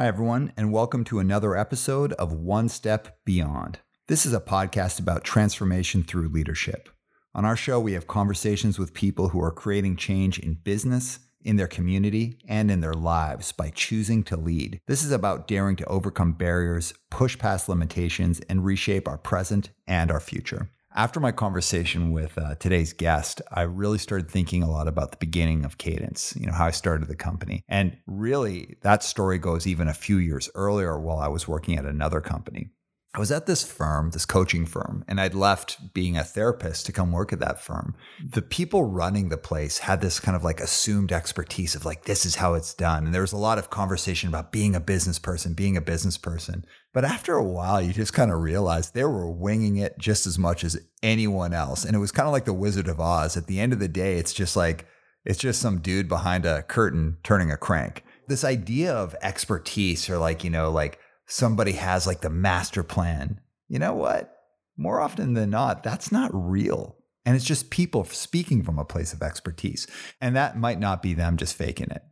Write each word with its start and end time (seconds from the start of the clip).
Hi, 0.00 0.06
everyone, 0.06 0.54
and 0.56 0.72
welcome 0.72 1.04
to 1.04 1.18
another 1.18 1.54
episode 1.54 2.14
of 2.14 2.32
One 2.32 2.70
Step 2.70 3.18
Beyond. 3.26 3.80
This 4.08 4.24
is 4.24 4.32
a 4.32 4.40
podcast 4.40 4.98
about 4.98 5.24
transformation 5.24 6.04
through 6.04 6.30
leadership. 6.30 6.88
On 7.34 7.44
our 7.44 7.54
show, 7.54 7.78
we 7.78 7.92
have 7.92 8.06
conversations 8.06 8.78
with 8.78 8.94
people 8.94 9.28
who 9.28 9.42
are 9.42 9.50
creating 9.50 9.96
change 9.96 10.38
in 10.38 10.54
business, 10.54 11.18
in 11.42 11.56
their 11.56 11.66
community, 11.66 12.38
and 12.48 12.70
in 12.70 12.80
their 12.80 12.94
lives 12.94 13.52
by 13.52 13.68
choosing 13.68 14.22
to 14.22 14.38
lead. 14.38 14.80
This 14.86 15.04
is 15.04 15.12
about 15.12 15.46
daring 15.46 15.76
to 15.76 15.84
overcome 15.84 16.32
barriers, 16.32 16.94
push 17.10 17.36
past 17.38 17.68
limitations, 17.68 18.40
and 18.48 18.64
reshape 18.64 19.06
our 19.06 19.18
present 19.18 19.68
and 19.86 20.10
our 20.10 20.18
future. 20.18 20.70
After 20.92 21.20
my 21.20 21.30
conversation 21.30 22.10
with 22.10 22.36
uh, 22.36 22.56
today's 22.56 22.92
guest, 22.92 23.40
I 23.52 23.62
really 23.62 23.98
started 23.98 24.28
thinking 24.28 24.64
a 24.64 24.70
lot 24.70 24.88
about 24.88 25.12
the 25.12 25.18
beginning 25.18 25.64
of 25.64 25.78
Cadence, 25.78 26.34
you 26.36 26.46
know, 26.46 26.52
how 26.52 26.66
I 26.66 26.72
started 26.72 27.06
the 27.06 27.14
company. 27.14 27.62
And 27.68 27.96
really, 28.08 28.76
that 28.82 29.04
story 29.04 29.38
goes 29.38 29.68
even 29.68 29.86
a 29.86 29.94
few 29.94 30.16
years 30.16 30.50
earlier 30.56 30.98
while 30.98 31.18
I 31.18 31.28
was 31.28 31.46
working 31.46 31.78
at 31.78 31.84
another 31.84 32.20
company. 32.20 32.70
I 33.12 33.18
was 33.18 33.32
at 33.32 33.46
this 33.46 33.64
firm, 33.64 34.10
this 34.10 34.24
coaching 34.24 34.66
firm, 34.66 35.04
and 35.08 35.20
I'd 35.20 35.34
left 35.34 35.92
being 35.94 36.16
a 36.16 36.22
therapist 36.22 36.86
to 36.86 36.92
come 36.92 37.10
work 37.10 37.32
at 37.32 37.40
that 37.40 37.60
firm. 37.60 37.96
The 38.24 38.40
people 38.40 38.84
running 38.84 39.30
the 39.30 39.36
place 39.36 39.78
had 39.78 40.00
this 40.00 40.20
kind 40.20 40.36
of 40.36 40.44
like 40.44 40.60
assumed 40.60 41.10
expertise 41.10 41.74
of 41.74 41.84
like, 41.84 42.04
this 42.04 42.24
is 42.24 42.36
how 42.36 42.54
it's 42.54 42.72
done. 42.72 43.06
And 43.06 43.12
there 43.12 43.22
was 43.22 43.32
a 43.32 43.36
lot 43.36 43.58
of 43.58 43.68
conversation 43.68 44.28
about 44.28 44.52
being 44.52 44.76
a 44.76 44.80
business 44.80 45.18
person, 45.18 45.54
being 45.54 45.76
a 45.76 45.80
business 45.80 46.16
person. 46.16 46.64
But 46.94 47.04
after 47.04 47.34
a 47.34 47.44
while, 47.44 47.82
you 47.82 47.92
just 47.92 48.12
kind 48.12 48.30
of 48.30 48.42
realized 48.42 48.94
they 48.94 49.02
were 49.02 49.28
winging 49.28 49.76
it 49.76 49.98
just 49.98 50.24
as 50.24 50.38
much 50.38 50.62
as 50.62 50.80
anyone 51.02 51.52
else. 51.52 51.84
And 51.84 51.96
it 51.96 52.00
was 52.00 52.12
kind 52.12 52.28
of 52.28 52.32
like 52.32 52.44
the 52.44 52.52
Wizard 52.52 52.86
of 52.86 53.00
Oz. 53.00 53.36
At 53.36 53.48
the 53.48 53.58
end 53.58 53.72
of 53.72 53.80
the 53.80 53.88
day, 53.88 54.18
it's 54.18 54.32
just 54.32 54.56
like, 54.56 54.86
it's 55.24 55.40
just 55.40 55.60
some 55.60 55.80
dude 55.80 56.08
behind 56.08 56.46
a 56.46 56.62
curtain 56.62 57.16
turning 57.24 57.50
a 57.50 57.56
crank. 57.56 58.04
This 58.28 58.44
idea 58.44 58.92
of 58.92 59.16
expertise 59.20 60.08
or 60.08 60.16
like, 60.16 60.44
you 60.44 60.50
know, 60.50 60.70
like, 60.70 60.99
somebody 61.30 61.72
has 61.72 62.06
like 62.06 62.20
the 62.20 62.30
master 62.30 62.82
plan. 62.82 63.40
You 63.68 63.78
know 63.78 63.94
what? 63.94 64.36
More 64.76 65.00
often 65.00 65.34
than 65.34 65.50
not, 65.50 65.82
that's 65.82 66.10
not 66.10 66.30
real. 66.32 66.96
And 67.24 67.36
it's 67.36 67.44
just 67.44 67.70
people 67.70 68.04
speaking 68.04 68.62
from 68.62 68.78
a 68.78 68.84
place 68.84 69.12
of 69.12 69.22
expertise. 69.22 69.86
And 70.20 70.34
that 70.36 70.58
might 70.58 70.80
not 70.80 71.02
be 71.02 71.14
them 71.14 71.36
just 71.36 71.54
faking 71.54 71.90
it. 71.90 72.02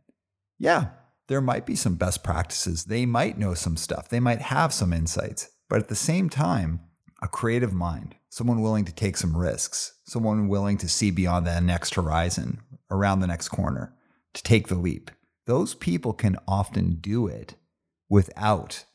Yeah, 0.57 0.89
there 1.27 1.41
might 1.41 1.65
be 1.65 1.75
some 1.75 1.95
best 1.95 2.23
practices. 2.23 2.85
They 2.85 3.05
might 3.05 3.37
know 3.37 3.53
some 3.53 3.75
stuff. 3.75 4.09
They 4.09 4.19
might 4.19 4.41
have 4.41 4.73
some 4.73 4.93
insights. 4.93 5.49
But 5.67 5.79
at 5.79 5.87
the 5.87 5.95
same 5.95 6.29
time, 6.29 6.81
a 7.21 7.27
creative 7.27 7.73
mind, 7.73 8.15
someone 8.29 8.61
willing 8.61 8.85
to 8.85 8.93
take 8.93 9.17
some 9.17 9.35
risks, 9.35 9.93
someone 10.05 10.47
willing 10.47 10.77
to 10.77 10.87
see 10.87 11.11
beyond 11.11 11.45
the 11.45 11.59
next 11.59 11.95
horizon, 11.95 12.61
around 12.89 13.19
the 13.19 13.27
next 13.27 13.49
corner, 13.49 13.93
to 14.33 14.43
take 14.43 14.67
the 14.67 14.75
leap. 14.75 15.11
Those 15.45 15.73
people 15.73 16.13
can 16.13 16.37
often 16.47 16.95
do 16.95 17.27
it 17.27 17.55
without 18.09 18.85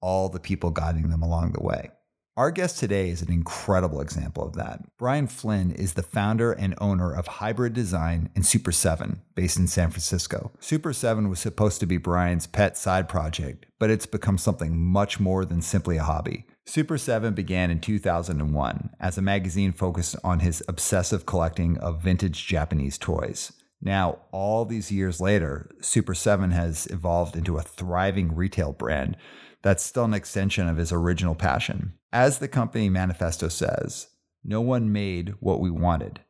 all 0.00 0.28
the 0.28 0.40
people 0.40 0.70
guiding 0.70 1.10
them 1.10 1.22
along 1.22 1.52
the 1.52 1.62
way. 1.62 1.90
Our 2.36 2.50
guest 2.50 2.78
today 2.78 3.08
is 3.08 3.22
an 3.22 3.32
incredible 3.32 4.02
example 4.02 4.44
of 4.46 4.56
that. 4.56 4.80
Brian 4.98 5.26
Flynn 5.26 5.70
is 5.70 5.94
the 5.94 6.02
founder 6.02 6.52
and 6.52 6.74
owner 6.82 7.10
of 7.10 7.26
Hybrid 7.26 7.72
Design 7.72 8.28
and 8.34 8.44
Super 8.44 8.72
7, 8.72 9.22
based 9.34 9.56
in 9.56 9.66
San 9.66 9.88
Francisco. 9.88 10.52
Super 10.60 10.92
7 10.92 11.30
was 11.30 11.40
supposed 11.40 11.80
to 11.80 11.86
be 11.86 11.96
Brian's 11.96 12.46
pet 12.46 12.76
side 12.76 13.08
project, 13.08 13.64
but 13.78 13.88
it's 13.88 14.04
become 14.04 14.36
something 14.36 14.78
much 14.78 15.18
more 15.18 15.46
than 15.46 15.62
simply 15.62 15.96
a 15.96 16.02
hobby. 16.02 16.44
Super 16.66 16.98
7 16.98 17.32
began 17.32 17.70
in 17.70 17.80
2001 17.80 18.90
as 19.00 19.16
a 19.16 19.22
magazine 19.22 19.72
focused 19.72 20.16
on 20.22 20.40
his 20.40 20.62
obsessive 20.68 21.24
collecting 21.24 21.78
of 21.78 22.02
vintage 22.02 22.46
Japanese 22.46 22.98
toys. 22.98 23.52
Now, 23.80 24.18
all 24.30 24.66
these 24.66 24.92
years 24.92 25.22
later, 25.22 25.70
Super 25.80 26.12
7 26.12 26.50
has 26.50 26.86
evolved 26.88 27.34
into 27.34 27.56
a 27.56 27.62
thriving 27.62 28.34
retail 28.34 28.72
brand 28.72 29.16
that's 29.62 29.82
still 29.82 30.04
an 30.04 30.14
extension 30.14 30.68
of 30.68 30.76
his 30.76 30.92
original 30.92 31.34
passion. 31.34 31.94
As 32.12 32.38
the 32.38 32.48
company 32.48 32.88
manifesto 32.88 33.48
says, 33.48 34.08
no 34.44 34.60
one 34.60 34.92
made 34.92 35.34
what 35.40 35.60
we 35.60 35.70
wanted, 35.70 36.20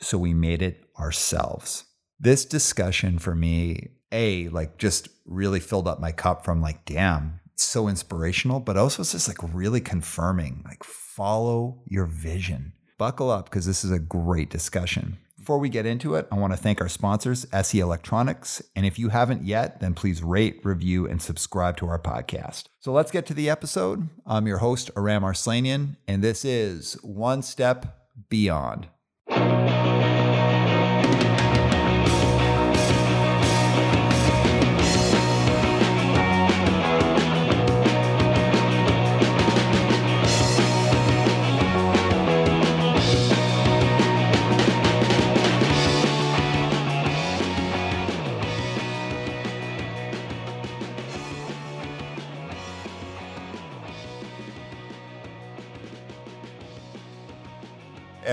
so 0.00 0.16
we 0.16 0.32
made 0.32 0.62
it 0.62 0.84
ourselves. 0.98 1.84
This 2.20 2.44
discussion 2.44 3.18
for 3.18 3.34
me, 3.34 3.90
A, 4.12 4.48
like 4.48 4.78
just 4.78 5.08
really 5.26 5.60
filled 5.60 5.88
up 5.88 6.00
my 6.00 6.12
cup 6.12 6.44
from 6.44 6.62
like, 6.62 6.84
damn, 6.84 7.40
so 7.56 7.88
inspirational, 7.88 8.60
but 8.60 8.76
also 8.76 9.02
it's 9.02 9.12
just 9.12 9.28
like 9.28 9.54
really 9.54 9.80
confirming, 9.80 10.62
like 10.64 10.84
follow 10.84 11.82
your 11.86 12.06
vision. 12.06 12.72
Buckle 12.96 13.30
up 13.30 13.46
because 13.46 13.66
this 13.66 13.84
is 13.84 13.90
a 13.90 13.98
great 13.98 14.50
discussion. 14.50 15.18
Before 15.44 15.58
we 15.58 15.68
get 15.68 15.84
into 15.84 16.14
it, 16.14 16.26
I 16.32 16.36
want 16.36 16.54
to 16.54 16.56
thank 16.56 16.80
our 16.80 16.88
sponsors, 16.88 17.46
SE 17.52 17.78
Electronics. 17.78 18.62
And 18.74 18.86
if 18.86 18.98
you 18.98 19.10
haven't 19.10 19.44
yet, 19.44 19.78
then 19.78 19.92
please 19.92 20.22
rate, 20.22 20.64
review, 20.64 21.06
and 21.06 21.20
subscribe 21.20 21.76
to 21.76 21.86
our 21.86 21.98
podcast. 21.98 22.64
So 22.80 22.92
let's 22.92 23.10
get 23.10 23.26
to 23.26 23.34
the 23.34 23.50
episode. 23.50 24.08
I'm 24.24 24.46
your 24.46 24.56
host, 24.56 24.90
Aram 24.96 25.22
Arslanian, 25.22 25.96
and 26.08 26.24
this 26.24 26.46
is 26.46 26.94
One 27.02 27.42
Step 27.42 28.08
Beyond. 28.30 28.88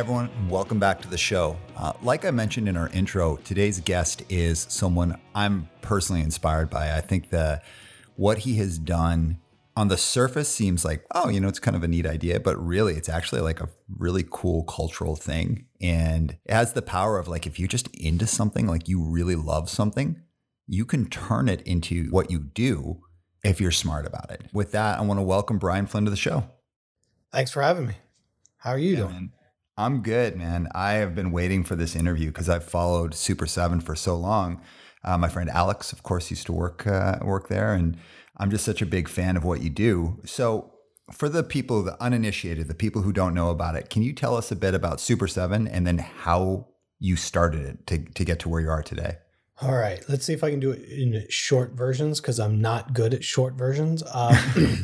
Everyone. 0.02 0.32
Welcome 0.50 0.80
back 0.80 1.00
to 1.04 1.08
the 1.08 1.18
show. 1.18 1.56
Uh, 1.78 1.94
like 2.02 2.26
I 2.26 2.32
mentioned 2.32 2.68
in 2.68 2.76
our 2.76 2.90
intro, 2.90 3.36
today's 3.44 3.80
guest 3.82 4.24
is 4.30 4.66
someone 4.68 5.22
I'm 5.36 5.70
personally 5.84 6.24
inspired 6.24 6.72
by. 6.72 6.98
I 6.98 7.02
think 7.02 7.30
that 7.30 7.64
what 8.16 8.40
he 8.40 8.56
has 8.56 8.80
done 8.80 9.38
on 9.76 9.90
the 9.90 9.98
surface 9.98 10.50
seems 10.50 10.84
like, 10.84 11.06
oh, 11.12 11.30
you 11.30 11.40
know, 11.40 11.48
it's 11.48 11.60
kind 11.60 11.78
of 11.78 11.84
a 11.84 11.88
neat 11.88 12.08
idea, 12.08 12.40
but 12.40 12.58
really 12.58 12.96
it's 12.96 13.10
actually 13.10 13.42
like 13.42 13.62
a 13.62 13.70
really 13.96 14.26
cool 14.28 14.64
cultural 14.64 15.16
thing. 15.16 15.68
And 15.80 16.36
it 16.46 16.54
has 16.54 16.74
the 16.74 16.82
power 16.82 17.20
of 17.20 17.28
like, 17.28 17.46
if 17.46 17.60
you're 17.60 17.68
just 17.68 17.88
into 17.96 18.26
something, 18.26 18.66
like 18.66 18.90
you 18.90 19.04
really 19.04 19.36
love 19.36 19.70
something, 19.70 20.20
you 20.66 20.84
can 20.84 21.12
turn 21.12 21.48
it 21.48 21.62
into 21.62 22.06
what 22.06 22.32
you 22.32 22.40
do 22.40 23.04
if 23.44 23.62
you're 23.62 23.70
smart 23.70 24.08
about 24.08 24.32
it. 24.32 24.46
With 24.52 24.72
that, 24.72 24.98
I 24.98 25.04
want 25.04 25.20
to 25.20 25.24
welcome 25.24 25.60
Brian 25.60 25.86
Flynn 25.86 26.06
to 26.06 26.10
the 26.10 26.18
show. 26.18 26.46
Thanks 27.32 27.52
for 27.52 27.62
having 27.62 27.86
me. 27.86 27.94
How 28.58 28.72
are 28.72 28.80
you 28.80 28.94
yeah, 28.94 28.98
doing? 28.98 29.12
Man. 29.12 29.32
I'm 29.78 30.02
good, 30.02 30.36
man. 30.36 30.68
I 30.76 30.94
have 30.94 31.16
been 31.16 31.32
waiting 31.32 31.64
for 31.64 31.76
this 31.76 31.96
interview 31.96 32.28
because 32.28 32.50
I've 32.50 32.64
followed 32.64 33.14
Super 33.16 33.46
Seven 33.46 33.80
for 33.80 33.96
so 33.96 34.16
long. 34.16 34.62
Uh, 35.04 35.18
my 35.18 35.30
friend 35.30 35.50
Alex, 35.50 35.92
of 35.92 36.04
course, 36.04 36.30
used 36.30 36.46
to 36.48 36.52
work 36.52 36.86
uh, 36.86 37.18
work 37.22 37.48
there, 37.48 37.74
and 37.74 37.98
I'm 38.38 38.52
just 38.52 38.66
such 38.66 38.82
a 38.82 38.86
big 38.86 39.08
fan 39.08 39.38
of 39.38 39.44
what 39.44 39.62
you 39.62 39.70
do. 39.70 40.20
So, 40.26 40.74
for 41.12 41.30
the 41.30 41.44
people, 41.44 41.84
the 41.84 42.02
uninitiated, 42.02 42.68
the 42.68 42.76
people 42.76 43.02
who 43.02 43.12
don't 43.12 43.34
know 43.34 43.50
about 43.50 43.76
it, 43.76 43.90
can 43.90 44.04
you 44.04 44.14
tell 44.14 44.36
us 44.36 44.52
a 44.52 44.56
bit 44.56 44.76
about 44.76 45.00
Super 45.00 45.28
Seven 45.28 45.68
and 45.68 45.88
then 45.88 45.98
how 45.98 46.68
you 47.00 47.16
started 47.16 47.66
it 47.66 47.88
to 47.88 47.98
to 47.98 48.26
get 48.26 48.40
to 48.40 48.50
where 48.50 48.62
you 48.62 48.70
are 48.70 48.84
today? 48.84 49.18
All 49.62 49.76
right, 49.76 50.03
let's 50.09 50.26
see 50.26 50.34
if 50.34 50.44
I 50.44 50.50
can 50.50 50.59
do 50.59 50.72
it 50.72 50.84
in 50.90 51.26
short 51.30 51.74
versions 51.74 52.20
because 52.20 52.40
I'm 52.40 52.59
not 52.59 52.94
good 52.94 53.14
at 53.14 53.24
short 53.24 53.53
versions. 53.53 54.03
Uh, 54.03 54.36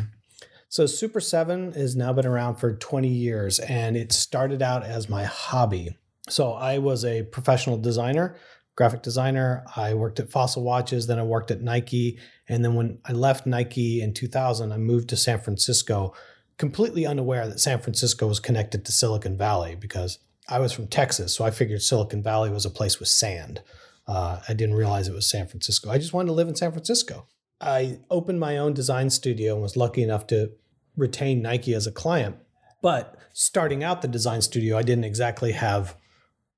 So 0.69 0.85
Super 0.85 1.21
7 1.21 1.73
has 1.73 1.95
now 1.95 2.11
been 2.11 2.25
around 2.25 2.55
for 2.55 2.73
20 2.73 3.07
years 3.07 3.59
and 3.59 3.95
it 3.95 4.11
started 4.11 4.61
out 4.61 4.83
as 4.83 5.09
my 5.09 5.23
hobby. 5.23 5.97
So 6.29 6.53
I 6.53 6.77
was 6.77 7.05
a 7.05 7.23
professional 7.23 7.77
designer, 7.77 8.35
graphic 8.75 9.01
designer. 9.01 9.63
I 9.75 9.93
worked 9.93 10.19
at 10.19 10.29
Fossil 10.29 10.63
Watches, 10.63 11.07
then 11.07 11.19
I 11.19 11.23
worked 11.23 11.51
at 11.51 11.61
Nike. 11.61 12.19
And 12.49 12.65
then 12.65 12.75
when 12.75 12.99
I 13.05 13.13
left 13.13 13.45
Nike 13.45 14.01
in 14.01 14.13
2000, 14.13 14.73
I 14.73 14.77
moved 14.77 15.07
to 15.09 15.17
San 15.17 15.39
Francisco, 15.39 16.13
completely 16.57 17.05
unaware 17.05 17.47
that 17.47 17.61
San 17.61 17.79
Francisco 17.79 18.27
was 18.27 18.41
connected 18.41 18.83
to 18.85 18.91
Silicon 18.91 19.37
Valley 19.37 19.75
because 19.75 20.19
I 20.49 20.59
was 20.59 20.73
from 20.73 20.87
Texas. 20.87 21.33
So 21.33 21.45
I 21.45 21.51
figured 21.51 21.81
Silicon 21.81 22.21
Valley 22.21 22.49
was 22.49 22.65
a 22.65 22.69
place 22.69 22.99
with 22.99 23.09
sand. 23.09 23.61
Uh, 24.05 24.41
I 24.47 24.53
didn't 24.53 24.75
realize 24.75 25.07
it 25.07 25.13
was 25.13 25.29
San 25.29 25.47
Francisco. 25.47 25.89
I 25.89 25.97
just 25.97 26.13
wanted 26.13 26.27
to 26.27 26.33
live 26.33 26.47
in 26.47 26.55
San 26.55 26.71
Francisco. 26.71 27.25
I 27.59 27.99
opened 28.09 28.39
my 28.39 28.57
own 28.57 28.73
design 28.73 29.09
studio 29.09 29.53
and 29.53 29.61
was 29.61 29.77
lucky 29.77 30.03
enough 30.03 30.27
to 30.27 30.51
retain 30.95 31.41
Nike 31.41 31.73
as 31.73 31.87
a 31.87 31.91
client. 31.91 32.37
But 32.81 33.17
starting 33.33 33.83
out 33.83 34.01
the 34.01 34.07
design 34.07 34.41
studio, 34.41 34.77
I 34.77 34.83
didn't 34.83 35.05
exactly 35.05 35.53
have 35.53 35.95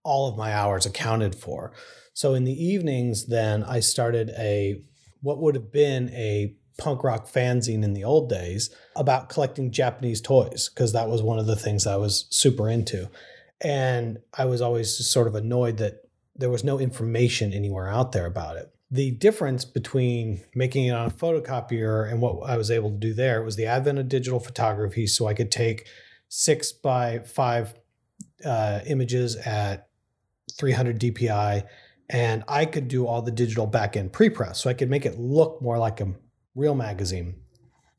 all 0.03 0.27
of 0.27 0.37
my 0.37 0.53
hours 0.53 0.85
accounted 0.85 1.35
for. 1.35 1.71
So 2.13 2.33
in 2.33 2.43
the 2.43 2.65
evenings, 2.65 3.27
then 3.27 3.63
I 3.63 3.79
started 3.79 4.31
a 4.37 4.81
what 5.21 5.39
would 5.39 5.55
have 5.55 5.71
been 5.71 6.09
a 6.09 6.55
punk 6.77 7.03
rock 7.03 7.27
fanzine 7.27 7.83
in 7.83 7.93
the 7.93 8.03
old 8.03 8.29
days 8.29 8.69
about 8.95 9.29
collecting 9.29 9.71
Japanese 9.71 10.21
toys 10.21 10.69
because 10.69 10.93
that 10.93 11.09
was 11.09 11.21
one 11.21 11.37
of 11.37 11.45
the 11.45 11.55
things 11.55 11.85
I 11.85 11.97
was 11.97 12.25
super 12.29 12.69
into. 12.69 13.09
And 13.61 14.19
I 14.33 14.45
was 14.45 14.61
always 14.61 15.05
sort 15.05 15.27
of 15.27 15.35
annoyed 15.35 15.77
that 15.77 16.03
there 16.35 16.49
was 16.49 16.63
no 16.63 16.79
information 16.79 17.53
anywhere 17.53 17.89
out 17.89 18.13
there 18.13 18.25
about 18.25 18.55
it. 18.55 18.73
The 18.91 19.11
difference 19.11 19.65
between 19.65 20.41
making 20.55 20.85
it 20.85 20.91
on 20.91 21.07
a 21.07 21.11
photocopier 21.11 22.09
and 22.09 22.21
what 22.21 22.49
I 22.49 22.57
was 22.57 22.71
able 22.71 22.89
to 22.89 22.97
do 22.97 23.13
there 23.13 23.43
was 23.43 23.55
the 23.55 23.67
advent 23.67 23.99
of 23.99 24.09
digital 24.09 24.39
photography. 24.39 25.05
So 25.05 25.27
I 25.27 25.33
could 25.33 25.51
take 25.51 25.87
six 26.27 26.71
by 26.71 27.19
five 27.19 27.75
uh, 28.43 28.79
images 28.87 29.35
at 29.35 29.87
300 30.57 30.99
DPI 30.99 31.67
and 32.09 32.43
I 32.47 32.65
could 32.65 32.87
do 32.87 33.05
all 33.05 33.21
the 33.21 33.31
digital 33.31 33.67
backend 33.67 34.11
pre-press. 34.11 34.61
So 34.61 34.69
I 34.69 34.73
could 34.73 34.89
make 34.89 35.05
it 35.05 35.19
look 35.19 35.61
more 35.61 35.77
like 35.77 36.01
a 36.01 36.15
real 36.55 36.73
magazine, 36.73 37.35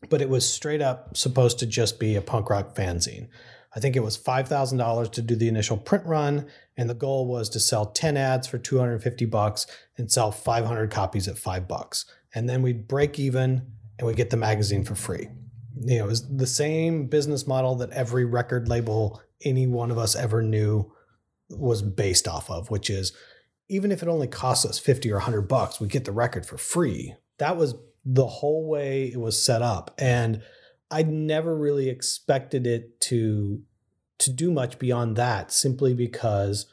but 0.08 0.20
it 0.20 0.28
was 0.28 0.48
straight 0.48 0.82
up 0.82 1.16
supposed 1.16 1.60
to 1.60 1.66
just 1.66 2.00
be 2.00 2.16
a 2.16 2.22
punk 2.22 2.50
rock 2.50 2.74
fanzine. 2.74 3.28
I 3.74 3.80
think 3.80 3.94
it 3.94 4.02
was 4.02 4.18
$5,000 4.18 5.12
to 5.12 5.22
do 5.22 5.36
the 5.36 5.48
initial 5.48 5.76
print 5.76 6.04
run. 6.04 6.46
And 6.76 6.90
the 6.90 6.94
goal 6.94 7.26
was 7.26 7.48
to 7.50 7.60
sell 7.60 7.86
10 7.86 8.16
ads 8.16 8.46
for 8.46 8.58
250 8.58 9.24
bucks 9.26 9.66
and 9.96 10.10
sell 10.10 10.32
500 10.32 10.90
copies 10.90 11.28
at 11.28 11.38
five 11.38 11.68
bucks. 11.68 12.04
And 12.34 12.48
then 12.48 12.62
we'd 12.62 12.88
break 12.88 13.18
even 13.18 13.66
and 13.98 14.06
we'd 14.06 14.16
get 14.16 14.30
the 14.30 14.36
magazine 14.36 14.84
for 14.84 14.94
free. 14.94 15.28
You 15.80 15.98
know, 15.98 16.04
it 16.04 16.08
was 16.08 16.36
the 16.36 16.46
same 16.46 17.06
business 17.06 17.46
model 17.46 17.76
that 17.76 17.90
every 17.90 18.24
record 18.24 18.68
label 18.68 19.22
any 19.42 19.66
one 19.66 19.90
of 19.90 19.98
us 19.98 20.16
ever 20.16 20.42
knew 20.42 20.92
was 21.48 21.82
based 21.82 22.28
off 22.28 22.50
of, 22.50 22.70
which 22.70 22.90
is 22.90 23.12
even 23.68 23.92
if 23.92 24.02
it 24.02 24.08
only 24.08 24.26
costs 24.26 24.66
us 24.66 24.78
50 24.78 25.10
or 25.12 25.16
100 25.16 25.42
bucks, 25.42 25.80
we 25.80 25.86
get 25.86 26.04
the 26.04 26.12
record 26.12 26.44
for 26.44 26.58
free. 26.58 27.14
That 27.38 27.56
was 27.56 27.74
the 28.04 28.26
whole 28.26 28.68
way 28.68 29.06
it 29.06 29.20
was 29.20 29.40
set 29.40 29.62
up. 29.62 29.94
And 29.98 30.42
I 30.90 31.02
never 31.02 31.56
really 31.56 31.88
expected 31.88 32.66
it 32.66 33.00
to 33.02 33.62
to 34.18 34.30
do 34.30 34.50
much 34.50 34.78
beyond 34.78 35.16
that 35.16 35.50
simply 35.50 35.94
because 35.94 36.66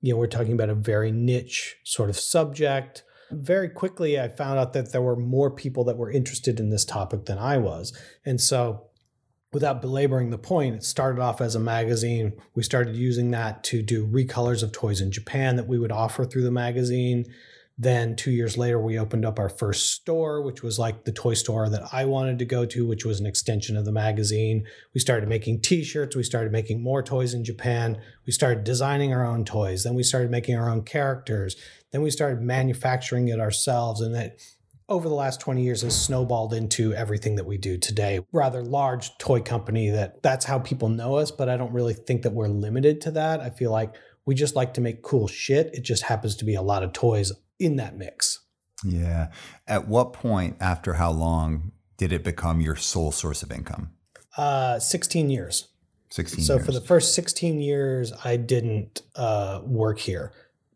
you 0.00 0.12
know 0.12 0.18
we're 0.18 0.26
talking 0.26 0.52
about 0.52 0.70
a 0.70 0.74
very 0.74 1.12
niche 1.12 1.76
sort 1.84 2.10
of 2.10 2.18
subject. 2.18 3.02
Very 3.30 3.68
quickly 3.68 4.20
i 4.20 4.28
found 4.28 4.58
out 4.58 4.74
that 4.74 4.92
there 4.92 5.02
were 5.02 5.16
more 5.16 5.50
people 5.50 5.84
that 5.84 5.96
were 5.96 6.10
interested 6.10 6.60
in 6.60 6.70
this 6.70 6.84
topic 6.84 7.26
than 7.26 7.38
i 7.38 7.58
was. 7.58 7.92
And 8.24 8.40
so 8.40 8.88
without 9.52 9.80
belaboring 9.80 10.30
the 10.30 10.38
point 10.38 10.76
it 10.76 10.84
started 10.84 11.20
off 11.20 11.40
as 11.40 11.54
a 11.54 11.60
magazine. 11.60 12.32
We 12.54 12.62
started 12.62 12.96
using 12.96 13.30
that 13.30 13.64
to 13.64 13.82
do 13.82 14.06
recolors 14.06 14.62
of 14.62 14.72
toys 14.72 15.00
in 15.00 15.10
japan 15.10 15.56
that 15.56 15.68
we 15.68 15.78
would 15.78 15.92
offer 15.92 16.24
through 16.24 16.44
the 16.44 16.50
magazine 16.50 17.26
then 17.76 18.14
two 18.14 18.30
years 18.30 18.56
later, 18.56 18.78
we 18.78 18.98
opened 18.98 19.24
up 19.24 19.38
our 19.40 19.48
first 19.48 19.90
store, 19.90 20.40
which 20.40 20.62
was 20.62 20.78
like 20.78 21.04
the 21.04 21.12
toy 21.12 21.34
store 21.34 21.68
that 21.68 21.82
I 21.92 22.04
wanted 22.04 22.38
to 22.38 22.44
go 22.44 22.64
to, 22.66 22.86
which 22.86 23.04
was 23.04 23.18
an 23.18 23.26
extension 23.26 23.76
of 23.76 23.84
the 23.84 23.90
magazine. 23.90 24.64
We 24.94 25.00
started 25.00 25.28
making 25.28 25.62
t 25.62 25.82
shirts. 25.82 26.14
We 26.14 26.22
started 26.22 26.52
making 26.52 26.82
more 26.82 27.02
toys 27.02 27.34
in 27.34 27.42
Japan. 27.44 28.00
We 28.26 28.32
started 28.32 28.62
designing 28.62 29.12
our 29.12 29.26
own 29.26 29.44
toys. 29.44 29.82
Then 29.82 29.94
we 29.94 30.04
started 30.04 30.30
making 30.30 30.56
our 30.56 30.70
own 30.70 30.82
characters. 30.82 31.56
Then 31.90 32.02
we 32.02 32.10
started 32.10 32.40
manufacturing 32.40 33.26
it 33.26 33.40
ourselves. 33.40 34.00
And 34.00 34.14
that 34.14 34.38
over 34.88 35.08
the 35.08 35.14
last 35.14 35.40
20 35.40 35.60
years 35.64 35.82
has 35.82 36.00
snowballed 36.00 36.54
into 36.54 36.94
everything 36.94 37.34
that 37.36 37.46
we 37.46 37.58
do 37.58 37.76
today. 37.76 38.20
Rather 38.30 38.62
large 38.62 39.18
toy 39.18 39.40
company 39.40 39.90
that 39.90 40.22
that's 40.22 40.44
how 40.44 40.60
people 40.60 40.88
know 40.90 41.16
us, 41.16 41.32
but 41.32 41.48
I 41.48 41.56
don't 41.56 41.72
really 41.72 41.94
think 41.94 42.22
that 42.22 42.34
we're 42.34 42.46
limited 42.46 43.00
to 43.00 43.10
that. 43.12 43.40
I 43.40 43.50
feel 43.50 43.72
like 43.72 43.96
we 44.26 44.36
just 44.36 44.54
like 44.54 44.74
to 44.74 44.80
make 44.80 45.02
cool 45.02 45.26
shit. 45.26 45.70
It 45.74 45.82
just 45.82 46.04
happens 46.04 46.36
to 46.36 46.44
be 46.44 46.54
a 46.54 46.62
lot 46.62 46.84
of 46.84 46.92
toys 46.92 47.32
in 47.58 47.76
that 47.76 47.96
mix. 47.96 48.40
Yeah. 48.84 49.30
At 49.66 49.88
what 49.88 50.12
point, 50.12 50.56
after 50.60 50.94
how 50.94 51.10
long, 51.10 51.72
did 51.96 52.12
it 52.12 52.24
become 52.24 52.60
your 52.60 52.76
sole 52.76 53.12
source 53.12 53.42
of 53.42 53.50
income? 53.50 53.90
Uh, 54.36 54.78
16 54.78 55.30
years. 55.30 55.68
16 56.10 56.44
so 56.44 56.54
years. 56.54 56.66
for 56.66 56.72
the 56.72 56.80
first 56.80 57.14
16 57.14 57.60
years, 57.60 58.12
I 58.24 58.36
didn't 58.36 59.02
uh, 59.16 59.60
work 59.64 59.98
here 60.00 60.32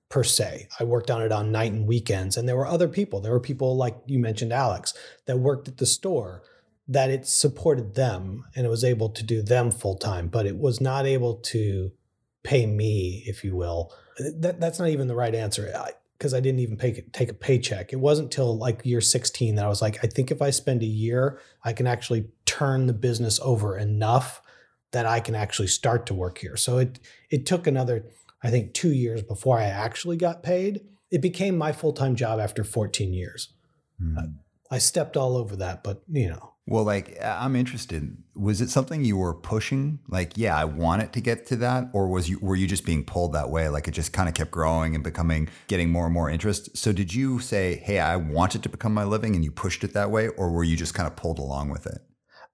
per 0.08 0.24
se. 0.24 0.68
I 0.80 0.84
worked 0.84 1.10
on 1.10 1.22
it 1.22 1.32
on 1.32 1.52
night 1.52 1.72
and 1.72 1.86
weekends. 1.86 2.36
And 2.36 2.48
there 2.48 2.56
were 2.56 2.66
other 2.66 2.88
people. 2.88 3.20
There 3.20 3.32
were 3.32 3.40
people 3.40 3.76
like 3.76 3.96
you 4.06 4.18
mentioned, 4.18 4.52
Alex, 4.52 4.94
that 5.26 5.38
worked 5.38 5.68
at 5.68 5.78
the 5.78 5.86
store 5.86 6.42
that 6.88 7.10
it 7.10 7.26
supported 7.26 7.94
them 7.94 8.44
and 8.56 8.64
it 8.64 8.70
was 8.70 8.82
able 8.82 9.10
to 9.10 9.22
do 9.22 9.42
them 9.42 9.70
full 9.70 9.96
time, 9.96 10.28
but 10.28 10.46
it 10.46 10.56
was 10.56 10.80
not 10.80 11.04
able 11.04 11.34
to 11.34 11.92
pay 12.42 12.64
me, 12.64 13.22
if 13.26 13.44
you 13.44 13.54
will. 13.54 13.92
That, 14.18 14.58
that's 14.58 14.78
not 14.78 14.88
even 14.88 15.06
the 15.06 15.14
right 15.14 15.34
answer. 15.34 15.70
I, 15.76 15.90
because 16.18 16.34
I 16.34 16.40
didn't 16.40 16.58
even 16.58 16.76
pay, 16.76 17.04
take 17.12 17.30
a 17.30 17.34
paycheck. 17.34 17.92
It 17.92 18.00
wasn't 18.00 18.32
till 18.32 18.58
like 18.58 18.84
year 18.84 19.00
16 19.00 19.54
that 19.54 19.64
I 19.64 19.68
was 19.68 19.80
like, 19.80 20.04
I 20.04 20.08
think 20.08 20.30
if 20.30 20.42
I 20.42 20.50
spend 20.50 20.82
a 20.82 20.86
year, 20.86 21.40
I 21.62 21.72
can 21.72 21.86
actually 21.86 22.26
turn 22.44 22.86
the 22.86 22.92
business 22.92 23.38
over 23.42 23.78
enough 23.78 24.42
that 24.90 25.06
I 25.06 25.20
can 25.20 25.34
actually 25.34 25.68
start 25.68 26.06
to 26.06 26.14
work 26.14 26.38
here. 26.38 26.56
So 26.56 26.78
it 26.78 26.98
it 27.30 27.46
took 27.46 27.66
another, 27.66 28.06
I 28.42 28.50
think, 28.50 28.74
two 28.74 28.92
years 28.92 29.22
before 29.22 29.58
I 29.58 29.64
actually 29.64 30.16
got 30.16 30.42
paid. 30.42 30.80
It 31.10 31.22
became 31.22 31.56
my 31.56 31.72
full 31.72 31.92
time 31.92 32.16
job 32.16 32.40
after 32.40 32.64
14 32.64 33.12
years. 33.12 33.52
Mm. 34.02 34.34
I 34.70 34.78
stepped 34.78 35.16
all 35.16 35.36
over 35.36 35.56
that, 35.56 35.84
but 35.84 36.02
you 36.08 36.28
know, 36.28 36.54
well, 36.70 36.84
like 36.84 37.16
I'm 37.24 37.56
interested. 37.56 38.14
Was 38.34 38.60
it 38.60 38.68
something 38.68 39.02
you 39.02 39.16
were 39.16 39.32
pushing? 39.32 40.00
Like, 40.06 40.36
yeah, 40.36 40.54
I 40.54 40.66
want 40.66 41.02
it 41.02 41.14
to 41.14 41.20
get 41.22 41.46
to 41.46 41.56
that, 41.56 41.88
or 41.94 42.08
was 42.08 42.28
you 42.28 42.38
were 42.40 42.56
you 42.56 42.66
just 42.66 42.84
being 42.84 43.04
pulled 43.04 43.32
that 43.32 43.48
way? 43.48 43.70
Like 43.70 43.88
it 43.88 43.92
just 43.92 44.12
kind 44.12 44.28
of 44.28 44.34
kept 44.34 44.50
growing 44.50 44.94
and 44.94 45.02
becoming, 45.02 45.48
getting 45.66 45.90
more 45.90 46.04
and 46.04 46.12
more 46.12 46.28
interest. 46.28 46.76
So 46.76 46.92
did 46.92 47.14
you 47.14 47.38
say, 47.38 47.76
"Hey, 47.76 48.00
I 48.00 48.16
want 48.16 48.54
it 48.54 48.62
to 48.64 48.68
become 48.68 48.92
my 48.92 49.04
living," 49.04 49.34
and 49.34 49.42
you 49.42 49.50
pushed 49.50 49.82
it 49.82 49.94
that 49.94 50.10
way, 50.10 50.28
or 50.28 50.50
were 50.50 50.62
you 50.62 50.76
just 50.76 50.92
kind 50.92 51.06
of 51.06 51.16
pulled 51.16 51.38
along 51.38 51.70
with 51.70 51.86
it? 51.86 52.02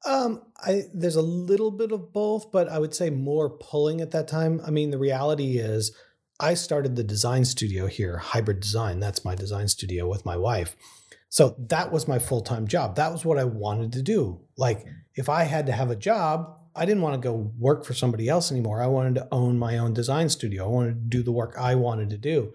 Um, 0.06 0.43
I 0.58 0.82
there's 0.94 1.17
a 1.17 1.22
little 1.22 1.72
bit 1.72 1.90
of 1.90 2.12
both, 2.12 2.52
but 2.52 2.69
I 2.69 2.78
would 2.78 2.94
say 2.94 3.10
more 3.10 3.50
pulling 3.50 4.00
at 4.00 4.12
that 4.12 4.28
time. 4.28 4.60
I 4.64 4.70
mean, 4.70 4.93
the 4.93 4.99
reality 4.99 5.58
is, 5.58 5.93
I 6.38 6.55
started 6.55 6.94
the 6.94 7.02
design 7.02 7.44
studio 7.44 7.88
here, 7.88 8.19
Hybrid 8.19 8.60
Design. 8.60 9.00
That's 9.00 9.25
my 9.25 9.34
design 9.34 9.67
studio 9.67 10.08
with 10.08 10.25
my 10.25 10.37
wife 10.37 10.76
so 11.34 11.56
that 11.58 11.90
was 11.90 12.06
my 12.06 12.20
full 12.20 12.42
time 12.42 12.69
job. 12.69 12.94
That 12.94 13.10
was 13.10 13.25
what 13.25 13.40
I 13.40 13.44
wanted 13.44 13.94
to 13.94 14.02
do. 14.02 14.38
Like, 14.56 14.86
if 15.16 15.28
I 15.28 15.42
had 15.42 15.66
to 15.66 15.72
have 15.72 15.90
a 15.90 15.96
job, 15.96 16.56
I 16.76 16.84
didn't 16.86 17.02
want 17.02 17.20
to 17.20 17.28
go 17.28 17.50
work 17.58 17.84
for 17.84 17.92
somebody 17.92 18.28
else 18.28 18.52
anymore. 18.52 18.81
I 18.81 18.86
wanted 18.86 19.16
to 19.16 19.26
own 19.32 19.58
my 19.58 19.76
own 19.76 19.94
design 19.94 20.28
studio. 20.28 20.64
I 20.64 20.69
wanted 20.69 20.94
to 20.94 21.19
do 21.19 21.25
the 21.25 21.32
work 21.32 21.56
I 21.58 21.75
wanted 21.75 22.10
to 22.10 22.19
do. 22.19 22.52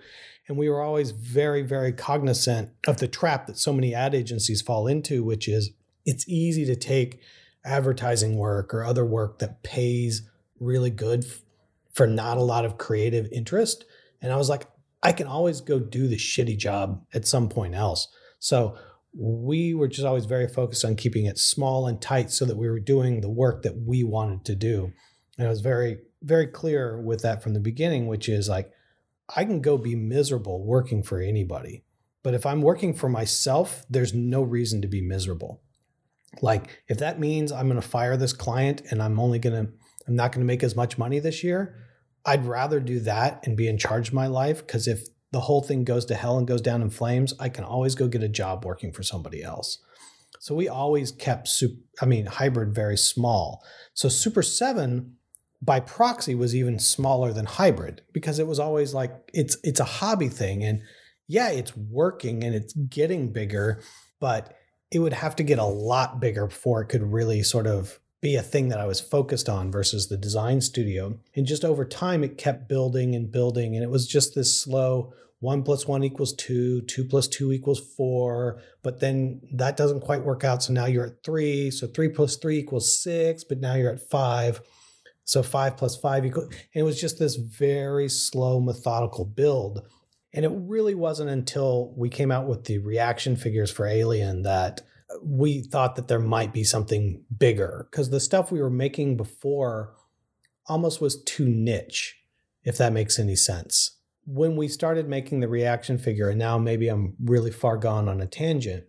And 0.48 0.58
we 0.58 0.70
were 0.70 0.82
always 0.82 1.12
very, 1.12 1.62
very 1.62 1.92
cognizant 1.92 2.70
of 2.88 3.00
the 3.00 3.10
trap 3.10 3.48
that 3.48 3.58
so 3.58 3.74
many 3.74 3.94
ad 3.94 4.16
agencies 4.16 4.62
fall 4.62 4.88
into, 4.88 5.26
which 5.26 5.50
is 5.50 5.72
it's 6.06 6.24
easy 6.30 6.64
to 6.64 6.78
take 6.78 7.20
advertising 7.66 8.38
work 8.38 8.74
or 8.74 8.86
other 8.86 9.04
work 9.04 9.40
that 9.40 9.62
pays 9.62 10.22
really 10.58 10.90
good 10.90 11.26
for 11.92 12.08
not 12.08 12.38
a 12.38 12.44
lot 12.44 12.64
of 12.64 12.78
creative 12.78 13.28
interest. 13.34 13.84
And 14.22 14.32
I 14.32 14.38
was 14.38 14.48
like, 14.48 14.68
I 15.04 15.12
can 15.12 15.28
always 15.28 15.60
go 15.60 15.80
do 15.80 16.08
the 16.08 16.16
shitty 16.16 16.58
job 16.58 17.04
at 17.14 17.28
some 17.28 17.50
point 17.50 17.76
else. 17.76 18.08
So 18.40 18.78
we 19.14 19.74
were 19.74 19.88
just 19.88 20.06
always 20.06 20.26
very 20.26 20.48
focused 20.48 20.86
on 20.86 20.96
keeping 20.96 21.26
it 21.26 21.38
small 21.38 21.88
and 21.88 22.02
tight 22.02 22.32
so 22.32 22.46
that 22.46 22.58
we 22.58 22.70
were 22.70 22.80
doing 22.80 23.22
the 23.22 23.30
work 23.30 23.64
that 23.64 23.78
we 23.86 24.04
wanted 24.04 24.46
to 24.46 24.56
do. 24.56 24.94
And 25.38 25.48
I 25.48 25.50
was 25.50 25.62
very, 25.62 26.00
very 26.22 26.48
clear 26.48 27.02
with 27.02 27.22
that 27.22 27.42
from 27.42 27.54
the 27.54 27.60
beginning, 27.60 28.08
which 28.08 28.30
is 28.30 28.50
like, 28.50 28.72
I 29.36 29.46
can 29.46 29.62
go 29.62 29.78
be 29.78 29.96
miserable 29.96 30.64
working 30.64 31.04
for 31.04 31.22
anybody. 31.22 31.84
But 32.24 32.34
if 32.34 32.46
I'm 32.46 32.62
working 32.62 32.94
for 32.94 33.10
myself, 33.10 33.86
there's 33.90 34.14
no 34.14 34.42
reason 34.42 34.82
to 34.82 34.88
be 34.88 35.02
miserable. 35.02 35.62
Like, 36.42 36.84
if 36.88 37.00
that 37.00 37.20
means 37.20 37.52
I'm 37.52 37.68
going 37.68 37.82
to 37.82 37.88
fire 37.88 38.18
this 38.18 38.34
client 38.34 38.84
and 38.92 39.02
I'm 39.02 39.20
only 39.20 39.40
going 39.40 39.66
to, 39.66 39.72
I'm 40.08 40.16
not 40.16 40.32
going 40.32 40.42
to 40.42 40.48
make 40.48 40.64
as 40.64 40.76
much 40.76 40.98
money 40.98 41.20
this 41.20 41.44
year, 41.44 41.76
I'd 42.26 42.46
rather 42.46 42.80
do 42.80 43.00
that 43.02 43.46
and 43.46 43.56
be 43.56 43.68
in 43.68 43.78
charge 43.78 44.10
of 44.10 44.14
my 44.14 44.28
life. 44.28 44.66
Because 44.66 44.88
if 44.88 45.08
the 45.32 45.42
whole 45.42 45.62
thing 45.62 45.84
goes 45.84 46.06
to 46.06 46.16
hell 46.16 46.38
and 46.38 46.48
goes 46.48 46.62
down 46.62 46.82
in 46.82 46.90
flames, 46.90 47.34
I 47.40 47.50
can 47.50 47.64
always 47.64 47.96
go 47.96 48.08
get 48.08 48.24
a 48.24 48.30
job 48.30 48.66
working 48.66 48.92
for 48.92 49.04
somebody 49.04 49.44
else. 49.44 49.80
So 50.40 50.56
we 50.56 50.68
always 50.68 51.12
kept 51.12 51.48
super, 51.48 51.76
I 52.02 52.06
mean, 52.06 52.26
hybrid 52.26 52.74
very 52.74 52.98
small. 52.98 53.64
So 53.94 54.10
Super 54.10 54.42
7 54.42 55.16
by 55.62 55.82
proxy 55.82 56.36
was 56.36 56.56
even 56.56 56.80
smaller 56.80 57.34
than 57.34 57.46
hybrid 57.46 58.02
because 58.14 58.40
it 58.40 58.48
was 58.48 58.60
always 58.60 58.94
like 58.94 59.12
it's 59.34 59.58
it's 59.64 59.82
a 59.82 59.86
hobby 59.86 60.30
thing 60.30 60.64
and 60.64 60.82
yeah, 61.28 61.50
it's 61.50 61.76
working 61.76 62.44
and 62.44 62.56
it's 62.56 62.74
getting 62.74 63.34
bigger, 63.34 63.82
but 64.20 64.56
it 64.92 65.00
would 65.00 65.14
have 65.14 65.36
to 65.36 65.44
get 65.44 65.60
a 65.60 65.66
lot 65.66 66.20
bigger 66.20 66.48
before 66.48 66.82
it 66.82 66.88
could 66.88 67.04
really 67.04 67.44
sort 67.44 67.68
of 67.68 68.00
be 68.22 68.36
a 68.36 68.42
thing 68.42 68.70
that 68.70 68.80
I 68.80 68.86
was 68.86 69.00
focused 69.00 69.48
on 69.48 69.72
versus 69.72 70.08
the 70.08 70.18
design 70.18 70.62
studio. 70.62 71.18
And 71.36 71.46
just 71.46 71.64
over 71.64 71.86
time, 71.86 72.24
it 72.24 72.38
kept 72.38 72.68
building 72.68 73.16
and 73.16 73.32
building. 73.32 73.76
And 73.76 73.84
it 73.84 73.90
was 73.90 74.08
just 74.08 74.36
this 74.36 74.60
slow 74.60 75.14
one 75.40 75.64
plus 75.64 75.88
one 75.88 76.04
equals 76.04 76.34
two, 76.34 76.82
two 76.82 77.06
plus 77.06 77.28
two 77.28 77.54
equals 77.54 77.80
four. 77.80 78.62
But 78.84 79.00
then 79.00 79.42
that 79.54 79.78
doesn't 79.78 80.02
quite 80.02 80.24
work 80.24 80.44
out. 80.44 80.64
So 80.64 80.74
now 80.74 80.86
you're 80.86 81.08
at 81.08 81.24
three. 81.24 81.72
So 81.72 81.88
three 81.88 82.10
plus 82.10 82.36
three 82.36 82.60
equals 82.60 83.02
six, 83.02 83.44
but 83.44 83.60
now 83.60 83.76
you're 83.76 83.94
at 83.94 84.10
five. 84.10 84.62
So 85.24 85.44
five 85.44 85.78
plus 85.78 85.96
five 85.96 86.26
equals, 86.26 86.48
and 86.48 86.82
it 86.82 86.84
was 86.84 87.00
just 87.00 87.20
this 87.20 87.36
very 87.36 88.10
slow, 88.10 88.60
methodical 88.60 89.26
build. 89.26 89.88
And 90.34 90.44
it 90.44 90.52
really 90.54 90.96
wasn't 90.96 91.30
until 91.30 91.94
we 91.96 92.10
came 92.10 92.32
out 92.32 92.48
with 92.48 92.66
the 92.66 92.80
reaction 92.80 93.36
figures 93.36 93.72
for 93.72 93.86
Alien 93.86 94.44
that 94.44 94.82
we 95.24 95.62
thought 95.62 95.96
that 95.96 96.08
there 96.08 96.20
might 96.20 96.54
be 96.54 96.64
something 96.64 97.24
bigger 97.38 97.88
because 97.90 98.10
the 98.10 98.20
stuff 98.20 98.52
we 98.52 98.62
were 98.62 98.70
making 98.70 99.18
before 99.18 99.94
almost 100.68 101.02
was 101.02 101.22
too 101.24 101.48
niche, 101.48 102.18
if 102.64 102.78
that 102.78 102.94
makes 102.94 103.18
any 103.20 103.36
sense. 103.36 103.98
when 104.32 104.56
we 104.56 104.68
started 104.68 105.10
making 105.10 105.40
the 105.40 105.48
reaction 105.48 105.98
figure, 105.98 106.30
and 106.30 106.38
now 106.38 106.58
maybe 106.58 106.88
I'm 106.88 107.16
really 107.24 107.50
far 107.52 107.78
gone 107.78 108.08
on 108.08 108.22
a 108.22 108.28
tangent, 108.28 108.84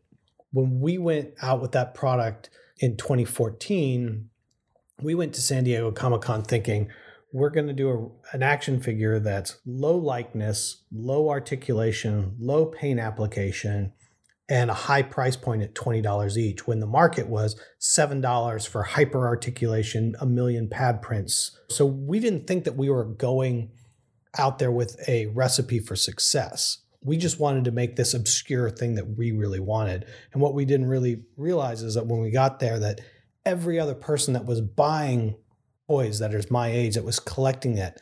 when 0.53 0.81
we 0.81 0.99
went 0.99 1.31
out 1.41 1.63
with 1.63 1.73
that 1.73 1.95
product 1.95 2.51
in 2.79 2.97
2014, 2.99 4.29
we 5.03 5.15
went 5.15 5.33
to 5.35 5.41
San 5.41 5.65
Diego 5.65 5.91
Comic 5.93 6.21
Con 6.21 6.43
thinking 6.43 6.91
we're 7.33 7.51
going 7.51 7.69
to 7.69 7.73
do 7.73 7.89
a, 7.91 8.37
an 8.37 8.43
action 8.43 8.81
figure 8.81 9.19
that's 9.19 9.59
low 9.65 9.97
likeness, 9.97 10.83
low 10.93 11.31
articulation, 11.31 12.35
low 12.39 12.67
paint 12.67 13.01
application, 13.01 13.93
and 14.51 14.69
a 14.69 14.75
high 14.75 15.03
price 15.03 15.37
point 15.37 15.63
at 15.63 15.75
$20 15.75 16.37
each 16.37 16.67
when 16.67 16.81
the 16.81 16.87
market 16.87 17.29
was 17.29 17.59
$7 17.81 18.69
for 18.69 18.83
hyper 18.83 19.27
articulation, 19.27 20.17
a 20.21 20.27
million 20.27 20.69
pad 20.69 21.01
prints. 21.01 21.57
So 21.71 21.87
we 21.87 22.19
didn't 22.19 22.49
think 22.49 22.65
that 22.65 22.77
we 22.77 22.91
were 22.91 23.05
going 23.05 23.71
out 24.37 24.59
there 24.59 24.73
with 24.73 25.01
a 25.09 25.27
recipe 25.27 25.79
for 25.79 25.95
success. 25.95 26.79
We 27.03 27.17
just 27.17 27.39
wanted 27.39 27.65
to 27.65 27.71
make 27.71 27.95
this 27.95 28.13
obscure 28.13 28.71
thing 28.71 28.97
that 28.97 29.17
we 29.17 29.31
really 29.31 29.61
wanted. 29.61 30.05
And 30.33 30.43
what 30.43 30.55
we 30.55 30.65
didn't 30.65 30.89
really 30.89 31.23
realize 31.37 31.83
is 31.83 31.95
that 31.95 32.07
when 32.07 32.21
we 32.21 32.33
got 32.33 32.59
there 32.59 32.79
that 32.81 33.01
every 33.47 33.79
other 33.79 33.95
person 33.95 34.35
that 34.35 34.45
was 34.45 34.61
buying 34.61 35.37
toys 35.89 36.19
that 36.19 36.35
is 36.35 36.51
my 36.51 36.69
age 36.69 36.95
that 36.95 37.05
was 37.05 37.19
collecting 37.19 37.79
it 37.79 38.01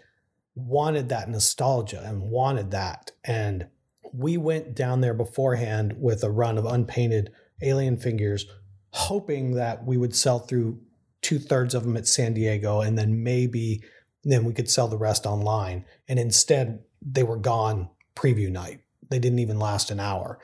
wanted 0.54 1.08
that 1.10 1.28
nostalgia 1.28 2.02
and 2.04 2.22
wanted 2.22 2.70
that. 2.70 3.12
And 3.22 3.68
we 4.12 4.36
went 4.36 4.74
down 4.74 5.00
there 5.00 5.14
beforehand 5.14 5.94
with 5.98 6.22
a 6.22 6.30
run 6.30 6.58
of 6.58 6.64
unpainted 6.64 7.32
alien 7.62 7.96
figures, 7.96 8.46
hoping 8.90 9.52
that 9.52 9.84
we 9.84 9.96
would 9.96 10.14
sell 10.14 10.38
through 10.38 10.80
two 11.22 11.38
thirds 11.38 11.74
of 11.74 11.84
them 11.84 11.96
at 11.96 12.06
San 12.06 12.34
Diego, 12.34 12.80
and 12.80 12.98
then 12.98 13.22
maybe 13.22 13.82
then 14.24 14.44
we 14.44 14.52
could 14.52 14.70
sell 14.70 14.88
the 14.88 14.98
rest 14.98 15.26
online. 15.26 15.84
And 16.08 16.18
instead, 16.18 16.80
they 17.00 17.22
were 17.22 17.36
gone 17.36 17.88
preview 18.14 18.50
night. 18.50 18.80
They 19.10 19.18
didn't 19.18 19.38
even 19.38 19.58
last 19.58 19.90
an 19.90 20.00
hour. 20.00 20.38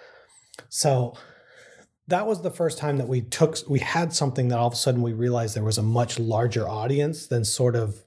So 0.68 1.14
that 2.06 2.26
was 2.26 2.42
the 2.42 2.50
first 2.50 2.78
time 2.78 2.99
that 2.99 3.09
we 3.09 3.23
took 3.23 3.59
we 3.68 3.80
had 3.80 4.12
something 4.12 4.49
that 4.49 4.59
all 4.59 4.68
of 4.68 4.73
a 4.73 4.76
sudden 4.76 5.02
we 5.02 5.12
realized 5.12 5.56
there 5.56 5.64
was 5.64 5.78
a 5.78 5.83
much 5.83 6.18
larger 6.18 6.68
audience 6.68 7.26
than 7.26 7.44
sort 7.44 7.76
of 7.76 8.04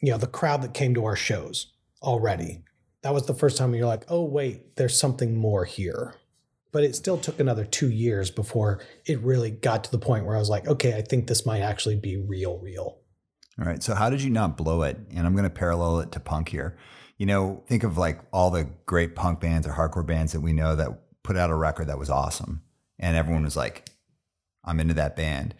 you 0.00 0.10
know 0.10 0.18
the 0.18 0.26
crowd 0.26 0.62
that 0.62 0.74
came 0.74 0.94
to 0.94 1.04
our 1.04 1.16
shows 1.16 1.72
already 2.02 2.62
that 3.04 3.12
was 3.12 3.26
the 3.26 3.34
first 3.34 3.58
time 3.58 3.74
you're 3.74 3.86
like, 3.86 4.06
oh, 4.08 4.24
wait, 4.24 4.76
there's 4.76 4.98
something 4.98 5.36
more 5.36 5.66
here. 5.66 6.14
But 6.72 6.84
it 6.84 6.96
still 6.96 7.18
took 7.18 7.38
another 7.38 7.66
two 7.66 7.90
years 7.90 8.30
before 8.30 8.80
it 9.04 9.20
really 9.20 9.50
got 9.50 9.84
to 9.84 9.90
the 9.90 9.98
point 9.98 10.24
where 10.24 10.34
I 10.34 10.38
was 10.38 10.48
like, 10.48 10.66
okay, 10.66 10.96
I 10.96 11.02
think 11.02 11.26
this 11.26 11.44
might 11.44 11.60
actually 11.60 11.96
be 11.96 12.16
real, 12.16 12.58
real. 12.58 12.96
All 13.58 13.66
right. 13.66 13.82
So, 13.82 13.94
how 13.94 14.08
did 14.08 14.22
you 14.22 14.30
not 14.30 14.56
blow 14.56 14.82
it? 14.82 14.96
And 15.14 15.26
I'm 15.26 15.34
going 15.34 15.44
to 15.44 15.50
parallel 15.50 16.00
it 16.00 16.12
to 16.12 16.20
punk 16.20 16.48
here. 16.48 16.78
You 17.18 17.26
know, 17.26 17.62
think 17.68 17.84
of 17.84 17.98
like 17.98 18.20
all 18.32 18.50
the 18.50 18.70
great 18.86 19.14
punk 19.14 19.38
bands 19.38 19.66
or 19.66 19.72
hardcore 19.74 20.06
bands 20.06 20.32
that 20.32 20.40
we 20.40 20.54
know 20.54 20.74
that 20.74 20.88
put 21.22 21.36
out 21.36 21.50
a 21.50 21.54
record 21.54 21.88
that 21.88 21.98
was 21.98 22.08
awesome. 22.08 22.62
And 22.98 23.18
everyone 23.18 23.44
was 23.44 23.56
like, 23.56 23.90
I'm 24.64 24.80
into 24.80 24.94
that 24.94 25.14
band. 25.14 25.54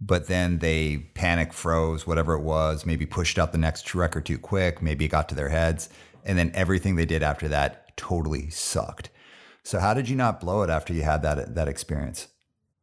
But 0.00 0.26
then 0.26 0.58
they 0.58 0.98
panic 1.14 1.52
froze, 1.52 2.06
whatever 2.06 2.34
it 2.34 2.42
was, 2.42 2.84
maybe 2.84 3.06
pushed 3.06 3.38
out 3.38 3.52
the 3.52 3.58
next 3.58 3.94
record 3.94 4.26
too 4.26 4.38
quick, 4.38 4.82
maybe 4.82 5.04
it 5.04 5.08
got 5.08 5.28
to 5.28 5.34
their 5.34 5.50
heads 5.50 5.88
and 6.24 6.38
then 6.38 6.50
everything 6.54 6.96
they 6.96 7.06
did 7.06 7.22
after 7.22 7.48
that 7.48 7.96
totally 7.96 8.50
sucked. 8.50 9.10
So 9.62 9.78
how 9.78 9.94
did 9.94 10.08
you 10.08 10.16
not 10.16 10.40
blow 10.40 10.62
it 10.62 10.70
after 10.70 10.92
you 10.92 11.02
had 11.02 11.22
that 11.22 11.54
that 11.54 11.68
experience? 11.68 12.28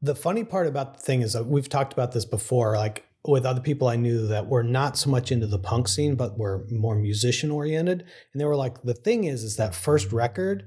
The 0.01 0.15
funny 0.15 0.43
part 0.43 0.67
about 0.67 0.95
the 0.95 1.03
thing 1.03 1.21
is 1.21 1.33
that 1.33 1.47
we've 1.47 1.69
talked 1.69 1.93
about 1.93 2.11
this 2.11 2.25
before, 2.25 2.75
like 2.75 3.07
with 3.25 3.45
other 3.45 3.61
people 3.61 3.87
I 3.87 3.95
knew 3.95 4.27
that 4.27 4.47
were 4.47 4.63
not 4.63 4.97
so 4.97 5.09
much 5.09 5.31
into 5.31 5.47
the 5.47 5.59
punk 5.59 5.87
scene, 5.87 6.15
but 6.15 6.37
were 6.37 6.65
more 6.69 6.95
musician 6.95 7.51
oriented. 7.51 8.01
And 8.31 8.39
they 8.39 8.45
were 8.45 8.55
like, 8.55 8.81
the 8.83 8.93
thing 8.93 9.25
is, 9.25 9.43
is 9.43 9.57
that 9.57 9.75
first 9.75 10.11
record, 10.11 10.65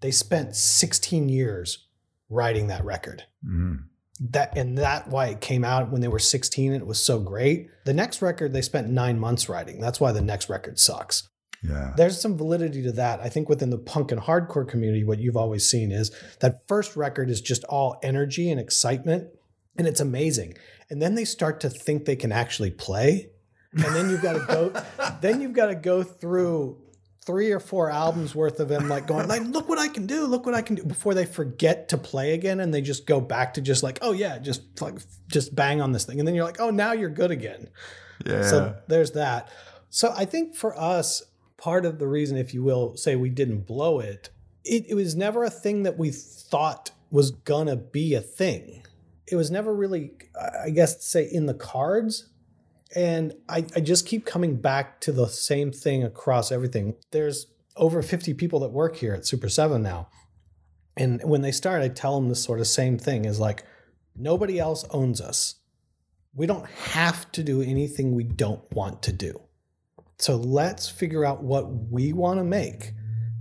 they 0.00 0.10
spent 0.10 0.54
16 0.54 1.28
years 1.28 1.86
writing 2.28 2.68
that 2.68 2.84
record. 2.84 3.24
Mm-hmm. 3.44 3.76
That 4.30 4.56
and 4.56 4.78
that 4.78 5.08
why 5.08 5.26
it 5.26 5.42
came 5.42 5.62
out 5.62 5.90
when 5.90 6.00
they 6.00 6.08
were 6.08 6.18
16 6.18 6.72
and 6.72 6.80
it 6.80 6.86
was 6.86 7.02
so 7.02 7.18
great. 7.18 7.68
The 7.84 7.92
next 7.92 8.22
record 8.22 8.52
they 8.54 8.62
spent 8.62 8.88
nine 8.88 9.18
months 9.18 9.46
writing. 9.48 9.78
That's 9.78 10.00
why 10.00 10.12
the 10.12 10.22
next 10.22 10.48
record 10.48 10.78
sucks. 10.78 11.28
Yeah. 11.62 11.92
There's 11.96 12.20
some 12.20 12.36
validity 12.36 12.82
to 12.82 12.92
that. 12.92 13.20
I 13.20 13.28
think 13.28 13.48
within 13.48 13.70
the 13.70 13.78
punk 13.78 14.12
and 14.12 14.20
hardcore 14.20 14.68
community, 14.68 15.04
what 15.04 15.18
you've 15.18 15.36
always 15.36 15.68
seen 15.68 15.90
is 15.90 16.10
that 16.40 16.66
first 16.68 16.96
record 16.96 17.30
is 17.30 17.40
just 17.40 17.64
all 17.64 17.98
energy 18.02 18.50
and 18.50 18.60
excitement, 18.60 19.28
and 19.76 19.86
it's 19.86 20.00
amazing. 20.00 20.54
And 20.90 21.02
then 21.02 21.14
they 21.14 21.24
start 21.24 21.60
to 21.60 21.70
think 21.70 22.04
they 22.04 22.16
can 22.16 22.32
actually 22.32 22.70
play. 22.70 23.30
And 23.72 23.94
then 23.94 24.08
you've 24.08 24.22
got 24.22 24.34
to 24.34 24.46
go, 24.46 24.82
then 25.20 25.40
you've 25.40 25.52
got 25.52 25.66
to 25.66 25.74
go 25.74 26.02
through 26.02 26.78
three 27.26 27.50
or 27.50 27.58
four 27.58 27.90
albums 27.90 28.36
worth 28.36 28.60
of 28.60 28.68
them 28.68 28.88
like 28.88 29.08
going 29.08 29.26
like 29.26 29.42
look 29.42 29.68
what 29.68 29.80
I 29.80 29.88
can 29.88 30.06
do 30.06 30.26
look 30.26 30.46
what 30.46 30.54
I 30.54 30.62
can 30.62 30.76
do 30.76 30.84
before 30.84 31.12
they 31.12 31.24
forget 31.24 31.88
to 31.88 31.98
play 31.98 32.34
again 32.34 32.60
and 32.60 32.72
they 32.72 32.80
just 32.80 33.04
go 33.04 33.20
back 33.20 33.54
to 33.54 33.60
just 33.60 33.82
like 33.82 33.98
oh 34.00 34.12
yeah 34.12 34.38
just 34.38 34.80
like 34.80 34.94
just 35.26 35.52
bang 35.52 35.80
on 35.80 35.90
this 35.90 36.04
thing 36.04 36.20
and 36.20 36.28
then 36.28 36.36
you're 36.36 36.44
like 36.44 36.60
oh 36.60 36.70
now 36.70 36.92
you're 36.92 37.10
good 37.10 37.32
again 37.32 37.68
yeah 38.24 38.42
so 38.42 38.76
there's 38.86 39.10
that 39.10 39.50
so 39.90 40.14
I 40.16 40.24
think 40.24 40.54
for 40.54 40.78
us 40.78 41.24
part 41.56 41.84
of 41.84 41.98
the 41.98 42.08
reason, 42.08 42.36
if 42.36 42.52
you 42.54 42.62
will, 42.62 42.96
say 42.96 43.16
we 43.16 43.30
didn't 43.30 43.66
blow 43.66 44.00
it, 44.00 44.30
it, 44.64 44.86
it 44.88 44.94
was 44.94 45.14
never 45.14 45.44
a 45.44 45.50
thing 45.50 45.84
that 45.84 45.98
we 45.98 46.10
thought 46.10 46.90
was 47.10 47.30
gonna 47.30 47.76
be 47.76 48.14
a 48.14 48.20
thing. 48.20 48.84
It 49.26 49.36
was 49.36 49.50
never 49.50 49.74
really, 49.74 50.12
I 50.64 50.70
guess, 50.70 51.04
say 51.04 51.24
in 51.24 51.46
the 51.46 51.54
cards. 51.54 52.28
And 52.94 53.34
I, 53.48 53.64
I 53.74 53.80
just 53.80 54.06
keep 54.06 54.24
coming 54.24 54.56
back 54.56 55.00
to 55.02 55.12
the 55.12 55.26
same 55.28 55.72
thing 55.72 56.04
across 56.04 56.52
everything. 56.52 56.94
There's 57.10 57.46
over 57.76 58.02
50 58.02 58.34
people 58.34 58.60
that 58.60 58.70
work 58.70 58.96
here 58.96 59.12
at 59.12 59.26
Super 59.26 59.48
7 59.48 59.82
now. 59.82 60.08
And 60.96 61.22
when 61.24 61.42
they 61.42 61.52
start, 61.52 61.82
I 61.82 61.88
tell 61.88 62.18
them 62.18 62.28
this 62.28 62.42
sort 62.42 62.60
of 62.60 62.66
same 62.66 62.98
thing 62.98 63.24
is 63.24 63.38
like, 63.38 63.64
nobody 64.14 64.58
else 64.58 64.84
owns 64.90 65.20
us. 65.20 65.56
We 66.34 66.46
don't 66.46 66.66
have 66.66 67.30
to 67.32 67.42
do 67.42 67.60
anything 67.60 68.14
we 68.14 68.24
don't 68.24 68.62
want 68.72 69.02
to 69.02 69.12
do. 69.12 69.40
So 70.18 70.36
let's 70.36 70.88
figure 70.88 71.24
out 71.24 71.42
what 71.42 71.68
we 71.90 72.12
want 72.12 72.38
to 72.38 72.44
make. 72.44 72.92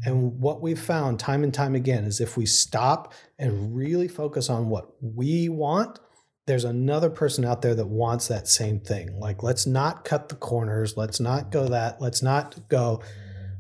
And 0.03 0.39
what 0.39 0.62
we've 0.62 0.79
found 0.79 1.20
time 1.20 1.44
and 1.44 1.53
time 1.53 1.74
again 1.74 2.03
is 2.03 2.22
if 2.22 2.38
we 2.38 2.46
stop 2.46 3.13
and 3.39 3.75
really 3.75 4.08
focus 4.08 4.50
on 4.50 4.70
what 4.70 4.91
we 5.01 5.50
want, 5.50 6.00
there's 6.46 6.63
another 6.63 7.10
person 7.10 7.44
out 7.44 7.63
there 7.63 7.74
that 7.74 7.88
wants 7.88 8.27
that 8.27 8.48
same 8.48 8.79
thing. 8.79 9.20
Like, 9.20 9.41
let's 9.41 9.65
not 9.65 10.03
cut 10.03 10.29
the 10.29 10.36
corners. 10.36 10.96
Let's 10.96 11.20
not 11.20 11.51
go 11.51 11.70
that. 11.70 12.01
Let's 12.01 12.22
not 12.22 12.70
go 12.70 13.01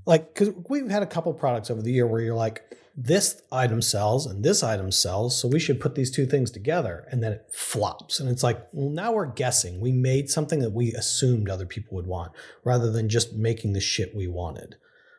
like, 0.05 0.35
because 0.35 0.53
we've 0.69 0.89
had 0.89 1.01
a 1.01 1.07
couple 1.07 1.33
products 1.33 1.71
over 1.71 1.81
the 1.81 1.91
year 1.91 2.05
where 2.05 2.21
you're 2.21 2.35
like, 2.35 2.61
this 2.97 3.41
item 3.51 3.81
sells 3.81 4.25
and 4.25 4.43
this 4.43 4.63
item 4.63 4.91
sells. 4.91 5.37
So 5.37 5.47
we 5.47 5.59
should 5.59 5.81
put 5.81 5.95
these 5.95 6.11
two 6.11 6.25
things 6.25 6.49
together. 6.49 7.05
And 7.11 7.21
then 7.21 7.33
it 7.33 7.49
flops. 7.53 8.19
And 8.19 8.29
it's 8.29 8.43
like, 8.43 8.67
well, 8.71 8.89
now 8.89 9.11
we're 9.11 9.25
guessing. 9.25 9.81
We 9.81 9.91
made 9.91 10.29
something 10.29 10.59
that 10.59 10.71
we 10.71 10.93
assumed 10.93 11.49
other 11.49 11.65
people 11.65 11.95
would 11.95 12.07
want 12.07 12.31
rather 12.63 12.91
than 12.91 13.09
just 13.09 13.33
making 13.33 13.73
the 13.73 13.81
shit 13.81 14.15
we 14.15 14.27
wanted. 14.27 14.75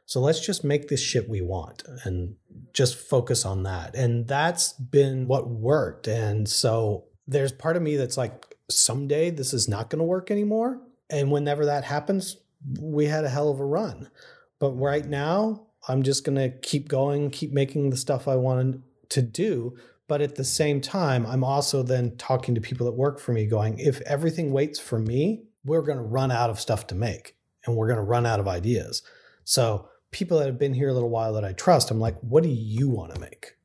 So 0.07 0.21
let's 0.21 0.41
just 0.41 0.65
make 0.65 0.89
this 0.89 1.03
shit 1.03 1.29
we 1.29 1.41
want 1.41 1.83
and 2.05 2.37
just 2.73 2.97
focus 2.97 3.45
on 3.45 3.65
that. 3.65 3.95
And 3.95 4.27
that's 4.27 4.73
been 4.73 5.27
what 5.27 5.49
worked. 5.49 6.07
And 6.07 6.49
so 6.49 7.05
there's 7.27 7.53
part 7.53 7.77
of 7.77 7.83
me 7.83 7.97
that's 7.97 8.17
like, 8.17 8.55
someday 8.71 9.31
this 9.31 9.53
is 9.53 9.69
not 9.69 9.91
going 9.91 9.99
to 9.99 10.05
work 10.05 10.31
anymore. 10.31 10.81
And 11.11 11.31
whenever 11.31 11.67
that 11.67 11.85
happens, 11.85 12.37
we 12.81 13.07
had 13.07 13.25
a 13.25 13.29
hell 13.29 13.51
of 13.51 13.61
a 13.61 13.65
run. 13.65 14.11
But 14.59 14.73
right 14.73 15.05
now, 15.05 15.66
I'm 15.89 16.03
just 16.03 16.25
going 16.25 16.37
to 16.37 16.51
keep 16.59 16.89
going, 16.89 17.31
keep 17.31 17.53
making 17.53 17.91
the 17.91 17.97
stuff 17.97 18.27
I 18.27 18.37
wanted 18.37 18.83
to 19.11 19.23
do. 19.23 19.77
But 20.09 20.21
at 20.21 20.37
the 20.37 20.45
same 20.45 20.81
time, 20.81 21.27
I'm 21.27 21.43
also 21.43 21.83
then 21.83 22.17
talking 22.17 22.55
to 22.55 22.61
people 22.61 22.87
that 22.87 22.93
work 22.93 23.19
for 23.19 23.33
me, 23.33 23.47
going, 23.47 23.79
if 23.79 24.01
everything 24.03 24.53
waits 24.53 24.79
for 24.79 24.99
me, 24.99 25.45
we're 25.65 25.83
going 25.83 25.99
to 25.99 26.05
run 26.05 26.31
out 26.31 26.51
of 26.51 26.61
stuff 26.61 26.87
to 26.89 26.95
make 26.95 27.37
and 27.65 27.77
we're 27.77 27.89
going 27.89 27.99
to 27.99 28.03
run 28.03 28.27
out 28.27 28.41
of 28.41 28.47
ideas. 28.47 29.03
So, 29.45 29.89
people 30.13 30.39
that 30.39 30.47
have 30.47 30.59
been 30.59 30.75
here 30.75 30.89
a 30.89 30.95
little 30.95 31.11
while 31.11 31.33
that 31.35 31.45
I 31.45 31.53
trust, 31.53 31.91
I'm 31.91 32.01
like, 32.01 32.17
what 32.21 32.43
do 32.43 32.49
you 32.49 32.89
want 32.89 33.15
to 33.15 33.21
make? 33.21 33.57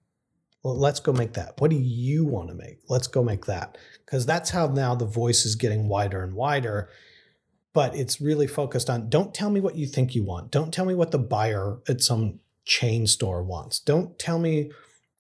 Well, 0.64 0.78
let's 0.78 1.00
go 1.00 1.14
make 1.14 1.34
that. 1.34 1.54
What 1.60 1.72
do 1.72 1.78
you 1.78 2.26
want 2.26 2.50
to 2.50 2.56
make? 2.56 2.80
Let's 2.90 3.08
go 3.08 3.24
make 3.24 3.46
that. 3.46 3.78
Because 4.06 4.26
that's 4.26 4.50
how 4.50 4.68
now 4.68 4.96
the 4.96 5.06
voice 5.06 5.46
is 5.46 5.56
getting 5.56 5.88
wider 5.88 6.24
and 6.24 6.34
wider 6.34 6.90
but 7.74 7.96
it's 7.96 8.22
really 8.22 8.48
focused 8.48 8.90
on 8.90 9.10
don't 9.10 9.34
tell 9.34 9.50
me 9.50 9.60
what 9.60 9.76
you 9.76 9.86
think 9.86 10.16
you 10.16 10.24
want. 10.24 10.52
Don't 10.52 10.74
tell 10.74 10.86
me 10.86 10.96
what 10.96 11.12
the 11.12 11.20
buyer 11.20 11.80
at 11.88 12.02
some 12.02 12.40
chain 12.66 13.08
store 13.08 13.44
wants. 13.44 13.80
Don't 13.80 14.18
tell 14.20 14.40
me 14.40 14.72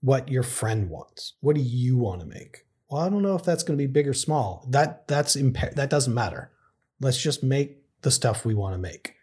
what 0.01 0.29
your 0.29 0.43
friend 0.43 0.89
wants. 0.89 1.33
What 1.41 1.55
do 1.55 1.61
you 1.61 1.97
want 1.97 2.21
to 2.21 2.27
make? 2.27 2.65
Well, 2.89 3.01
I 3.01 3.09
don't 3.09 3.21
know 3.21 3.35
if 3.35 3.43
that's 3.43 3.63
going 3.63 3.77
to 3.77 3.81
be 3.81 3.91
big 3.91 4.07
or 4.07 4.13
small. 4.13 4.67
That 4.69 5.07
that's 5.07 5.35
impa- 5.35 5.75
that 5.75 5.89
doesn't 5.89 6.13
matter. 6.13 6.51
Let's 6.99 7.21
just 7.21 7.43
make 7.43 7.77
the 8.01 8.11
stuff 8.11 8.45
we 8.45 8.53
want 8.53 8.73
to 8.73 8.79
make. 8.79 9.15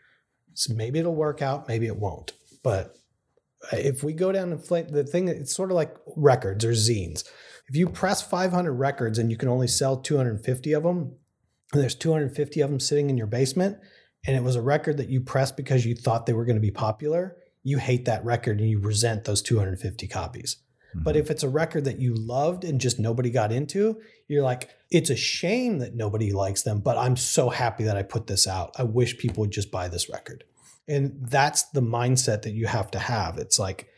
So 0.55 0.75
maybe 0.75 0.99
it'll 0.99 1.15
work 1.15 1.43
out, 1.43 1.69
maybe 1.69 1.87
it 1.87 1.97
won't. 1.97 2.33
But 2.63 2.97
uh, 3.73 3.77
if 3.77 4.03
we 4.03 4.13
go 4.13 4.33
down 4.33 4.51
and 4.51 4.65
flame 4.65 4.89
the 4.89 5.05
thing, 5.05 5.29
it's 5.29 5.55
sort 5.55 5.71
of 5.71 5.77
like 5.77 5.95
records 6.17 6.65
or 6.65 6.73
zines. 6.73 7.25
If 7.69 7.77
you 7.77 7.89
press 7.89 8.23
500 8.23 8.73
records 8.73 9.19
and 9.19 9.31
you 9.31 9.37
can 9.37 9.49
only 9.49 9.69
sell 9.69 9.97
250 9.99 10.73
of 10.73 10.83
them, 10.83 11.13
and 11.73 11.83
there's 11.83 11.95
250 11.95 12.61
of 12.61 12.71
them 12.71 12.81
sitting 12.81 13.11
in 13.11 13.17
your 13.17 13.27
basement 13.27 13.79
and 14.27 14.37
it 14.37 14.43
was 14.43 14.57
a 14.57 14.63
record 14.63 14.97
that 14.97 15.09
you 15.09 15.21
pressed 15.21 15.57
because 15.57 15.87
you 15.87 15.95
thought 15.95 16.27
they 16.27 16.33
were 16.33 16.45
going 16.45 16.57
to 16.57 16.61
be 16.61 16.71
popular 16.71 17.37
you 17.69 17.79
hate 17.79 18.07
that 18.07 18.25
record 18.25 18.61
and 18.61 18.71
you 18.71 18.81
resent 18.81 19.25
those 19.25 19.43
250 19.43 20.07
copies. 20.09 20.57
Mm-hmm. 20.91 21.03
But 21.03 21.17
if 21.17 21.31
it's 21.31 21.43
a 21.43 21.49
record 21.49 21.85
that 21.85 21.99
you 21.99 22.15
loved 22.15 22.65
and 22.65 22.81
just 22.81 22.99
nobody 22.99 23.31
got 23.31 23.53
into, 23.53 24.01
you're 24.27 24.43
like, 24.43 24.71
it's 24.91 25.11
a 25.11 25.17
shame 25.17 25.79
that 25.81 25.95
nobody 25.95 26.33
likes 26.33 26.63
them, 26.63 26.81
but 26.81 26.97
I'm 26.97 27.17
so 27.17 27.51
happy 27.51 27.85
that 27.85 27.97
I 27.97 28.03
put 28.03 28.27
this 28.27 28.47
out. 28.47 28.75
I 28.79 28.85
wish 28.85 29.19
people 29.19 29.43
would 29.43 29.51
just 29.51 29.71
buy 29.71 29.89
this 29.89 30.09
record. 30.09 30.45
And 30.87 31.19
that's 31.21 31.65
the 31.65 31.83
mindset 31.83 32.43
that 32.43 32.53
you 32.53 32.67
have 32.67 32.91
to 32.93 32.99
have. 32.99 33.37
It's 33.37 33.59
like, 33.59 33.89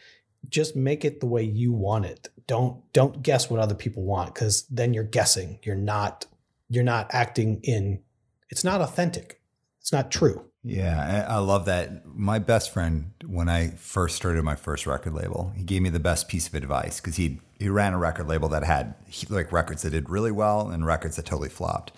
just 0.49 0.75
make 0.75 1.05
it 1.05 1.21
the 1.21 1.27
way 1.27 1.43
you 1.43 1.73
want 1.73 2.07
it. 2.07 2.29
Don't 2.47 2.91
don't 2.93 3.23
guess 3.23 3.51
what 3.51 3.61
other 3.61 3.75
people 3.75 4.03
want 4.03 4.35
because 4.35 4.67
then 4.69 4.95
you're 4.95 5.05
guessing. 5.05 5.61
You're 5.63 5.77
not 5.77 6.25
you're 6.71 6.85
not 6.85 7.09
acting 7.13 7.61
in 7.63 8.01
it's 8.49 8.65
not 8.65 8.81
authentic. 8.81 9.41
It's 9.81 9.93
not 9.93 10.11
true. 10.11 10.45
Yeah, 10.63 11.27
I 11.29 11.39
love 11.39 11.65
that. 11.67 12.05
My 12.05 12.39
best 12.39 12.73
friend, 12.73 13.13
when 13.25 13.49
I 13.49 13.69
first 13.71 14.17
started 14.17 14.43
my 14.43 14.57
first 14.57 14.87
record 14.87 15.15
label, 15.15 15.53
he 15.57 15.63
gave 15.63 15.81
me 15.81 15.89
the 15.89 16.01
best 16.01 16.29
piece 16.29 16.49
of 16.49 16.55
advice 16.55 17.01
because 17.01 17.17
he 17.17 17.41
he 17.59 17.69
ran 17.69 17.95
a 17.95 17.99
record 17.99 18.29
label 18.29 18.49
that 18.51 18.65
had 18.65 18.95
like 19.31 19.53
records 19.53 19.83
that 19.83 19.91
did 19.91 20.11
really 20.11 20.33
well 20.33 20.69
and 20.69 20.85
records 20.85 21.17
that 21.17 21.27
totally 21.27 21.49
flopped. 21.49 21.93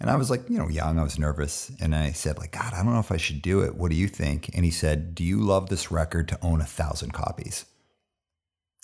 And 0.00 0.08
I 0.08 0.16
was 0.16 0.30
like, 0.30 0.48
you 0.48 0.58
know, 0.58 0.68
young, 0.68 0.98
I 0.98 1.02
was 1.02 1.18
nervous, 1.18 1.70
and 1.78 1.94
I 1.94 2.12
said, 2.12 2.38
like, 2.38 2.52
God, 2.52 2.72
I 2.72 2.82
don't 2.82 2.94
know 2.94 3.00
if 3.00 3.12
I 3.12 3.18
should 3.18 3.42
do 3.42 3.60
it. 3.60 3.74
What 3.74 3.90
do 3.90 3.96
you 3.96 4.08
think? 4.08 4.50
And 4.54 4.64
he 4.64 4.70
said, 4.70 5.14
Do 5.14 5.22
you 5.22 5.40
love 5.40 5.68
this 5.68 5.90
record 5.90 6.26
to 6.28 6.38
own 6.42 6.60
a 6.60 6.66
thousand 6.66 7.12
copies? 7.12 7.66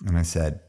And 0.07 0.19
I 0.19 0.23
said, 0.23 0.61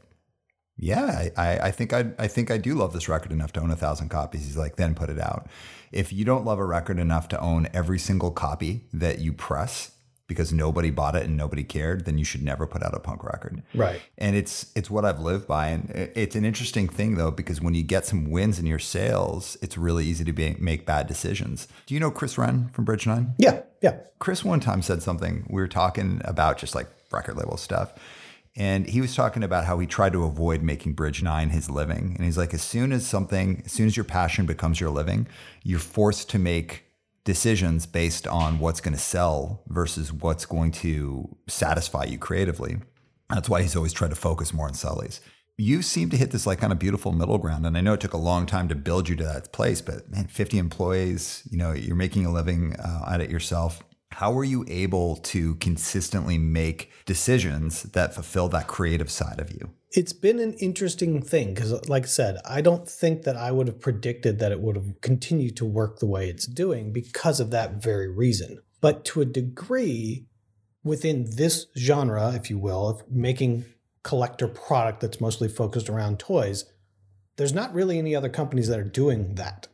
yeah, 0.78 1.28
I, 1.36 1.58
I 1.58 1.70
think 1.70 1.92
I, 1.92 2.06
I 2.18 2.28
think 2.28 2.50
I 2.50 2.58
do 2.58 2.74
love 2.74 2.92
this 2.92 3.08
record 3.08 3.32
enough 3.32 3.52
to 3.52 3.60
own 3.60 3.70
a 3.70 3.76
thousand 3.76 4.10
copies. 4.10 4.44
He's 4.44 4.56
like, 4.56 4.76
then 4.76 4.94
put 4.94 5.10
it 5.10 5.18
out. 5.18 5.48
If 5.90 6.12
you 6.12 6.24
don't 6.24 6.44
love 6.44 6.58
a 6.58 6.64
record 6.64 6.98
enough 6.98 7.28
to 7.28 7.40
own 7.40 7.68
every 7.72 7.98
single 7.98 8.30
copy 8.30 8.82
that 8.92 9.18
you 9.18 9.32
press 9.32 9.92
because 10.28 10.52
nobody 10.52 10.90
bought 10.90 11.16
it 11.16 11.24
and 11.24 11.36
nobody 11.36 11.64
cared, 11.64 12.04
then 12.04 12.18
you 12.18 12.24
should 12.24 12.42
never 12.42 12.66
put 12.66 12.82
out 12.82 12.94
a 12.94 13.00
punk 13.00 13.24
record. 13.24 13.62
Right. 13.74 14.00
And 14.18 14.36
it's 14.36 14.70
it's 14.76 14.90
what 14.90 15.04
I've 15.04 15.20
lived 15.20 15.48
by, 15.48 15.68
and 15.68 15.90
it's 16.14 16.36
an 16.36 16.44
interesting 16.44 16.86
thing 16.86 17.16
though 17.16 17.30
because 17.30 17.60
when 17.60 17.74
you 17.74 17.82
get 17.82 18.06
some 18.06 18.30
wins 18.30 18.58
in 18.58 18.66
your 18.66 18.78
sales, 18.78 19.56
it's 19.62 19.76
really 19.76 20.04
easy 20.04 20.24
to 20.24 20.32
be, 20.32 20.54
make 20.60 20.86
bad 20.86 21.06
decisions. 21.06 21.66
Do 21.86 21.94
you 21.94 22.00
know 22.00 22.10
Chris 22.10 22.38
Wrenn 22.38 22.68
from 22.68 22.84
Bridge 22.84 23.06
Nine? 23.06 23.34
Yeah, 23.38 23.62
yeah. 23.80 23.96
Chris 24.18 24.44
one 24.44 24.60
time 24.60 24.82
said 24.82 25.02
something. 25.02 25.46
We 25.48 25.60
were 25.60 25.68
talking 25.68 26.20
about 26.24 26.58
just 26.58 26.74
like 26.74 26.88
record 27.10 27.36
label 27.36 27.56
stuff 27.56 27.94
and 28.56 28.88
he 28.88 29.00
was 29.00 29.14
talking 29.14 29.42
about 29.42 29.64
how 29.64 29.78
he 29.78 29.86
tried 29.86 30.12
to 30.12 30.24
avoid 30.24 30.62
making 30.62 30.94
Bridge 30.94 31.22
Nine 31.22 31.50
his 31.50 31.70
living. 31.70 32.14
And 32.16 32.24
he's 32.24 32.38
like, 32.38 32.52
as 32.54 32.62
soon 32.62 32.92
as 32.92 33.06
something, 33.06 33.62
as 33.64 33.72
soon 33.72 33.86
as 33.86 33.96
your 33.96 34.04
passion 34.04 34.46
becomes 34.46 34.80
your 34.80 34.90
living, 34.90 35.28
you're 35.62 35.78
forced 35.78 36.28
to 36.30 36.38
make 36.38 36.84
decisions 37.24 37.86
based 37.86 38.26
on 38.26 38.58
what's 38.58 38.80
going 38.80 38.94
to 38.94 39.00
sell 39.00 39.62
versus 39.68 40.12
what's 40.12 40.46
going 40.46 40.72
to 40.72 41.36
satisfy 41.46 42.04
you 42.04 42.18
creatively. 42.18 42.78
That's 43.28 43.48
why 43.48 43.62
he's 43.62 43.76
always 43.76 43.92
tried 43.92 44.10
to 44.10 44.16
focus 44.16 44.54
more 44.54 44.66
on 44.66 44.72
sellies. 44.72 45.20
You 45.58 45.82
seem 45.82 46.08
to 46.10 46.16
hit 46.16 46.30
this 46.30 46.46
like 46.46 46.60
kind 46.60 46.72
of 46.72 46.78
beautiful 46.78 47.12
middle 47.12 47.36
ground. 47.36 47.66
And 47.66 47.76
I 47.76 47.80
know 47.80 47.92
it 47.92 48.00
took 48.00 48.14
a 48.14 48.18
long 48.18 48.46
time 48.46 48.68
to 48.68 48.74
build 48.74 49.08
you 49.08 49.16
to 49.16 49.24
that 49.24 49.52
place, 49.52 49.82
but 49.82 50.08
man, 50.10 50.26
50 50.26 50.56
employees, 50.56 51.42
you 51.50 51.58
know, 51.58 51.72
you're 51.72 51.96
making 51.96 52.24
a 52.24 52.32
living 52.32 52.74
uh, 52.76 53.04
at 53.10 53.20
it 53.20 53.30
yourself 53.30 53.82
how 54.12 54.32
were 54.32 54.44
you 54.44 54.64
able 54.68 55.16
to 55.16 55.54
consistently 55.56 56.38
make 56.38 56.90
decisions 57.06 57.84
that 57.84 58.14
fulfill 58.14 58.48
that 58.48 58.66
creative 58.66 59.10
side 59.10 59.38
of 59.38 59.52
you? 59.52 59.70
It's 59.92 60.12
been 60.12 60.38
an 60.38 60.54
interesting 60.54 61.22
thing 61.22 61.54
because, 61.54 61.88
like 61.88 62.04
I 62.04 62.06
said, 62.06 62.38
I 62.44 62.60
don't 62.60 62.88
think 62.88 63.22
that 63.22 63.36
I 63.36 63.52
would 63.52 63.68
have 63.68 63.80
predicted 63.80 64.38
that 64.38 64.52
it 64.52 64.60
would 64.60 64.76
have 64.76 65.00
continued 65.00 65.56
to 65.58 65.64
work 65.64 65.98
the 65.98 66.06
way 66.06 66.28
it's 66.28 66.46
doing 66.46 66.92
because 66.92 67.40
of 67.40 67.50
that 67.50 67.82
very 67.82 68.08
reason. 68.08 68.58
But 68.80 69.04
to 69.06 69.20
a 69.20 69.24
degree, 69.24 70.26
within 70.84 71.26
this 71.36 71.66
genre, 71.76 72.32
if 72.34 72.50
you 72.50 72.58
will, 72.58 72.88
of 72.88 73.10
making 73.10 73.64
collector 74.02 74.48
product 74.48 75.00
that's 75.00 75.20
mostly 75.20 75.48
focused 75.48 75.88
around 75.88 76.18
toys, 76.18 76.64
there's 77.36 77.54
not 77.54 77.72
really 77.72 77.98
any 77.98 78.14
other 78.14 78.28
companies 78.28 78.68
that 78.68 78.78
are 78.80 78.84
doing 78.84 79.36
that 79.36 79.68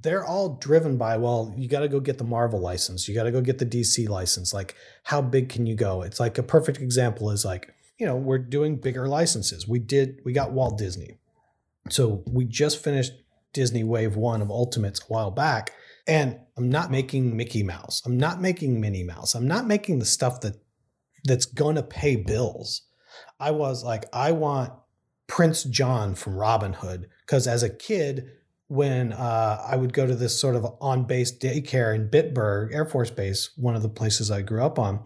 they're 0.00 0.24
all 0.24 0.56
driven 0.56 0.96
by 0.96 1.16
well 1.16 1.52
you 1.56 1.68
got 1.68 1.80
to 1.80 1.88
go 1.88 1.98
get 1.98 2.18
the 2.18 2.24
marvel 2.24 2.60
license 2.60 3.08
you 3.08 3.14
got 3.14 3.24
to 3.24 3.32
go 3.32 3.40
get 3.40 3.58
the 3.58 3.66
dc 3.66 4.08
license 4.08 4.54
like 4.54 4.74
how 5.08 5.22
big 5.22 5.48
can 5.48 5.66
you 5.66 5.74
go? 5.74 6.02
It's 6.02 6.20
like 6.20 6.36
a 6.36 6.42
perfect 6.42 6.82
example 6.82 7.30
is 7.30 7.44
like 7.44 7.74
you 7.96 8.06
know 8.06 8.14
we're 8.14 8.38
doing 8.38 8.76
bigger 8.76 9.08
licenses. 9.08 9.66
We 9.66 9.78
did 9.78 10.20
we 10.22 10.34
got 10.34 10.52
walt 10.52 10.76
disney. 10.76 11.18
So 11.88 12.22
we 12.26 12.44
just 12.44 12.82
finished 12.82 13.12
disney 13.54 13.84
wave 13.84 14.16
one 14.16 14.42
of 14.42 14.50
ultimates 14.50 15.00
a 15.00 15.04
while 15.04 15.30
back 15.30 15.72
and 16.06 16.38
i'm 16.58 16.68
not 16.68 16.90
making 16.90 17.34
mickey 17.34 17.62
mouse 17.62 18.02
i'm 18.04 18.18
not 18.18 18.42
making 18.42 18.78
minnie 18.78 19.02
mouse 19.02 19.34
i'm 19.34 19.48
not 19.48 19.66
making 19.66 19.98
the 19.98 20.04
stuff 20.04 20.42
that 20.42 20.52
that's 21.24 21.46
gonna 21.46 21.82
pay 21.82 22.14
bills. 22.14 22.82
I 23.40 23.52
was 23.52 23.82
like 23.82 24.04
i 24.12 24.32
want 24.32 24.74
prince 25.28 25.64
john 25.64 26.14
from 26.14 26.36
robin 26.36 26.74
hood 26.74 27.08
because 27.24 27.46
as 27.46 27.62
a 27.62 27.70
kid 27.70 28.30
when 28.68 29.12
uh, 29.14 29.64
I 29.66 29.76
would 29.76 29.92
go 29.92 30.06
to 30.06 30.14
this 30.14 30.38
sort 30.38 30.54
of 30.54 30.66
on 30.80 31.04
base 31.04 31.36
daycare 31.36 31.94
in 31.94 32.08
Bitburg 32.08 32.72
Air 32.72 32.84
Force 32.84 33.10
Base, 33.10 33.50
one 33.56 33.74
of 33.74 33.82
the 33.82 33.88
places 33.88 34.30
I 34.30 34.42
grew 34.42 34.62
up 34.62 34.78
on, 34.78 35.04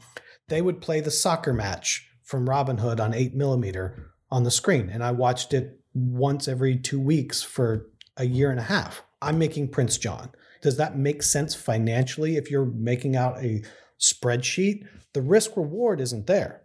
they 0.49 0.61
would 0.61 0.81
play 0.81 1.01
the 1.01 1.11
soccer 1.11 1.53
match 1.53 2.09
from 2.25 2.49
Robin 2.49 2.79
Hood 2.79 2.99
on 3.01 3.15
8 3.15 3.35
millimeter 3.35 4.13
on 4.31 4.43
the 4.43 4.51
screen. 4.51 4.91
And 4.91 5.05
I 5.05 5.13
watched 5.13 5.55
it 5.55 5.81
once 5.95 6.49
every 6.49 6.77
two 6.77 7.01
weeks 7.01 7.43
for 7.43 7.87
a 8.17 8.25
year 8.25 8.51
and 8.51 8.59
a 8.59 8.65
half. 8.65 9.03
I'm 9.21 9.39
making 9.39 9.69
Prince 9.69 9.97
John. 9.97 10.31
Does 10.61 10.77
that 10.77 10.99
make 10.99 11.23
sense 11.23 11.55
financially 11.55 12.37
if 12.37 12.51
you're 12.51 12.65
making 12.65 13.15
out 13.17 13.43
a 13.43 13.63
spreadsheet? 14.01 14.87
The 15.13 15.23
risk 15.23 15.57
reward 15.57 16.01
isn't 16.01 16.27
there 16.27 16.62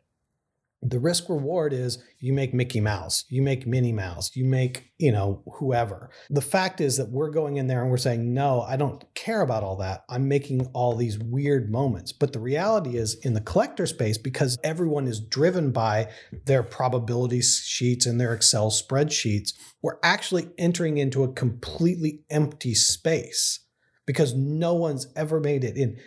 the 0.82 1.00
risk 1.00 1.28
reward 1.28 1.74
is 1.74 2.04
you 2.20 2.34
make 2.34 2.54
Mickey 2.54 2.80
Mouse, 2.80 3.26
you 3.30 3.42
make 3.42 3.66
Minnie 3.66 3.92
Mouse, 3.92 4.36
you 4.36 4.46
make, 4.46 4.92
you 5.00 5.12
know, 5.12 5.42
whoever. 5.56 6.12
The 6.30 6.42
fact 6.42 6.82
is 6.82 6.98
that 6.98 7.10
we're 7.10 7.32
going 7.32 7.58
in 7.58 7.68
there 7.68 7.82
and 7.82 7.90
we're 7.90 7.98
saying, 7.98 8.34
no, 8.34 8.62
I 8.62 8.76
don't 8.78 9.04
care 9.16 9.42
about 9.42 9.64
all 9.64 9.78
that. 9.78 10.04
I'm 10.08 10.28
making 10.28 10.68
all 10.74 10.96
these 10.96 11.18
weird 11.18 11.72
moments. 11.72 12.12
But 12.12 12.32
the 12.32 12.40
reality 12.40 12.96
is 12.96 13.16
in 13.24 13.34
the 13.34 13.42
collector 13.42 13.88
space, 13.88 14.20
because 14.20 14.58
everyone 14.64 15.08
is 15.08 15.20
driven 15.20 15.72
by 15.72 16.10
their 16.46 16.64
probability 16.64 17.42
sheets 17.42 18.06
and 18.06 18.22
their 18.22 18.34
Excel 18.34 18.70
spreadsheets, 18.70 19.54
we're 19.82 20.00
actually 20.04 20.50
entering 20.60 21.00
into 21.00 21.24
a 21.24 21.34
completely 21.34 22.22
empty 22.30 22.76
space 22.76 23.62
because 24.06 24.36
no 24.36 24.76
one's 24.76 25.08
ever 25.16 25.40
made 25.40 25.64
it 25.64 25.76
in. 25.76 25.98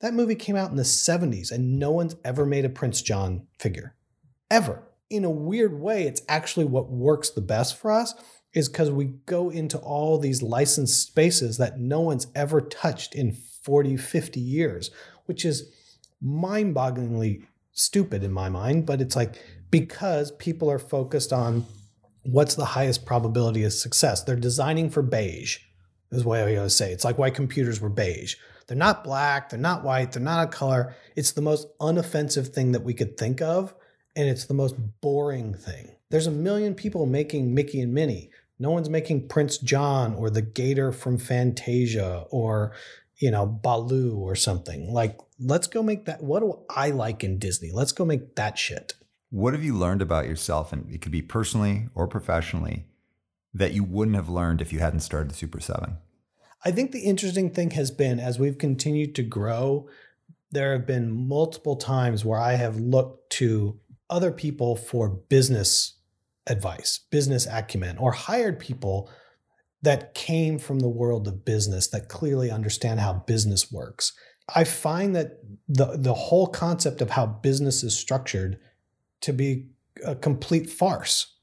That 0.00 0.14
movie 0.14 0.34
came 0.34 0.56
out 0.56 0.70
in 0.70 0.76
the 0.76 0.82
70s 0.82 1.50
and 1.50 1.78
no 1.78 1.90
one's 1.90 2.16
ever 2.24 2.44
made 2.44 2.64
a 2.64 2.68
Prince 2.68 3.00
John 3.00 3.46
figure 3.58 3.95
ever. 4.50 4.82
In 5.08 5.24
a 5.24 5.30
weird 5.30 5.78
way, 5.80 6.04
it's 6.04 6.22
actually 6.28 6.64
what 6.64 6.90
works 6.90 7.30
the 7.30 7.40
best 7.40 7.76
for 7.76 7.90
us 7.90 8.14
is 8.54 8.68
because 8.68 8.90
we 8.90 9.04
go 9.26 9.50
into 9.50 9.78
all 9.78 10.18
these 10.18 10.42
licensed 10.42 11.06
spaces 11.06 11.58
that 11.58 11.78
no 11.78 12.00
one's 12.00 12.26
ever 12.34 12.60
touched 12.60 13.14
in 13.14 13.32
40, 13.32 13.96
50 13.96 14.40
years, 14.40 14.90
which 15.26 15.44
is 15.44 15.70
mind 16.20 16.74
bogglingly 16.74 17.44
stupid 17.72 18.24
in 18.24 18.32
my 18.32 18.48
mind. 18.48 18.86
But 18.86 19.00
it's 19.00 19.14
like 19.14 19.40
because 19.70 20.30
people 20.32 20.70
are 20.70 20.78
focused 20.78 21.32
on 21.32 21.66
what's 22.22 22.54
the 22.54 22.64
highest 22.64 23.04
probability 23.04 23.62
of 23.62 23.72
success, 23.72 24.22
they're 24.22 24.36
designing 24.36 24.90
for 24.90 25.02
beige, 25.02 25.58
is 26.10 26.24
what 26.24 26.40
I 26.40 26.56
always 26.56 26.74
say. 26.74 26.92
It's 26.92 27.04
like 27.04 27.18
why 27.18 27.30
computers 27.30 27.80
were 27.80 27.88
beige. 27.88 28.36
They're 28.66 28.76
not 28.76 29.04
black, 29.04 29.50
they're 29.50 29.60
not 29.60 29.84
white, 29.84 30.12
they're 30.12 30.22
not 30.22 30.48
a 30.48 30.50
color. 30.50 30.96
It's 31.14 31.32
the 31.32 31.42
most 31.42 31.68
unoffensive 31.78 32.48
thing 32.48 32.72
that 32.72 32.82
we 32.82 32.94
could 32.94 33.16
think 33.16 33.40
of 33.40 33.74
and 34.16 34.28
it's 34.28 34.46
the 34.46 34.54
most 34.54 34.74
boring 35.00 35.54
thing. 35.54 35.94
There's 36.10 36.26
a 36.26 36.32
million 36.32 36.74
people 36.74 37.06
making 37.06 37.54
Mickey 37.54 37.80
and 37.80 37.92
Minnie. 37.92 38.30
No 38.58 38.70
one's 38.70 38.88
making 38.88 39.28
Prince 39.28 39.58
John 39.58 40.14
or 40.14 40.30
the 40.30 40.42
Gator 40.42 40.90
from 40.90 41.18
Fantasia 41.18 42.24
or, 42.30 42.72
you 43.18 43.30
know, 43.30 43.46
Baloo 43.46 44.16
or 44.16 44.34
something. 44.34 44.92
Like, 44.92 45.18
let's 45.38 45.66
go 45.66 45.82
make 45.82 46.06
that. 46.06 46.22
What 46.22 46.40
do 46.40 46.60
I 46.70 46.90
like 46.90 47.22
in 47.22 47.38
Disney? 47.38 47.70
Let's 47.70 47.92
go 47.92 48.04
make 48.04 48.34
that 48.36 48.56
shit. 48.56 48.94
What 49.30 49.52
have 49.52 49.62
you 49.62 49.74
learned 49.74 50.00
about 50.00 50.26
yourself? 50.26 50.72
And 50.72 50.90
it 50.92 51.02
could 51.02 51.12
be 51.12 51.22
personally 51.22 51.88
or 51.94 52.08
professionally 52.08 52.86
that 53.52 53.72
you 53.72 53.84
wouldn't 53.84 54.16
have 54.16 54.28
learned 54.28 54.60
if 54.60 54.72
you 54.72 54.78
hadn't 54.78 55.00
started 55.00 55.34
Super 55.34 55.60
7? 55.60 55.96
I 56.64 56.70
think 56.70 56.92
the 56.92 57.00
interesting 57.00 57.50
thing 57.50 57.72
has 57.72 57.90
been 57.90 58.18
as 58.18 58.38
we've 58.38 58.58
continued 58.58 59.14
to 59.16 59.22
grow, 59.22 59.88
there 60.50 60.72
have 60.72 60.86
been 60.86 61.28
multiple 61.28 61.76
times 61.76 62.24
where 62.24 62.40
I 62.40 62.54
have 62.54 62.76
looked 62.76 63.30
to 63.34 63.78
other 64.08 64.32
people 64.32 64.76
for 64.76 65.08
business 65.08 65.94
advice, 66.46 67.00
business 67.10 67.46
acumen, 67.50 67.98
or 67.98 68.12
hired 68.12 68.58
people 68.58 69.10
that 69.82 70.14
came 70.14 70.58
from 70.58 70.78
the 70.78 70.88
world 70.88 71.28
of 71.28 71.44
business 71.44 71.88
that 71.88 72.08
clearly 72.08 72.50
understand 72.50 73.00
how 73.00 73.24
business 73.26 73.70
works. 73.70 74.12
I 74.54 74.64
find 74.64 75.14
that 75.16 75.40
the 75.68 75.96
the 75.96 76.14
whole 76.14 76.46
concept 76.46 77.00
of 77.00 77.10
how 77.10 77.26
business 77.26 77.82
is 77.82 77.96
structured 77.96 78.58
to 79.22 79.32
be 79.32 79.68
a 80.04 80.14
complete 80.14 80.70
farce 80.70 81.34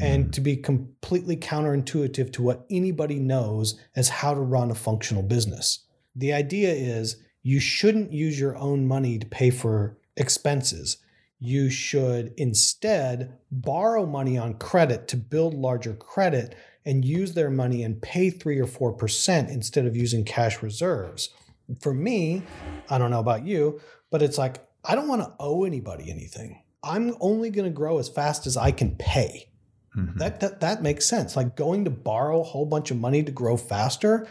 and 0.00 0.26
mm. 0.26 0.32
to 0.32 0.40
be 0.40 0.56
completely 0.56 1.36
counterintuitive 1.36 2.32
to 2.32 2.42
what 2.42 2.66
anybody 2.70 3.18
knows 3.18 3.78
as 3.94 4.08
how 4.08 4.34
to 4.34 4.40
run 4.40 4.70
a 4.70 4.74
functional 4.74 5.22
business. 5.22 5.84
The 6.16 6.32
idea 6.32 6.72
is 6.72 7.22
you 7.42 7.60
shouldn't 7.60 8.12
use 8.12 8.38
your 8.38 8.56
own 8.56 8.86
money 8.86 9.18
to 9.18 9.26
pay 9.26 9.50
for 9.50 9.98
expenses 10.16 10.98
you 11.40 11.70
should 11.70 12.34
instead 12.36 13.38
borrow 13.50 14.04
money 14.04 14.36
on 14.36 14.54
credit 14.54 15.06
to 15.08 15.16
build 15.16 15.54
larger 15.54 15.94
credit 15.94 16.54
and 16.84 17.04
use 17.04 17.34
their 17.34 17.50
money 17.50 17.82
and 17.82 18.00
pay 18.00 18.30
3 18.30 18.58
or 18.58 18.66
4% 18.66 19.48
instead 19.50 19.86
of 19.86 19.96
using 19.96 20.24
cash 20.24 20.62
reserves. 20.62 21.30
For 21.80 21.92
me, 21.92 22.42
I 22.88 22.98
don't 22.98 23.10
know 23.10 23.20
about 23.20 23.46
you, 23.46 23.80
but 24.10 24.22
it's 24.22 24.38
like 24.38 24.64
I 24.84 24.94
don't 24.94 25.08
want 25.08 25.22
to 25.22 25.34
owe 25.38 25.64
anybody 25.64 26.10
anything. 26.10 26.62
I'm 26.82 27.14
only 27.20 27.50
going 27.50 27.68
to 27.68 27.74
grow 27.74 27.98
as 27.98 28.08
fast 28.08 28.46
as 28.46 28.56
I 28.56 28.70
can 28.70 28.96
pay. 28.96 29.50
Mm-hmm. 29.96 30.18
That, 30.18 30.40
that 30.40 30.60
that 30.60 30.82
makes 30.82 31.06
sense. 31.06 31.36
Like 31.36 31.56
going 31.56 31.84
to 31.84 31.90
borrow 31.90 32.40
a 32.40 32.44
whole 32.44 32.66
bunch 32.66 32.90
of 32.90 32.96
money 32.96 33.22
to 33.22 33.32
grow 33.32 33.56
faster 33.56 34.26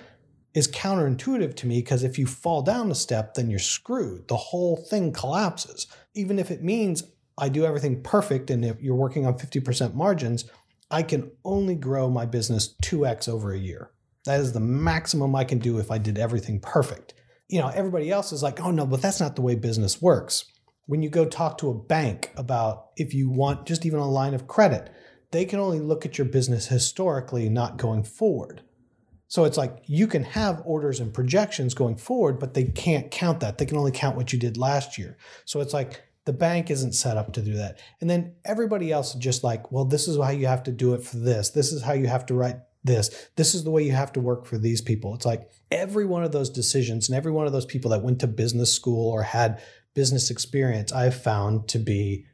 is 0.54 0.67
counterintuitive 0.67 1.56
to 1.56 1.67
me 1.67 1.80
because 1.80 2.04
if 2.04 2.17
you 2.17 2.26
fall 2.26 2.63
down 2.63 2.89
a 2.89 2.96
step, 2.96 3.36
then 3.36 3.50
you're 3.50 3.60
screwed. 3.60 4.28
The 4.28 4.38
whole 4.38 4.76
thing 4.76 5.12
collapses. 5.12 5.86
Even 6.18 6.40
if 6.40 6.52
it 6.52 6.64
means 6.64 7.04
I 7.38 7.50
do 7.50 7.66
everything 7.66 8.02
perfect 8.02 8.50
and 8.50 8.66
if 8.66 8.82
you're 8.82 8.96
working 8.96 9.26
on 9.26 9.38
50% 9.38 9.94
margins, 9.94 10.46
I 10.90 11.04
can 11.04 11.32
only 11.44 11.76
grow 11.76 12.10
my 12.10 12.26
business 12.26 12.76
2x 12.84 13.30
over 13.30 13.54
a 13.54 13.60
year. 13.60 13.92
That 14.26 14.40
is 14.40 14.54
the 14.54 14.60
maximum 14.60 15.36
I 15.36 15.44
can 15.44 15.60
do 15.60 15.80
if 15.80 15.92
I 15.92 15.98
did 15.98 16.18
everything 16.18 16.60
perfect. 16.60 17.14
You 17.48 17.62
know, 17.62 17.70
everybody 17.70 18.10
else 18.10 18.32
is 18.32 18.44
like, 18.44 18.60
oh 18.60 18.72
no, 18.72 18.86
but 18.86 19.02
that's 19.02 19.20
not 19.20 19.36
the 19.36 19.42
way 19.42 19.56
business 19.56 20.02
works. 20.02 20.46
When 20.86 21.02
you 21.02 21.10
go 21.10 21.26
talk 21.26 21.58
to 21.60 21.70
a 21.70 21.74
bank 21.74 22.32
about 22.36 22.88
if 22.96 23.14
you 23.14 23.30
want 23.30 23.66
just 23.66 23.86
even 23.86 24.00
a 24.00 24.10
line 24.10 24.34
of 24.34 24.48
credit, 24.48 24.90
they 25.32 25.46
can 25.46 25.60
only 25.60 25.80
look 25.80 26.06
at 26.06 26.18
your 26.18 26.28
business 26.28 26.68
historically, 26.68 27.50
not 27.50 27.78
going 27.78 28.04
forward. 28.04 28.62
So 29.30 29.44
it's 29.44 29.58
like 29.58 29.84
you 29.86 30.08
can 30.08 30.24
have 30.24 30.62
orders 30.66 31.02
and 31.02 31.14
projections 31.14 31.74
going 31.74 31.98
forward, 31.98 32.40
but 32.40 32.54
they 32.54 32.64
can't 32.64 33.12
count 33.12 33.42
that. 33.42 33.58
They 33.58 33.66
can 33.66 33.78
only 33.78 33.92
count 33.92 34.16
what 34.16 34.32
you 34.32 34.40
did 34.40 34.58
last 34.58 34.98
year. 34.98 35.18
So 35.44 35.60
it's 35.60 35.74
like 35.74 36.02
the 36.28 36.34
bank 36.34 36.70
isn't 36.70 36.92
set 36.92 37.16
up 37.16 37.32
to 37.32 37.42
do 37.42 37.54
that. 37.54 37.80
And 38.02 38.10
then 38.10 38.36
everybody 38.44 38.92
else 38.92 39.16
is 39.16 39.22
just 39.22 39.46
like, 39.46 39.72
well, 39.72 39.86
this 39.86 40.10
is 40.10 40.18
how 40.18 40.30
you 40.30 40.46
have 40.46 40.63
to 40.63 40.74
do 40.74 40.94
it 40.94 41.02
for 41.02 41.16
this. 41.16 41.52
This 41.52 41.72
is 41.72 41.82
how 41.82 41.94
you 41.94 42.08
have 42.08 42.26
to 42.26 42.34
write 42.34 42.58
this. 42.84 43.30
This 43.38 43.56
is 43.56 43.63
the 43.63 43.72
way 43.72 43.84
you 43.84 43.94
have 43.94 44.12
to 44.12 44.20
work 44.20 44.46
for 44.46 44.58
these 44.58 44.82
people. 44.82 45.16
It's 45.16 45.26
like 45.26 45.50
every 45.72 46.06
one 46.06 46.26
of 46.26 46.34
those 46.34 46.50
decisions 46.50 47.08
and 47.08 47.16
every 47.16 47.32
one 47.32 47.48
of 47.48 47.54
those 47.54 47.66
people 47.66 47.92
that 47.92 48.04
went 48.04 48.20
to 48.20 48.28
business 48.28 48.74
school 48.74 49.10
or 49.10 49.24
had 49.24 49.62
business 49.94 50.30
experience, 50.30 50.92
I've 50.92 51.20
found 51.20 51.70
to 51.70 51.80
be 51.80 52.26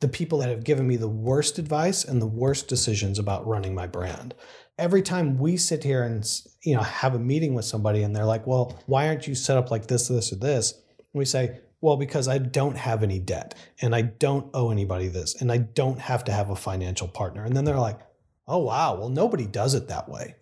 the 0.00 0.08
people 0.08 0.40
that 0.40 0.50
have 0.50 0.62
given 0.62 0.86
me 0.86 0.96
the 0.96 1.08
worst 1.08 1.58
advice 1.58 2.04
and 2.04 2.20
the 2.20 2.26
worst 2.26 2.68
decisions 2.68 3.18
about 3.18 3.46
running 3.46 3.74
my 3.74 3.86
brand 3.86 4.34
every 4.78 5.02
time 5.02 5.38
we 5.38 5.56
sit 5.56 5.82
here 5.82 6.04
and 6.04 6.24
you 6.62 6.76
know 6.76 6.82
have 6.82 7.14
a 7.14 7.18
meeting 7.18 7.52
with 7.52 7.64
somebody 7.64 8.04
and 8.04 8.14
they're 8.14 8.24
like 8.24 8.46
well 8.46 8.78
why 8.86 9.08
aren't 9.08 9.26
you 9.26 9.34
set 9.34 9.56
up 9.56 9.72
like 9.72 9.88
this 9.88 10.06
this 10.06 10.32
or 10.32 10.36
this 10.36 10.80
we 11.12 11.24
say 11.24 11.58
well 11.80 11.96
because 11.96 12.28
i 12.28 12.38
don't 12.38 12.76
have 12.76 13.02
any 13.02 13.18
debt 13.18 13.54
and 13.80 13.94
i 13.94 14.02
don't 14.02 14.50
owe 14.54 14.70
anybody 14.70 15.08
this 15.08 15.40
and 15.40 15.50
i 15.50 15.58
don't 15.58 16.00
have 16.00 16.24
to 16.24 16.32
have 16.32 16.50
a 16.50 16.56
financial 16.56 17.08
partner 17.08 17.44
and 17.44 17.56
then 17.56 17.64
they're 17.64 17.76
like 17.76 18.00
oh 18.46 18.58
wow 18.58 18.96
well 18.96 19.08
nobody 19.08 19.46
does 19.46 19.74
it 19.74 19.88
that 19.88 20.08
way 20.08 20.34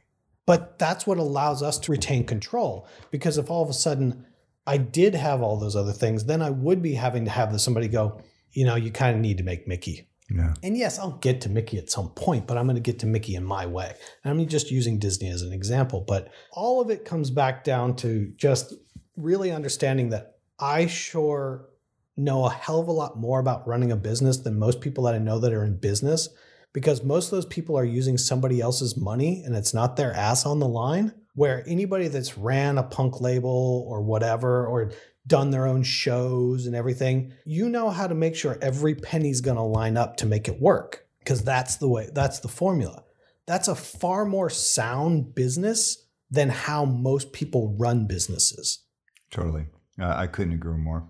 but 0.46 0.78
that's 0.78 1.06
what 1.06 1.18
allows 1.18 1.62
us 1.62 1.78
to 1.78 1.92
retain 1.92 2.24
control 2.24 2.88
because 3.10 3.38
if 3.38 3.50
all 3.50 3.62
of 3.62 3.70
a 3.70 3.74
sudden 3.74 4.26
i 4.66 4.76
did 4.76 5.14
have 5.14 5.42
all 5.42 5.58
those 5.58 5.76
other 5.76 5.92
things 5.92 6.24
then 6.24 6.42
i 6.42 6.50
would 6.50 6.82
be 6.82 6.94
having 6.94 7.24
to 7.24 7.30
have 7.30 7.58
somebody 7.60 7.88
go 7.88 8.20
you 8.52 8.64
know 8.64 8.76
you 8.76 8.90
kind 8.90 9.14
of 9.14 9.20
need 9.20 9.38
to 9.38 9.44
make 9.44 9.66
mickey 9.66 10.08
yeah. 10.30 10.54
And 10.62 10.76
yes, 10.76 10.98
I'll 10.98 11.18
get 11.18 11.40
to 11.42 11.48
Mickey 11.48 11.78
at 11.78 11.90
some 11.90 12.10
point, 12.10 12.46
but 12.46 12.58
I'm 12.58 12.66
going 12.66 12.76
to 12.76 12.80
get 12.82 12.98
to 13.00 13.06
Mickey 13.06 13.36
in 13.36 13.44
my 13.44 13.66
way. 13.66 13.94
And 14.24 14.30
I'm 14.40 14.46
just 14.48 14.70
using 14.70 14.98
Disney 14.98 15.30
as 15.30 15.42
an 15.42 15.52
example, 15.52 16.00
but 16.00 16.32
all 16.52 16.80
of 16.80 16.90
it 16.90 17.04
comes 17.04 17.30
back 17.30 17.62
down 17.62 17.94
to 17.96 18.32
just 18.36 18.74
really 19.16 19.52
understanding 19.52 20.10
that 20.10 20.35
I 20.58 20.86
sure 20.86 21.68
know 22.16 22.46
a 22.46 22.50
hell 22.50 22.80
of 22.80 22.88
a 22.88 22.92
lot 22.92 23.18
more 23.18 23.40
about 23.40 23.66
running 23.68 23.92
a 23.92 23.96
business 23.96 24.38
than 24.38 24.58
most 24.58 24.80
people 24.80 25.04
that 25.04 25.14
I 25.14 25.18
know 25.18 25.38
that 25.38 25.52
are 25.52 25.64
in 25.64 25.76
business 25.76 26.28
because 26.72 27.02
most 27.02 27.26
of 27.26 27.32
those 27.32 27.46
people 27.46 27.76
are 27.78 27.84
using 27.84 28.18
somebody 28.18 28.60
else's 28.60 28.96
money 28.96 29.42
and 29.44 29.54
it's 29.54 29.74
not 29.74 29.96
their 29.96 30.12
ass 30.14 30.46
on 30.46 30.58
the 30.58 30.68
line. 30.68 31.12
Where 31.34 31.62
anybody 31.66 32.08
that's 32.08 32.38
ran 32.38 32.78
a 32.78 32.82
punk 32.82 33.20
label 33.20 33.84
or 33.86 34.00
whatever, 34.00 34.66
or 34.66 34.92
done 35.26 35.50
their 35.50 35.66
own 35.66 35.82
shows 35.82 36.66
and 36.66 36.74
everything, 36.74 37.32
you 37.44 37.68
know 37.68 37.90
how 37.90 38.06
to 38.06 38.14
make 38.14 38.36
sure 38.36 38.58
every 38.62 38.94
penny's 38.94 39.40
to 39.40 39.62
line 39.62 39.96
up 39.96 40.16
to 40.18 40.26
make 40.26 40.48
it 40.48 40.60
work 40.60 41.06
because 41.18 41.42
that's 41.42 41.76
the 41.76 41.88
way, 41.88 42.08
that's 42.12 42.40
the 42.40 42.48
formula. 42.48 43.02
That's 43.46 43.68
a 43.68 43.74
far 43.74 44.24
more 44.24 44.50
sound 44.50 45.34
business 45.34 46.06
than 46.30 46.48
how 46.48 46.84
most 46.84 47.32
people 47.32 47.76
run 47.78 48.06
businesses. 48.06 48.84
Totally. 49.30 49.66
Uh, 50.00 50.14
I 50.16 50.26
couldn't 50.26 50.54
agree 50.54 50.76
more. 50.76 51.08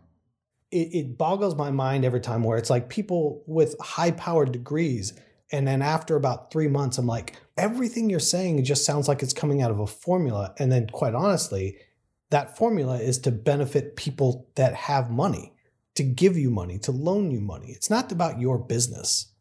It, 0.71 0.95
it 0.95 1.19
boggles 1.19 1.55
my 1.55 1.71
mind 1.71 2.05
every 2.05 2.21
time 2.21 2.43
where 2.43 2.59
it's 2.59 2.71
like 2.71 2.89
people 2.89 3.43
with 3.47 3.77
high 3.81 4.11
powered 4.11 4.53
degrees. 4.53 5.13
And 5.53 5.67
then 5.67 5.81
after 5.83 6.17
about 6.17 6.51
three 6.51 6.69
months, 6.69 6.99
I'm 6.99 7.07
like, 7.07 7.37
everything 7.57 8.11
you're 8.11 8.19
saying 8.19 8.65
just 8.65 8.85
sounds 8.85 9.09
like 9.09 9.23
it's 9.23 9.33
coming 9.33 9.63
out 9.63 9.71
of 9.71 9.79
a 9.79 9.87
formula. 9.87 10.55
And 10.59 10.73
then, 10.73 10.89
quite 10.89 11.15
honestly, 11.15 11.79
that 12.31 12.57
formula 12.57 12.99
is 12.99 13.19
to 13.21 13.31
benefit 13.31 13.97
people 13.97 14.49
that 14.57 14.75
have 14.75 15.11
money, 15.11 15.53
to 15.95 16.03
give 16.03 16.37
you 16.37 16.51
money, 16.51 16.79
to 16.81 16.91
loan 16.91 17.31
you 17.31 17.41
money. 17.41 17.69
It's 17.69 17.91
not 17.91 18.11
about 18.11 18.41
your 18.41 18.59
business. 18.59 19.33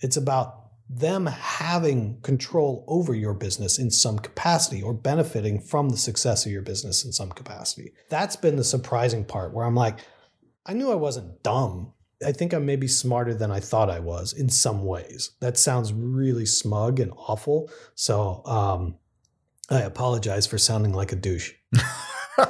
It's 0.00 0.16
about 0.16 0.63
them 0.88 1.26
having 1.26 2.20
control 2.20 2.84
over 2.86 3.14
your 3.14 3.34
business 3.34 3.78
in 3.78 3.90
some 3.90 4.18
capacity 4.18 4.82
or 4.82 4.92
benefiting 4.92 5.58
from 5.60 5.88
the 5.88 5.96
success 5.96 6.44
of 6.44 6.52
your 6.52 6.62
business 6.62 7.04
in 7.04 7.12
some 7.12 7.30
capacity. 7.30 7.92
That's 8.10 8.36
been 8.36 8.56
the 8.56 8.64
surprising 8.64 9.24
part 9.24 9.54
where 9.54 9.64
I'm 9.64 9.74
like, 9.74 10.00
I 10.66 10.74
knew 10.74 10.90
I 10.90 10.96
wasn't 10.96 11.42
dumb. 11.42 11.92
I 12.24 12.32
think 12.32 12.52
I'm 12.52 12.66
maybe 12.66 12.86
smarter 12.86 13.34
than 13.34 13.50
I 13.50 13.60
thought 13.60 13.90
I 13.90 14.00
was 14.00 14.32
in 14.32 14.48
some 14.48 14.84
ways. 14.84 15.32
That 15.40 15.58
sounds 15.58 15.92
really 15.92 16.46
smug 16.46 17.00
and 17.00 17.12
awful. 17.16 17.70
So 17.94 18.42
um, 18.44 18.96
I 19.70 19.80
apologize 19.80 20.46
for 20.46 20.58
sounding 20.58 20.92
like 20.92 21.12
a 21.12 21.16
douche. 21.16 21.52
All 22.38 22.46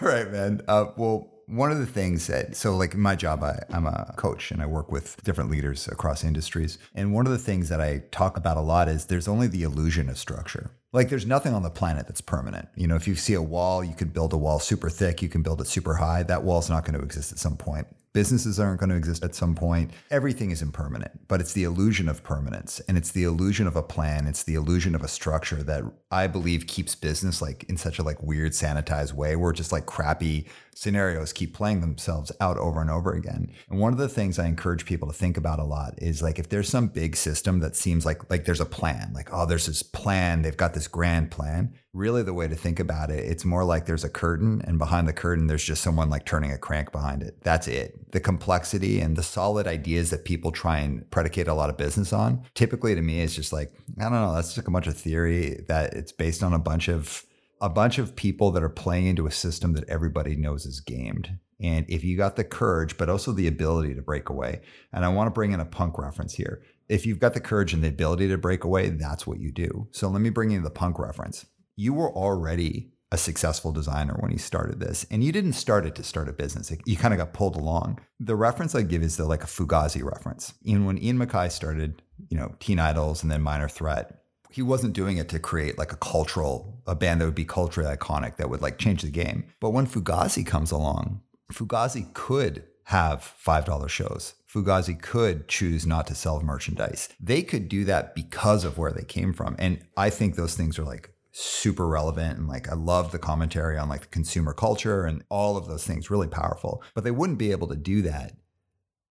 right, 0.00 0.30
man. 0.30 0.62
Uh, 0.68 0.86
well, 0.96 1.39
one 1.50 1.72
of 1.72 1.78
the 1.78 1.86
things 1.86 2.28
that 2.28 2.54
so 2.54 2.76
like 2.76 2.94
my 2.94 3.16
job 3.16 3.42
I, 3.42 3.62
i'm 3.70 3.86
a 3.86 4.14
coach 4.16 4.50
and 4.52 4.62
i 4.62 4.66
work 4.66 4.92
with 4.92 5.22
different 5.24 5.50
leaders 5.50 5.88
across 5.88 6.24
industries. 6.24 6.78
And 6.94 7.12
one 7.12 7.26
of 7.26 7.32
the 7.32 7.38
things 7.38 7.68
that 7.68 7.80
i 7.80 8.02
talk 8.10 8.36
about 8.36 8.56
a 8.56 8.60
lot 8.60 8.88
is 8.88 9.06
there's 9.06 9.28
only 9.28 9.46
the 9.46 9.62
illusion 9.62 10.08
of 10.08 10.18
structure. 10.18 10.70
Like 10.92 11.08
there's 11.08 11.26
nothing 11.26 11.54
on 11.54 11.62
the 11.62 11.70
planet 11.70 12.06
that's 12.06 12.20
permanent. 12.20 12.68
You 12.76 12.86
know 12.86 12.96
if 12.96 13.08
you 13.08 13.14
see 13.14 13.34
a 13.34 13.42
wall 13.42 13.82
you 13.82 13.94
could 13.94 14.12
build 14.12 14.32
a 14.32 14.38
wall 14.38 14.58
super 14.58 14.90
thick 14.90 15.22
you 15.22 15.28
can 15.28 15.42
build 15.42 15.60
it 15.60 15.66
super 15.66 15.94
high. 15.94 16.22
That 16.22 16.44
wall's 16.44 16.70
not 16.70 16.84
going 16.84 16.98
to 16.98 17.04
exist 17.04 17.32
at 17.32 17.38
some 17.38 17.56
point 17.56 17.86
businesses 18.12 18.58
aren't 18.58 18.80
going 18.80 18.90
to 18.90 18.96
exist 18.96 19.22
at 19.22 19.34
some 19.34 19.54
point. 19.54 19.92
Everything 20.10 20.50
is 20.50 20.62
impermanent, 20.62 21.28
but 21.28 21.40
it's 21.40 21.52
the 21.52 21.64
illusion 21.64 22.08
of 22.08 22.22
permanence 22.22 22.80
and 22.88 22.98
it's 22.98 23.12
the 23.12 23.24
illusion 23.24 23.66
of 23.66 23.76
a 23.76 23.82
plan. 23.82 24.26
It's 24.26 24.42
the 24.42 24.54
illusion 24.54 24.94
of 24.94 25.02
a 25.02 25.08
structure 25.08 25.62
that 25.62 25.84
I 26.10 26.26
believe 26.26 26.66
keeps 26.66 26.94
business 26.94 27.40
like 27.40 27.64
in 27.68 27.76
such 27.76 27.98
a 27.98 28.02
like 28.02 28.22
weird 28.22 28.52
sanitized 28.52 29.12
way 29.12 29.36
where 29.36 29.52
just 29.52 29.72
like 29.72 29.86
crappy 29.86 30.48
scenarios 30.74 31.32
keep 31.32 31.54
playing 31.54 31.80
themselves 31.80 32.32
out 32.40 32.58
over 32.58 32.80
and 32.80 32.90
over 32.90 33.12
again. 33.12 33.50
And 33.68 33.78
one 33.78 33.92
of 33.92 33.98
the 33.98 34.08
things 34.08 34.38
I 34.38 34.46
encourage 34.46 34.86
people 34.86 35.08
to 35.08 35.14
think 35.14 35.36
about 35.36 35.58
a 35.58 35.64
lot 35.64 35.94
is 35.98 36.22
like 36.22 36.38
if 36.38 36.48
there's 36.48 36.68
some 36.68 36.88
big 36.88 37.16
system 37.16 37.60
that 37.60 37.76
seems 37.76 38.04
like 38.04 38.28
like 38.30 38.44
there's 38.44 38.60
a 38.60 38.66
plan, 38.66 39.12
like 39.14 39.28
oh 39.32 39.46
there's 39.46 39.66
this 39.66 39.82
plan, 39.82 40.42
they've 40.42 40.56
got 40.56 40.74
this 40.74 40.88
grand 40.88 41.30
plan 41.30 41.74
really 41.92 42.22
the 42.22 42.34
way 42.34 42.46
to 42.46 42.54
think 42.54 42.78
about 42.78 43.10
it 43.10 43.24
it's 43.24 43.44
more 43.44 43.64
like 43.64 43.84
there's 43.84 44.04
a 44.04 44.08
curtain 44.08 44.62
and 44.64 44.78
behind 44.78 45.08
the 45.08 45.12
curtain 45.12 45.48
there's 45.48 45.64
just 45.64 45.82
someone 45.82 46.08
like 46.08 46.24
turning 46.24 46.52
a 46.52 46.58
crank 46.58 46.92
behind 46.92 47.22
it. 47.22 47.36
That's 47.42 47.66
it. 47.66 48.12
The 48.12 48.20
complexity 48.20 49.00
and 49.00 49.16
the 49.16 49.22
solid 49.24 49.66
ideas 49.66 50.10
that 50.10 50.24
people 50.24 50.52
try 50.52 50.78
and 50.78 51.08
predicate 51.10 51.48
a 51.48 51.54
lot 51.54 51.70
of 51.70 51.76
business 51.76 52.12
on 52.12 52.44
typically 52.54 52.94
to 52.94 53.02
me 53.02 53.20
is 53.20 53.34
just 53.34 53.52
like 53.52 53.72
i 53.98 54.02
don't 54.02 54.12
know 54.12 54.34
that's 54.34 54.54
just 54.54 54.68
a 54.68 54.70
bunch 54.70 54.86
of 54.86 54.96
theory 54.96 55.64
that 55.68 55.94
it's 55.94 56.12
based 56.12 56.42
on 56.42 56.52
a 56.52 56.58
bunch 56.58 56.88
of 56.88 57.24
a 57.60 57.68
bunch 57.68 57.98
of 57.98 58.16
people 58.16 58.50
that 58.52 58.62
are 58.62 58.70
playing 58.70 59.06
into 59.06 59.26
a 59.26 59.30
system 59.30 59.74
that 59.74 59.88
everybody 59.88 60.34
knows 60.34 60.64
is 60.64 60.80
gamed. 60.80 61.38
And 61.62 61.84
if 61.90 62.02
you 62.02 62.16
got 62.16 62.36
the 62.36 62.44
courage 62.44 62.96
but 62.96 63.10
also 63.10 63.32
the 63.32 63.48
ability 63.48 63.94
to 63.94 64.02
break 64.02 64.28
away 64.28 64.60
and 64.92 65.04
i 65.04 65.08
want 65.08 65.26
to 65.26 65.32
bring 65.32 65.52
in 65.52 65.60
a 65.60 65.66
punk 65.66 65.98
reference 65.98 66.34
here. 66.34 66.62
If 66.88 67.06
you've 67.06 67.20
got 67.20 67.34
the 67.34 67.40
courage 67.40 67.72
and 67.72 67.84
the 67.84 67.88
ability 67.88 68.28
to 68.28 68.38
break 68.38 68.64
away, 68.64 68.88
that's 68.90 69.24
what 69.24 69.38
you 69.38 69.52
do. 69.52 69.86
So 69.92 70.08
let 70.08 70.20
me 70.20 70.30
bring 70.30 70.50
in 70.50 70.64
the 70.64 70.70
punk 70.70 70.98
reference 70.98 71.46
you 71.80 71.94
were 71.94 72.12
already 72.12 72.92
a 73.10 73.16
successful 73.16 73.72
designer 73.72 74.14
when 74.20 74.30
you 74.30 74.38
started 74.38 74.78
this 74.78 75.06
and 75.10 75.24
you 75.24 75.32
didn't 75.32 75.54
start 75.54 75.86
it 75.86 75.94
to 75.94 76.02
start 76.02 76.28
a 76.28 76.32
business. 76.32 76.70
You 76.84 76.96
kind 76.96 77.14
of 77.14 77.18
got 77.18 77.32
pulled 77.32 77.56
along. 77.56 77.98
The 78.20 78.36
reference 78.36 78.74
i 78.74 78.82
give 78.82 79.02
is 79.02 79.16
the 79.16 79.24
like 79.24 79.42
a 79.42 79.46
fugazi 79.46 80.04
reference. 80.04 80.52
And 80.66 80.86
when 80.86 81.02
ian 81.02 81.18
MacKaye 81.18 81.50
started 81.50 82.02
you 82.28 82.36
know 82.36 82.54
Teen 82.60 82.78
Idles 82.78 83.22
and 83.22 83.32
then 83.32 83.40
minor 83.40 83.68
threat 83.68 84.16
he 84.50 84.62
wasn't 84.62 84.92
doing 84.92 85.16
it 85.16 85.28
to 85.30 85.38
create 85.38 85.78
like 85.78 85.92
a 85.92 85.96
cultural 85.96 86.82
a 86.86 86.94
band 86.94 87.20
that 87.20 87.24
would 87.24 87.34
be 87.34 87.44
culturally 87.46 87.96
iconic 87.96 88.36
that 88.36 88.50
would 88.50 88.60
like 88.60 88.76
change 88.76 89.00
the 89.02 89.10
game. 89.10 89.44
But 89.58 89.70
when 89.70 89.86
fugazi 89.86 90.44
comes 90.46 90.70
along 90.70 91.22
fugazi 91.50 92.12
could 92.12 92.64
have 92.84 93.34
$5 93.46 93.88
shows. 93.88 94.34
Fugazi 94.52 95.00
could 95.00 95.46
choose 95.46 95.86
not 95.86 96.08
to 96.08 96.14
sell 96.14 96.40
merchandise. 96.42 97.08
They 97.20 97.42
could 97.42 97.68
do 97.68 97.84
that 97.84 98.16
because 98.16 98.64
of 98.64 98.78
where 98.78 98.90
they 98.90 99.04
came 99.04 99.32
from. 99.32 99.54
And 99.60 99.84
I 99.96 100.10
think 100.10 100.34
those 100.34 100.56
things 100.56 100.76
are 100.76 100.84
like 100.84 101.10
super 101.32 101.86
relevant 101.86 102.38
and 102.38 102.48
like 102.48 102.68
I 102.68 102.74
love 102.74 103.12
the 103.12 103.18
commentary 103.18 103.78
on 103.78 103.88
like 103.88 104.02
the 104.02 104.06
consumer 104.08 104.52
culture 104.52 105.04
and 105.04 105.22
all 105.28 105.56
of 105.56 105.66
those 105.66 105.86
things 105.86 106.10
really 106.10 106.28
powerful. 106.28 106.82
But 106.94 107.04
they 107.04 107.10
wouldn't 107.10 107.38
be 107.38 107.52
able 107.52 107.68
to 107.68 107.76
do 107.76 108.02
that 108.02 108.32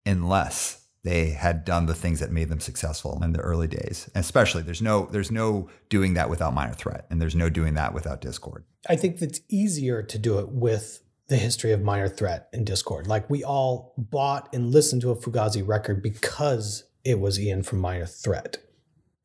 unless 0.05 0.87
they 1.05 1.31
had 1.31 1.65
done 1.65 1.87
the 1.87 1.95
things 1.95 2.21
that 2.21 2.33
made 2.33 2.49
them 2.49 2.61
successful 2.61 3.21
in 3.23 3.33
the 3.33 3.41
early 3.41 3.69
days. 3.69 4.11
And 4.15 4.25
especially 4.25 4.63
there's 4.63 4.83
no 4.83 5.07
there's 5.13 5.31
no 5.31 5.69
doing 5.89 6.15
that 6.15 6.29
without 6.29 6.55
minor 6.55 6.75
threat 6.75 7.07
and 7.11 7.21
there's 7.21 7.37
no 7.37 7.49
doing 7.49 7.75
that 7.75 7.95
without 7.95 8.21
Dischord. 8.21 8.65
I 8.89 8.97
think 8.97 9.23
it's 9.23 9.41
easier 9.49 10.03
to 10.03 10.19
do 10.19 10.39
it 10.39 10.49
with 10.49 11.03
the 11.29 11.37
history 11.37 11.73
of 11.73 11.83
minor 11.83 12.09
threat 12.09 12.49
and 12.53 12.67
Dischord. 12.67 13.07
Like 13.07 13.29
we 13.31 13.45
all 13.45 13.95
bought 13.97 14.49
and 14.53 14.73
listened 14.73 15.03
to 15.03 15.11
a 15.11 15.17
Fugazi 15.17 15.67
record 15.67 16.03
because 16.03 16.85
it 17.05 17.21
was 17.21 17.39
Ian 17.39 17.63
from 17.63 17.79
Minor 17.79 18.07
Threat 18.07 18.59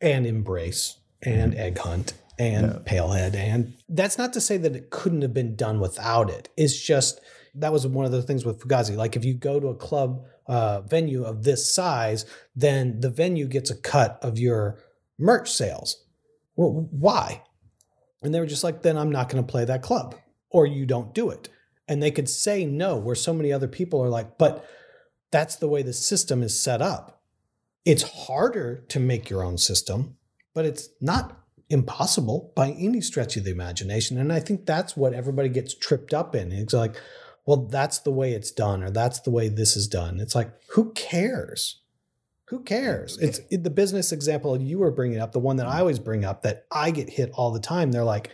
and 0.02 0.28
Embrace 0.28 1.00
and 1.22 1.54
mm-hmm. 1.54 1.62
Egg 1.62 1.78
Hunt 1.80 2.14
and 2.40 2.68
yeah. 2.68 2.80
Pailhead. 2.86 3.36
And 3.36 3.74
that's 3.90 4.18
not 4.18 4.34
to 4.34 4.42
say 4.42 4.58
that 4.58 4.76
it 4.76 4.90
couldn't 4.90 5.22
have 5.22 5.34
been 5.34 5.56
done 5.56 5.80
without 5.80 6.30
it. 6.30 6.50
It's 6.58 6.80
just 6.80 7.22
that 7.56 7.72
was 7.72 7.86
one 7.86 8.06
of 8.06 8.12
the 8.12 8.22
things 8.22 8.46
with 8.46 8.60
Fugazi. 8.60 8.96
Like 8.96 9.16
if 9.16 9.24
you 9.24 9.34
go 9.34 9.60
to 9.60 9.68
a 9.68 9.76
club 9.76 10.26
uh, 10.48 10.82
venue 10.82 11.24
of 11.24 11.44
this 11.44 11.72
size, 11.72 12.26
then 12.56 13.00
the 13.00 13.10
venue 13.10 13.48
gets 13.48 13.70
a 13.70 13.76
cut 13.76 14.20
of 14.22 14.40
your 14.40 14.80
merch 15.18 15.52
sales. 15.52 16.04
Well, 16.56 16.88
why? 16.92 17.44
And 18.22 18.34
they 18.34 18.40
were 18.40 18.46
just 18.46 18.64
like, 18.64 18.82
then 18.82 18.98
I'm 18.98 19.12
not 19.12 19.30
going 19.30 19.44
to 19.44 19.52
play 19.52 19.66
that 19.66 19.82
club, 19.82 20.16
or 20.50 20.66
you 20.66 20.86
don't 20.86 21.14
do 21.14 21.30
it. 21.30 21.50
And 21.88 22.02
they 22.02 22.12
could 22.12 22.30
say 22.30 22.66
no, 22.66 22.96
where 22.98 23.16
so 23.16 23.34
many 23.34 23.52
other 23.52 23.68
people 23.68 24.02
are 24.02 24.10
like, 24.10 24.38
but 24.38 24.66
that's 25.32 25.58
the 25.58 25.68
way 25.68 25.82
the 25.82 25.94
system 25.94 26.42
is 26.42 26.60
set 26.60 26.82
up. 26.82 27.22
It's 27.86 28.04
harder 28.04 28.86
to 28.88 29.00
make 29.00 29.30
your 29.30 29.44
own 29.44 29.58
system, 29.58 30.16
but 30.54 30.66
it's 30.66 30.90
not 31.02 31.43
impossible 31.70 32.52
by 32.56 32.72
any 32.72 33.02
stretch 33.02 33.38
of 33.38 33.44
the 33.44 33.52
imagination. 33.52 34.18
And 34.18 34.32
I 34.32 34.40
think 34.40 34.66
that's 34.66 34.96
what 34.96 35.14
everybody 35.14 35.50
gets 35.50 35.74
tripped 35.74 36.14
up 36.14 36.36
in. 36.36 36.52
It's 36.52 36.74
like, 36.74 36.96
well, 37.46 37.66
that's 37.66 38.00
the 38.00 38.12
way 38.12 38.34
it's 38.34 38.52
done, 38.52 38.84
or 38.84 38.90
that's 38.90 39.20
the 39.20 39.32
way 39.32 39.50
this 39.50 39.76
is 39.76 39.88
done. 39.88 40.20
It's 40.20 40.36
like, 40.36 40.52
who 40.70 40.92
cares? 40.94 41.82
Who 42.48 42.60
cares? 42.60 43.18
It's 43.18 43.40
the 43.50 43.70
business 43.70 44.12
example 44.12 44.62
you 44.62 44.80
were 44.80 44.92
bringing 44.92 45.20
up, 45.20 45.32
the 45.32 45.40
one 45.40 45.56
that 45.58 45.68
I 45.68 45.80
always 45.80 46.00
bring 46.00 46.24
up 46.24 46.44
that 46.44 46.66
I 46.72 46.92
get 46.92 47.10
hit 47.10 47.32
all 47.34 47.52
the 47.52 47.60
time. 47.60 47.92
They're 47.92 48.04
like, 48.04 48.30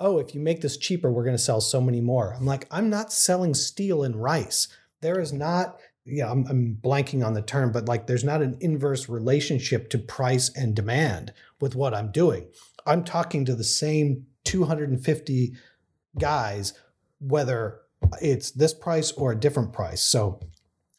oh, 0.00 0.18
if 0.18 0.34
you 0.34 0.40
make 0.40 0.60
this 0.60 0.76
cheaper, 0.76 1.12
we're 1.12 1.24
going 1.24 1.36
to 1.36 1.42
sell 1.42 1.60
so 1.60 1.80
many 1.80 2.00
more. 2.00 2.34
I'm 2.34 2.44
like, 2.44 2.66
I'm 2.70 2.90
not 2.90 3.12
selling 3.12 3.54
steel 3.54 4.02
and 4.02 4.20
rice. 4.20 4.68
There 5.00 5.20
is 5.20 5.32
not, 5.32 5.78
yeah, 6.04 6.30
I'm, 6.30 6.44
I'm 6.48 6.78
blanking 6.82 7.24
on 7.24 7.34
the 7.34 7.42
term, 7.42 7.70
but 7.70 7.86
like 7.86 8.06
there's 8.06 8.24
not 8.24 8.42
an 8.42 8.56
inverse 8.60 9.08
relationship 9.08 9.90
to 9.90 9.98
price 9.98 10.50
and 10.56 10.74
demand 10.74 11.32
with 11.62 11.76
what 11.76 11.94
I'm 11.94 12.10
doing. 12.10 12.48
I'm 12.84 13.04
talking 13.04 13.44
to 13.44 13.54
the 13.54 13.64
same 13.64 14.26
250 14.44 15.52
guys, 16.18 16.74
whether 17.20 17.80
it's 18.20 18.50
this 18.50 18.74
price 18.74 19.12
or 19.12 19.30
a 19.30 19.38
different 19.38 19.72
price. 19.72 20.02
So 20.02 20.40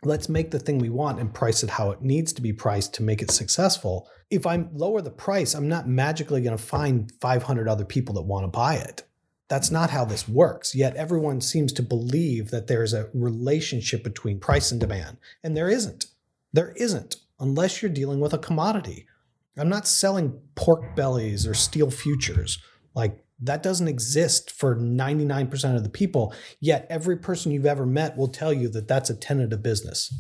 let's 0.04 0.30
make 0.30 0.52
the 0.52 0.60
thing 0.60 0.80
we 0.80 0.90
want 0.90 1.20
and 1.20 1.34
price 1.34 1.64
it 1.64 1.72
how 1.72 1.92
it 1.92 2.02
needs 2.02 2.32
to 2.34 2.42
be 2.42 2.54
priced 2.54 2.94
to 2.94 3.04
make 3.04 3.22
it 3.22 3.30
successful. 3.30 4.10
If 4.30 4.48
I 4.48 4.66
lower 4.72 5.02
the 5.02 5.12
price, 5.12 5.54
I'm 5.54 5.68
not 5.68 5.88
magically 5.88 6.42
going 6.42 6.58
to 6.58 6.64
find 6.64 7.12
500 7.20 7.68
other 7.68 7.86
people 7.86 8.16
that 8.16 8.22
want 8.22 8.46
to 8.46 8.48
buy 8.48 8.76
it. 8.76 9.04
That's 9.50 9.70
not 9.70 9.90
how 9.90 10.06
this 10.06 10.30
works. 10.30 10.74
Yet 10.74 10.96
everyone 10.96 11.42
seems 11.42 11.74
to 11.74 11.84
believe 11.84 12.52
that 12.52 12.68
there's 12.68 12.94
a 12.94 13.10
relationship 13.14 14.02
between 14.02 14.40
price 14.40 14.72
and 14.72 14.80
demand. 14.80 15.18
And 15.44 15.58
there 15.58 15.70
isn't. 15.70 16.06
There 16.54 16.72
isn't, 16.78 17.18
unless 17.38 17.82
you're 17.82 17.92
dealing 17.92 18.22
with 18.22 18.34
a 18.34 18.38
commodity. 18.38 19.08
I'm 19.58 19.70
not 19.70 19.88
selling 19.88 20.40
pork 20.56 20.96
bellies 20.96 21.46
or 21.46 21.54
steel 21.54 21.92
futures. 21.92 22.58
Like 22.96 23.24
that 23.42 23.64
doesn't 23.64 23.88
exist 23.88 24.52
for 24.52 24.76
99% 24.76 25.76
of 25.76 25.84
the 25.84 25.90
people. 25.90 26.34
Yet 26.60 26.88
every 26.90 27.18
person 27.18 27.52
you've 27.52 27.66
ever 27.66 27.86
met 27.86 28.18
will 28.18 28.30
tell 28.30 28.54
you 28.54 28.70
that 28.70 28.88
that's 28.88 29.10
a 29.10 29.16
tenet 29.16 29.54
of 29.54 29.62
business. 29.62 30.14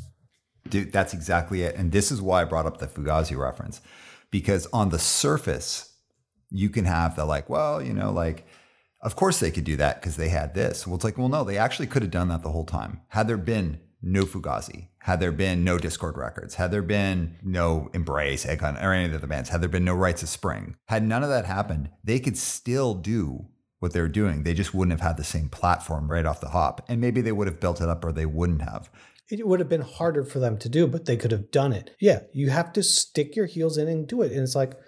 Dude, 0.69 0.91
that's 0.91 1.13
exactly 1.13 1.63
it. 1.63 1.75
And 1.75 1.91
this 1.91 2.11
is 2.11 2.21
why 2.21 2.41
I 2.41 2.45
brought 2.45 2.65
up 2.65 2.77
the 2.77 2.87
Fugazi 2.87 3.37
reference. 3.37 3.81
Because 4.31 4.67
on 4.73 4.89
the 4.89 4.99
surface, 4.99 5.95
you 6.49 6.69
can 6.69 6.85
have 6.85 7.15
the 7.15 7.25
like, 7.25 7.49
well, 7.49 7.81
you 7.81 7.93
know, 7.93 8.11
like, 8.11 8.45
of 9.01 9.15
course 9.15 9.39
they 9.39 9.51
could 9.51 9.65
do 9.65 9.75
that 9.77 9.99
because 9.99 10.15
they 10.15 10.29
had 10.29 10.53
this. 10.53 10.87
Well, 10.87 10.95
it's 10.95 11.03
like, 11.03 11.17
well, 11.17 11.29
no, 11.29 11.43
they 11.43 11.57
actually 11.57 11.87
could 11.87 12.01
have 12.01 12.11
done 12.11 12.29
that 12.29 12.41
the 12.41 12.51
whole 12.51 12.65
time. 12.65 13.01
Had 13.09 13.27
there 13.27 13.37
been 13.37 13.79
no 14.01 14.23
Fugazi, 14.23 14.87
had 15.03 15.19
there 15.19 15.33
been 15.33 15.65
no 15.65 15.77
Dischord 15.77 16.15
records, 16.15 16.55
had 16.55 16.71
there 16.71 16.81
been 16.81 17.37
no 17.43 17.89
Embrace, 17.93 18.45
Icon, 18.45 18.77
or 18.77 18.93
any 18.93 19.03
of 19.03 19.11
the 19.11 19.17
other 19.17 19.27
bands, 19.27 19.49
had 19.49 19.61
there 19.61 19.67
been 19.67 19.83
no 19.83 19.93
Rites 19.93 20.23
of 20.23 20.29
Spring, 20.29 20.77
had 20.85 21.03
none 21.03 21.23
of 21.23 21.29
that 21.29 21.43
happened, 21.43 21.89
they 22.05 22.21
could 22.21 22.37
still 22.37 22.93
do 22.93 23.47
what 23.79 23.91
they 23.91 23.99
were 23.99 24.07
doing. 24.07 24.43
They 24.43 24.53
just 24.53 24.73
wouldn't 24.73 24.97
have 24.97 25.05
had 25.05 25.17
the 25.17 25.25
same 25.25 25.49
platform 25.49 26.09
right 26.09 26.25
off 26.25 26.39
the 26.39 26.51
hop. 26.51 26.85
And 26.87 27.01
maybe 27.01 27.19
they 27.19 27.33
would 27.33 27.47
have 27.47 27.59
built 27.59 27.81
it 27.81 27.89
up 27.89 28.05
or 28.05 28.13
they 28.13 28.25
wouldn't 28.25 28.61
have. 28.61 28.89
It 29.29 29.45
would 29.45 29.59
have 29.59 29.67
been 29.67 29.81
harder 29.81 30.23
for 30.23 30.39
them 30.39 30.57
to 30.59 30.69
do, 30.69 30.87
but 30.87 31.03
they 31.03 31.17
could 31.17 31.31
have 31.31 31.51
done 31.51 31.73
it. 31.73 31.93
Yeah, 31.99 32.19
you 32.31 32.49
have 32.51 32.71
to 32.73 32.81
stick 32.81 33.35
your 33.35 33.45
heels 33.45 33.77
in 33.77 33.89
and 33.89 34.07
do 34.07 34.21
it. 34.21 34.31
And 34.31 34.39
it's 34.39 34.55
like, 34.55 34.79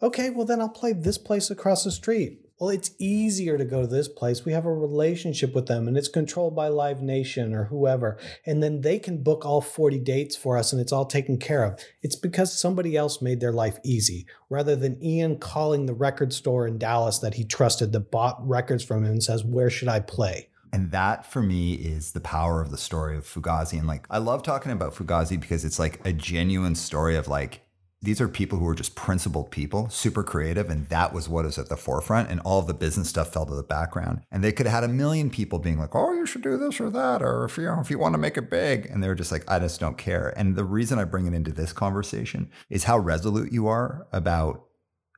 okay, 0.00 0.30
well, 0.30 0.46
then 0.46 0.60
I'll 0.60 0.68
play 0.68 0.92
this 0.92 1.18
place 1.18 1.50
across 1.50 1.82
the 1.82 1.90
street 1.90 2.45
well, 2.58 2.70
it's 2.70 2.92
easier 2.98 3.58
to 3.58 3.64
go 3.64 3.82
to 3.82 3.86
this 3.86 4.08
place. 4.08 4.44
We 4.44 4.52
have 4.52 4.64
a 4.64 4.72
relationship 4.72 5.54
with 5.54 5.66
them 5.66 5.86
and 5.86 5.96
it's 5.96 6.08
controlled 6.08 6.56
by 6.56 6.68
Live 6.68 7.02
Nation 7.02 7.54
or 7.54 7.64
whoever. 7.64 8.18
And 8.46 8.62
then 8.62 8.80
they 8.80 8.98
can 8.98 9.22
book 9.22 9.44
all 9.44 9.60
40 9.60 9.98
dates 9.98 10.36
for 10.36 10.56
us 10.56 10.72
and 10.72 10.80
it's 10.80 10.92
all 10.92 11.04
taken 11.04 11.38
care 11.38 11.64
of. 11.64 11.78
It's 12.02 12.16
because 12.16 12.58
somebody 12.58 12.96
else 12.96 13.20
made 13.20 13.40
their 13.40 13.52
life 13.52 13.78
easy 13.84 14.26
rather 14.48 14.74
than 14.74 15.02
Ian 15.04 15.38
calling 15.38 15.84
the 15.84 15.94
record 15.94 16.32
store 16.32 16.66
in 16.66 16.78
Dallas 16.78 17.18
that 17.18 17.34
he 17.34 17.44
trusted 17.44 17.92
that 17.92 18.10
bought 18.10 18.46
records 18.46 18.82
from 18.82 19.04
him 19.04 19.12
and 19.12 19.22
says, 19.22 19.44
Where 19.44 19.68
should 19.68 19.88
I 19.88 20.00
play? 20.00 20.48
And 20.72 20.90
that 20.92 21.26
for 21.26 21.42
me 21.42 21.74
is 21.74 22.12
the 22.12 22.20
power 22.20 22.60
of 22.60 22.70
the 22.70 22.78
story 22.78 23.16
of 23.16 23.24
Fugazi. 23.24 23.78
And 23.78 23.86
like, 23.86 24.06
I 24.10 24.18
love 24.18 24.42
talking 24.42 24.72
about 24.72 24.94
Fugazi 24.94 25.38
because 25.38 25.64
it's 25.64 25.78
like 25.78 26.04
a 26.06 26.12
genuine 26.12 26.74
story 26.74 27.16
of 27.16 27.28
like, 27.28 27.65
these 28.06 28.20
are 28.20 28.28
people 28.28 28.60
who 28.60 28.68
are 28.68 28.74
just 28.74 28.94
principled 28.94 29.50
people, 29.50 29.88
super 29.88 30.22
creative, 30.22 30.70
and 30.70 30.88
that 30.90 31.12
was 31.12 31.28
what 31.28 31.44
is 31.44 31.58
at 31.58 31.68
the 31.68 31.76
forefront. 31.76 32.30
And 32.30 32.38
all 32.40 32.62
the 32.62 32.72
business 32.72 33.08
stuff 33.08 33.32
fell 33.32 33.44
to 33.44 33.54
the 33.54 33.64
background. 33.64 34.20
And 34.30 34.44
they 34.44 34.52
could 34.52 34.66
have 34.66 34.82
had 34.82 34.88
a 34.88 34.92
million 34.92 35.28
people 35.28 35.58
being 35.58 35.76
like, 35.76 35.92
"Oh, 35.92 36.12
you 36.12 36.24
should 36.24 36.42
do 36.42 36.56
this 36.56 36.80
or 36.80 36.88
that," 36.88 37.20
or 37.20 37.44
if 37.44 37.58
you 37.58 37.64
know, 37.64 37.80
if 37.80 37.90
you 37.90 37.98
want 37.98 38.14
to 38.14 38.18
make 38.18 38.36
it 38.36 38.48
big, 38.48 38.86
and 38.86 39.02
they 39.02 39.08
were 39.08 39.16
just 39.16 39.32
like, 39.32 39.44
"I 39.50 39.58
just 39.58 39.80
don't 39.80 39.98
care." 39.98 40.32
And 40.36 40.54
the 40.54 40.64
reason 40.64 41.00
I 41.00 41.04
bring 41.04 41.26
it 41.26 41.34
into 41.34 41.50
this 41.50 41.72
conversation 41.72 42.48
is 42.70 42.84
how 42.84 42.96
resolute 42.96 43.52
you 43.52 43.66
are 43.66 44.06
about 44.12 44.62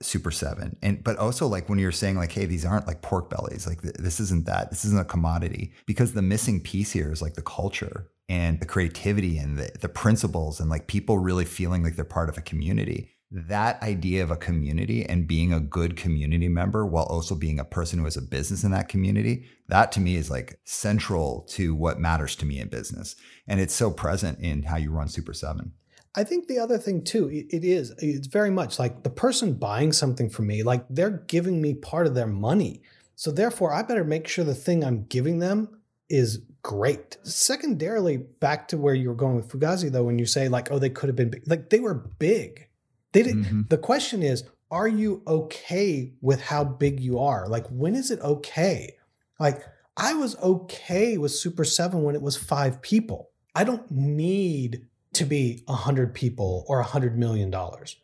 Super 0.01 0.31
Seven, 0.31 0.79
and 0.83 1.05
but 1.05 1.19
also 1.19 1.47
like 1.47 1.69
when 1.69 1.79
you're 1.79 1.93
saying 1.93 2.17
like, 2.17 2.33
"Hey, 2.33 2.47
these 2.47 2.65
aren't 2.65 2.87
like 2.87 3.03
pork 3.03 3.29
bellies. 3.29 3.67
Like 3.67 3.83
th- 3.83 3.97
this 3.99 4.19
isn't 4.19 4.47
that. 4.47 4.71
This 4.71 4.87
isn't 4.87 4.99
a 4.99 5.05
commodity." 5.05 5.73
Because 5.85 6.15
the 6.15 6.23
missing 6.23 6.63
piece 6.63 6.93
here 6.93 7.13
is 7.13 7.21
like 7.21 7.35
the 7.35 7.43
culture 7.43 8.09
and 8.29 8.61
the 8.61 8.67
creativity 8.67 9.39
and 9.39 9.59
the, 9.59 9.71
the 9.81 9.89
principles 9.89 10.61
and 10.61 10.69
like 10.69 10.87
people 10.87 11.19
really 11.19 11.45
feeling 11.45 11.83
like 11.83 11.97
they're 11.97 12.05
part 12.05 12.29
of 12.29 12.39
a 12.39 12.43
community 12.43 13.19
that 13.31 13.83
idea 13.83 14.23
of 14.23 14.31
a 14.31 14.37
community 14.37 15.05
and 15.05 15.29
being 15.29 15.53
a 15.53 15.61
good 15.61 15.97
community 15.97 16.49
member 16.49 16.87
while 16.87 17.05
also 17.05 17.35
being 17.35 17.59
a 17.59 17.65
person 17.65 17.99
who 17.99 18.07
has 18.07 18.17
a 18.17 18.23
business 18.23 18.65
in 18.65 18.71
that 18.71 18.89
community 18.89 19.47
that 19.69 19.93
to 19.93 20.01
me 20.01 20.17
is 20.17 20.31
like 20.31 20.59
central 20.65 21.43
to 21.43 21.75
what 21.75 22.01
matters 22.01 22.35
to 22.37 22.47
me 22.47 22.59
in 22.59 22.69
business. 22.69 23.17
And 23.47 23.61
it's 23.61 23.75
so 23.75 23.91
present 23.91 24.39
in 24.41 24.63
how 24.63 24.77
you 24.77 24.91
run 24.91 25.09
super 25.09 25.35
7 25.35 25.73
i 26.15 26.25
think 26.25 26.49
the 26.49 26.59
other 26.59 26.79
thing 26.79 27.05
too 27.05 27.29
it 27.31 27.65
is 27.65 27.93
it's 27.99 28.29
very 28.29 28.51
much 28.51 28.79
like 28.79 29.03
the 29.03 29.11
person 29.11 29.53
buying 29.53 29.93
something 29.93 30.31
from 30.31 30.47
me 30.47 30.63
like 30.63 30.83
they're 30.89 31.23
giving 31.29 31.61
me 31.61 31.75
part 31.75 32.07
of 32.07 32.15
their 32.15 32.27
money. 32.27 32.83
So 33.15 33.31
therefore 33.31 33.75
i 33.75 33.83
better 33.83 34.05
make 34.05 34.27
sure 34.27 34.45
the 34.45 34.55
thing 34.55 34.83
i'm 34.83 35.05
giving 35.05 35.39
them 35.39 35.69
is 36.09 36.41
great. 36.69 37.17
Secondarily, 37.23 38.19
back 38.19 38.69
to 38.69 38.77
where 38.77 38.95
you 38.95 39.09
were 39.09 39.15
going 39.15 39.37
with 39.37 39.49
Fugazi, 39.49 39.91
though, 39.91 40.05
when 40.05 40.19
you 40.19 40.27
say 40.27 40.49
like, 40.49 40.71
oh, 40.71 40.79
they 40.79 40.91
could 40.91 41.09
have 41.09 41.17
been 41.17 41.31
big. 41.31 41.49
like 41.49 41.71
they 41.71 41.81
were 41.81 41.95
big. 41.95 42.69
They 43.13 43.23
did. 43.23 43.37
Mm-hmm. 43.37 43.63
The 43.71 43.79
question 43.79 44.23
is, 44.23 44.45
are 44.71 44.87
you 44.87 45.23
okay 45.27 46.13
with 46.21 46.43
how 46.43 46.65
big 46.65 47.01
you 47.01 47.21
are? 47.21 47.49
Like, 47.49 47.67
when 47.69 47.95
is 47.95 48.11
it 48.11 48.21
okay? 48.21 48.97
Like, 49.41 49.63
I 49.97 50.13
was 50.13 50.37
okay 50.41 51.17
with 51.17 51.33
Super 51.33 51.65
Seven 51.65 52.03
when 52.03 52.15
it 52.15 52.21
was 52.21 52.37
five 52.37 52.83
people. 52.83 53.31
I 53.55 53.65
don't 53.65 53.91
need 53.91 54.87
to 55.15 55.25
be 55.25 55.65
a 55.69 55.75
hundred 55.75 56.13
people 56.13 56.67
or 56.69 56.81
a 56.81 56.85
hundred 56.85 57.19
million 57.19 57.51
dollars. 57.51 57.97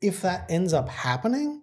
If 0.00 0.22
that 0.22 0.46
ends 0.48 0.72
up 0.72 0.88
happening, 0.88 1.60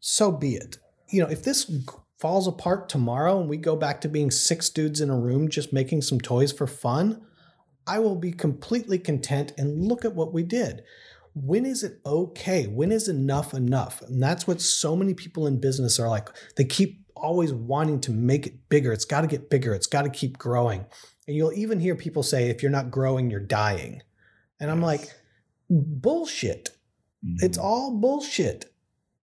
so 0.00 0.32
be 0.32 0.54
it. 0.54 0.76
You 1.08 1.22
know, 1.22 1.30
if 1.30 1.44
this 1.44 1.72
falls 2.18 2.48
apart 2.48 2.88
tomorrow 2.88 3.40
and 3.40 3.48
we 3.48 3.56
go 3.56 3.76
back 3.76 4.00
to 4.00 4.08
being 4.08 4.30
six 4.30 4.68
dudes 4.70 5.00
in 5.00 5.10
a 5.10 5.18
room 5.18 5.48
just 5.48 5.72
making 5.72 6.02
some 6.02 6.20
toys 6.20 6.52
for 6.52 6.66
fun, 6.66 7.22
I 7.86 8.00
will 8.00 8.16
be 8.16 8.32
completely 8.32 8.98
content 8.98 9.52
and 9.56 9.84
look 9.84 10.04
at 10.04 10.14
what 10.14 10.32
we 10.32 10.42
did. 10.42 10.82
When 11.34 11.64
is 11.64 11.84
it 11.84 12.00
okay? 12.04 12.66
When 12.66 12.90
is 12.90 13.08
enough 13.08 13.54
enough? 13.54 14.02
And 14.02 14.22
that's 14.22 14.46
what 14.46 14.60
so 14.60 14.96
many 14.96 15.14
people 15.14 15.46
in 15.46 15.60
business 15.60 16.00
are 16.00 16.08
like. 16.08 16.28
They 16.56 16.64
keep 16.64 17.04
always 17.14 17.52
wanting 17.52 18.00
to 18.02 18.12
make 18.12 18.46
it 18.46 18.68
bigger. 18.68 18.92
It's 18.92 19.04
got 19.04 19.20
to 19.20 19.26
get 19.26 19.50
bigger. 19.50 19.72
It's 19.72 19.86
got 19.86 20.02
to 20.02 20.10
keep 20.10 20.38
growing. 20.38 20.86
And 21.26 21.36
you'll 21.36 21.52
even 21.52 21.78
hear 21.78 21.94
people 21.94 22.22
say, 22.22 22.48
if 22.48 22.62
you're 22.62 22.72
not 22.72 22.90
growing, 22.90 23.30
you're 23.30 23.40
dying. 23.40 24.02
And 24.60 24.70
I'm 24.70 24.82
like, 24.82 25.12
bullshit. 25.70 26.70
Mm-hmm. 27.24 27.44
It's 27.44 27.58
all 27.58 27.96
bullshit 27.96 28.72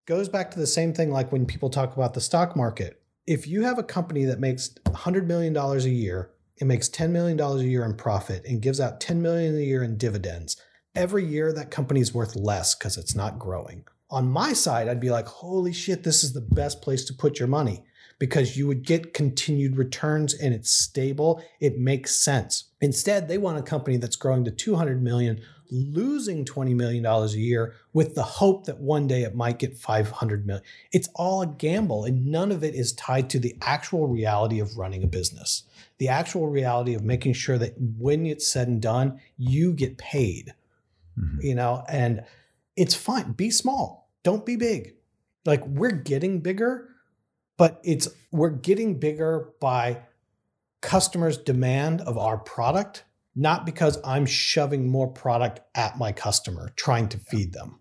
goes 0.06 0.28
back 0.28 0.52
to 0.52 0.58
the 0.58 0.66
same 0.66 0.94
thing 0.94 1.10
like 1.10 1.32
when 1.32 1.44
people 1.44 1.68
talk 1.68 1.96
about 1.96 2.14
the 2.14 2.20
stock 2.20 2.56
market. 2.56 3.02
If 3.26 3.48
you 3.48 3.64
have 3.64 3.78
a 3.78 3.82
company 3.82 4.24
that 4.24 4.38
makes 4.38 4.70
$100 4.86 5.26
million 5.26 5.54
a 5.56 5.78
year, 5.80 6.30
it 6.58 6.64
makes 6.64 6.88
$10 6.88 7.10
million 7.10 7.38
a 7.38 7.56
year 7.58 7.84
in 7.84 7.94
profit 7.94 8.44
and 8.46 8.62
gives 8.62 8.80
out 8.80 9.00
10 9.00 9.20
million 9.20 9.56
a 9.56 9.60
year 9.60 9.82
in 9.82 9.98
dividends, 9.98 10.56
every 10.94 11.24
year 11.24 11.52
that 11.52 11.72
company's 11.72 12.14
worth 12.14 12.36
less 12.36 12.74
because 12.74 12.96
it's 12.96 13.16
not 13.16 13.38
growing. 13.38 13.84
On 14.08 14.28
my 14.28 14.52
side, 14.52 14.88
I'd 14.88 15.00
be 15.00 15.10
like, 15.10 15.26
holy 15.26 15.72
shit, 15.72 16.04
this 16.04 16.22
is 16.22 16.32
the 16.32 16.40
best 16.40 16.80
place 16.80 17.04
to 17.06 17.12
put 17.12 17.40
your 17.40 17.48
money 17.48 17.84
because 18.20 18.56
you 18.56 18.68
would 18.68 18.86
get 18.86 19.12
continued 19.12 19.76
returns 19.76 20.32
and 20.32 20.54
it's 20.54 20.70
stable. 20.70 21.42
It 21.60 21.78
makes 21.78 22.14
sense. 22.14 22.70
Instead, 22.80 23.26
they 23.26 23.38
want 23.38 23.58
a 23.58 23.62
company 23.62 23.96
that's 23.96 24.16
growing 24.16 24.44
to 24.44 24.52
200 24.52 25.02
million, 25.02 25.42
losing 25.70 26.44
20 26.44 26.74
million 26.74 27.02
dollars 27.02 27.34
a 27.34 27.40
year 27.40 27.74
with 27.92 28.14
the 28.14 28.22
hope 28.22 28.66
that 28.66 28.78
one 28.78 29.06
day 29.06 29.22
it 29.22 29.34
might 29.34 29.58
get 29.58 29.76
500 29.76 30.46
million. 30.46 30.64
It's 30.92 31.08
all 31.14 31.42
a 31.42 31.46
gamble 31.46 32.04
and 32.04 32.26
none 32.26 32.52
of 32.52 32.64
it 32.64 32.74
is 32.74 32.92
tied 32.92 33.30
to 33.30 33.38
the 33.38 33.56
actual 33.62 34.06
reality 34.06 34.60
of 34.60 34.76
running 34.76 35.02
a 35.02 35.06
business. 35.06 35.64
The 35.98 36.08
actual 36.08 36.48
reality 36.48 36.94
of 36.94 37.02
making 37.02 37.32
sure 37.34 37.58
that 37.58 37.74
when 37.78 38.26
it's 38.26 38.46
said 38.46 38.68
and 38.68 38.82
done, 38.82 39.20
you 39.36 39.72
get 39.72 39.98
paid. 39.98 40.54
Mm-hmm. 41.18 41.40
You 41.40 41.54
know, 41.54 41.84
and 41.88 42.24
it's 42.76 42.94
fine. 42.94 43.32
Be 43.32 43.50
small. 43.50 44.10
Don't 44.22 44.44
be 44.44 44.56
big. 44.56 44.94
Like 45.44 45.66
we're 45.66 45.92
getting 45.92 46.40
bigger, 46.40 46.88
but 47.56 47.80
it's 47.84 48.08
we're 48.30 48.50
getting 48.50 48.98
bigger 48.98 49.50
by 49.60 50.02
customers' 50.82 51.38
demand 51.38 52.00
of 52.02 52.18
our 52.18 52.36
product, 52.36 53.04
not 53.36 53.66
because 53.66 53.98
I'm 54.02 54.24
shoving 54.24 54.88
more 54.88 55.06
product 55.06 55.60
at 55.74 55.98
my 55.98 56.10
customer 56.10 56.72
trying 56.74 57.08
to 57.10 57.18
feed 57.18 57.52
them. 57.52 57.80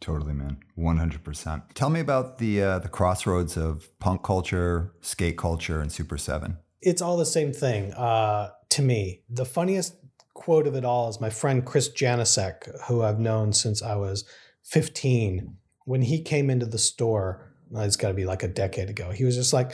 Totally, 0.00 0.32
man. 0.32 0.58
100%. 0.78 1.62
Tell 1.74 1.90
me 1.90 2.00
about 2.00 2.38
the 2.38 2.62
uh, 2.62 2.78
the 2.78 2.88
crossroads 2.88 3.56
of 3.56 3.88
punk 4.00 4.22
culture, 4.22 4.92
skate 5.00 5.38
culture, 5.38 5.80
and 5.80 5.92
Super 5.92 6.18
7. 6.18 6.56
It's 6.82 7.00
all 7.00 7.16
the 7.16 7.26
same 7.26 7.52
thing 7.52 7.92
uh, 7.94 8.50
to 8.70 8.82
me. 8.82 9.22
The 9.30 9.46
funniest 9.46 9.94
quote 10.34 10.66
of 10.66 10.74
it 10.74 10.84
all 10.84 11.08
is 11.08 11.20
my 11.20 11.30
friend 11.30 11.64
Chris 11.64 11.88
Janasek, 11.88 12.84
who 12.86 13.02
I've 13.02 13.20
known 13.20 13.52
since 13.52 13.82
I 13.82 13.94
was 13.96 14.24
15. 14.64 15.56
When 15.86 16.02
he 16.02 16.20
came 16.20 16.50
into 16.50 16.66
the 16.66 16.78
store, 16.78 17.50
it's 17.74 17.96
got 17.96 18.08
to 18.08 18.14
be 18.14 18.26
like 18.26 18.42
a 18.42 18.48
decade 18.48 18.90
ago. 18.90 19.10
He 19.10 19.24
was 19.24 19.36
just 19.36 19.52
like, 19.52 19.72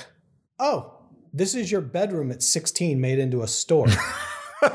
"Oh, 0.58 0.96
this 1.32 1.54
is 1.54 1.72
your 1.72 1.80
bedroom 1.80 2.30
at 2.30 2.42
16 2.42 3.00
made 3.00 3.18
into 3.18 3.42
a 3.42 3.48
store." 3.48 3.88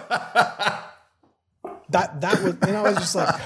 that 1.89 2.21
that 2.21 2.41
was, 2.43 2.55
and 2.61 2.77
I 2.77 2.81
was 2.81 2.95
just 2.95 3.15
like, 3.15 3.41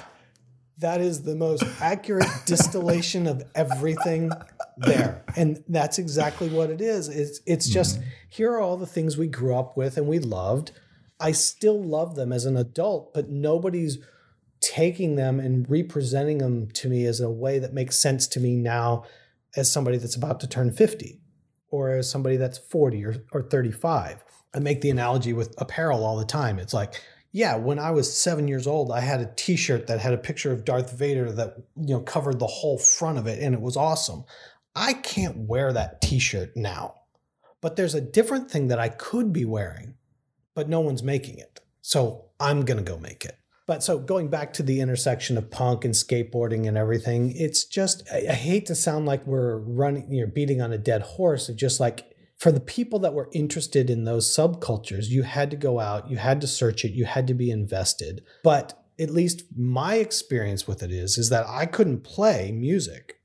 "That 0.80 1.02
is 1.02 1.23
the 1.23 1.36
most 1.36 1.63
accurate 1.82 2.30
distillation 2.45 3.28
of 3.28 3.43
everything 3.56 4.32
there." 4.78 5.23
And 5.36 5.63
that's 5.67 5.99
exactly 5.99 6.49
what 6.49 6.69
it 6.69 6.82
is. 6.82 7.10
It's 7.10 7.41
it's 7.45 7.67
just 7.67 7.99
mm-hmm. 7.99 8.10
here 8.30 8.54
are 8.54 8.60
all 8.60 8.78
the 8.78 8.88
things 8.88 9.17
we 9.17 9.28
grew 9.28 9.56
up 9.56 9.75
with 9.78 9.97
and 9.97 10.08
we 10.08 10.19
loved. 10.19 10.71
I 11.19 11.34
still 11.34 11.84
love 11.84 12.15
them 12.15 12.32
as 12.32 12.45
an 12.45 12.56
adult, 12.56 13.13
but 13.13 13.30
nobody's 13.30 13.97
taking 14.62 15.15
them 15.15 15.39
and 15.39 15.69
representing 15.69 16.38
them 16.39 16.69
to 16.71 16.89
me 16.89 17.06
as 17.06 17.19
a 17.19 17.30
way 17.30 17.60
that 17.60 17.73
makes 17.73 17.97
sense 17.97 18.28
to 18.28 18.39
me 18.39 18.56
now 18.56 19.04
as 19.56 19.71
somebody 19.71 19.97
that's 19.97 20.15
about 20.15 20.39
to 20.39 20.47
turn 20.47 20.71
50 20.71 21.19
or 21.71 21.91
as 21.91 22.10
somebody 22.10 22.38
that's 22.38 22.58
40 22.58 23.06
or, 23.06 23.15
or 23.32 23.41
35. 23.41 24.23
I 24.53 24.59
make 24.59 24.81
the 24.81 24.89
analogy 24.89 25.33
with 25.33 25.53
apparel 25.57 26.05
all 26.05 26.17
the 26.17 26.25
time. 26.25 26.59
It's 26.59 26.73
like, 26.73 27.01
yeah, 27.31 27.55
when 27.55 27.77
I 27.77 27.91
was 27.91 28.12
seven 28.12 28.47
years 28.47 28.65
old, 28.65 28.91
I 28.91 29.01
had 29.01 29.21
a 29.21 29.31
T-shirt 29.35 29.88
that 29.88 29.99
had 29.99 30.13
a 30.13 30.17
picture 30.17 30.51
of 30.51 30.65
Darth 30.65 30.97
Vader 30.97 31.31
that 31.31 31.57
you 31.75 31.95
know 31.95 32.01
covered 32.01 32.39
the 32.39 32.47
whole 32.47 32.77
front 32.77 33.19
of 33.19 33.27
it, 33.27 33.39
and 33.41 33.53
it 33.53 33.62
was 33.62 33.77
awesome. 33.77 34.23
I 34.75 34.93
can't 34.93 35.47
wear 35.47 35.71
that 35.73 36.01
T-shirt 36.01 36.55
now, 36.55 36.95
but 37.62 37.75
there's 37.75 37.95
a 37.95 38.01
different 38.01 38.49
thing 38.49 38.69
that 38.69 38.79
I 38.79 38.89
could 38.89 39.31
be 39.31 39.45
wearing, 39.45 39.95
but 40.55 40.69
no 40.69 40.79
one's 40.79 41.03
making 41.03 41.38
it, 41.38 41.59
so 41.81 42.25
I'm 42.39 42.65
gonna 42.65 42.81
go 42.81 42.97
make 42.97 43.25
it. 43.25 43.38
But 43.67 43.83
so 43.83 43.99
going 43.99 44.29
back 44.29 44.53
to 44.53 44.63
the 44.63 44.81
intersection 44.81 45.38
of 45.38 45.51
punk 45.51 45.85
and 45.85 45.93
skateboarding 45.93 46.67
and 46.67 46.75
everything, 46.75 47.33
it's 47.35 47.65
just 47.65 48.01
I, 48.12 48.25
I 48.29 48.33
hate 48.33 48.65
to 48.65 48.75
sound 48.75 49.05
like 49.05 49.27
we're 49.27 49.59
running, 49.59 50.12
you're 50.12 50.25
know, 50.25 50.33
beating 50.33 50.59
on 50.59 50.71
a 50.71 50.79
dead 50.79 51.03
horse. 51.03 51.49
It's 51.49 51.59
just 51.59 51.79
like 51.79 52.15
for 52.39 52.52
the 52.54 52.62
people 52.62 52.99
that 52.99 53.13
were 53.13 53.30
interested 53.34 53.89
in 53.89 54.06
those 54.06 54.34
subcultures, 54.34 55.10
you 55.10 55.23
had 55.23 55.52
to 55.52 55.58
go 55.58 55.80
out, 55.80 56.10
you 56.10 56.17
had 56.17 56.39
to 56.41 56.47
search 56.47 56.86
it, 56.86 56.93
you 56.93 57.06
had 57.06 57.28
to 57.28 57.34
be 57.34 57.52
invested. 57.52 58.23
But 58.43 58.82
at 58.97 59.10
least 59.10 59.43
my 59.56 59.95
experience 59.95 60.65
with 60.65 60.82
it 60.82 60.91
is 60.91 61.17
is 61.17 61.30
that 61.30 61.45
I 61.47 61.65
couldn't 61.65 62.04
play 62.04 62.52
music. 62.52 63.17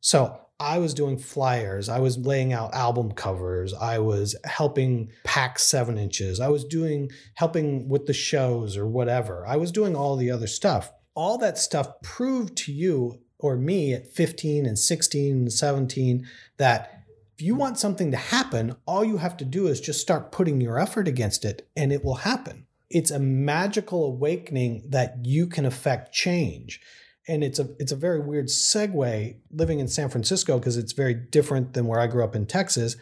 So 0.00 0.40
I 0.58 0.78
was 0.78 0.94
doing 0.94 1.18
flyers, 1.18 1.88
I 1.88 2.00
was 2.00 2.18
laying 2.18 2.52
out 2.52 2.74
album 2.74 3.12
covers, 3.12 3.72
I 3.72 3.98
was 4.00 4.34
helping 4.44 5.10
pack 5.22 5.58
seven 5.58 5.96
inches, 5.96 6.40
I 6.40 6.48
was 6.48 6.64
doing 6.64 7.10
helping 7.34 7.88
with 7.88 8.06
the 8.06 8.12
shows 8.12 8.76
or 8.76 8.86
whatever. 8.86 9.46
I 9.46 9.56
was 9.56 9.70
doing 9.70 9.94
all 9.94 10.16
the 10.16 10.30
other 10.30 10.46
stuff. 10.46 10.90
All 11.14 11.38
that 11.38 11.56
stuff 11.56 12.02
proved 12.02 12.56
to 12.58 12.72
you 12.72 13.20
or 13.38 13.56
me 13.56 13.92
at 13.92 14.12
15 14.12 14.66
and 14.66 14.78
16 14.78 15.32
and 15.32 15.52
17 15.52 16.26
that 16.56 16.95
if 17.36 17.42
you 17.42 17.54
want 17.54 17.78
something 17.78 18.10
to 18.12 18.16
happen, 18.16 18.76
all 18.86 19.04
you 19.04 19.18
have 19.18 19.36
to 19.36 19.44
do 19.44 19.66
is 19.66 19.78
just 19.78 20.00
start 20.00 20.32
putting 20.32 20.58
your 20.58 20.78
effort 20.78 21.06
against 21.06 21.44
it 21.44 21.68
and 21.76 21.92
it 21.92 22.02
will 22.02 22.14
happen. 22.14 22.66
It's 22.88 23.10
a 23.10 23.18
magical 23.18 24.06
awakening 24.06 24.84
that 24.88 25.18
you 25.22 25.46
can 25.46 25.66
affect 25.66 26.14
change 26.14 26.80
and 27.28 27.44
it's 27.44 27.58
a 27.58 27.68
it's 27.78 27.92
a 27.92 27.96
very 27.96 28.20
weird 28.20 28.46
segue 28.46 29.36
living 29.50 29.80
in 29.80 29.88
San 29.88 30.08
Francisco 30.08 30.58
because 30.58 30.78
it's 30.78 30.92
very 30.92 31.12
different 31.12 31.74
than 31.74 31.86
where 31.86 32.00
I 32.00 32.06
grew 32.06 32.24
up 32.24 32.34
in 32.34 32.46
Texas. 32.46 32.96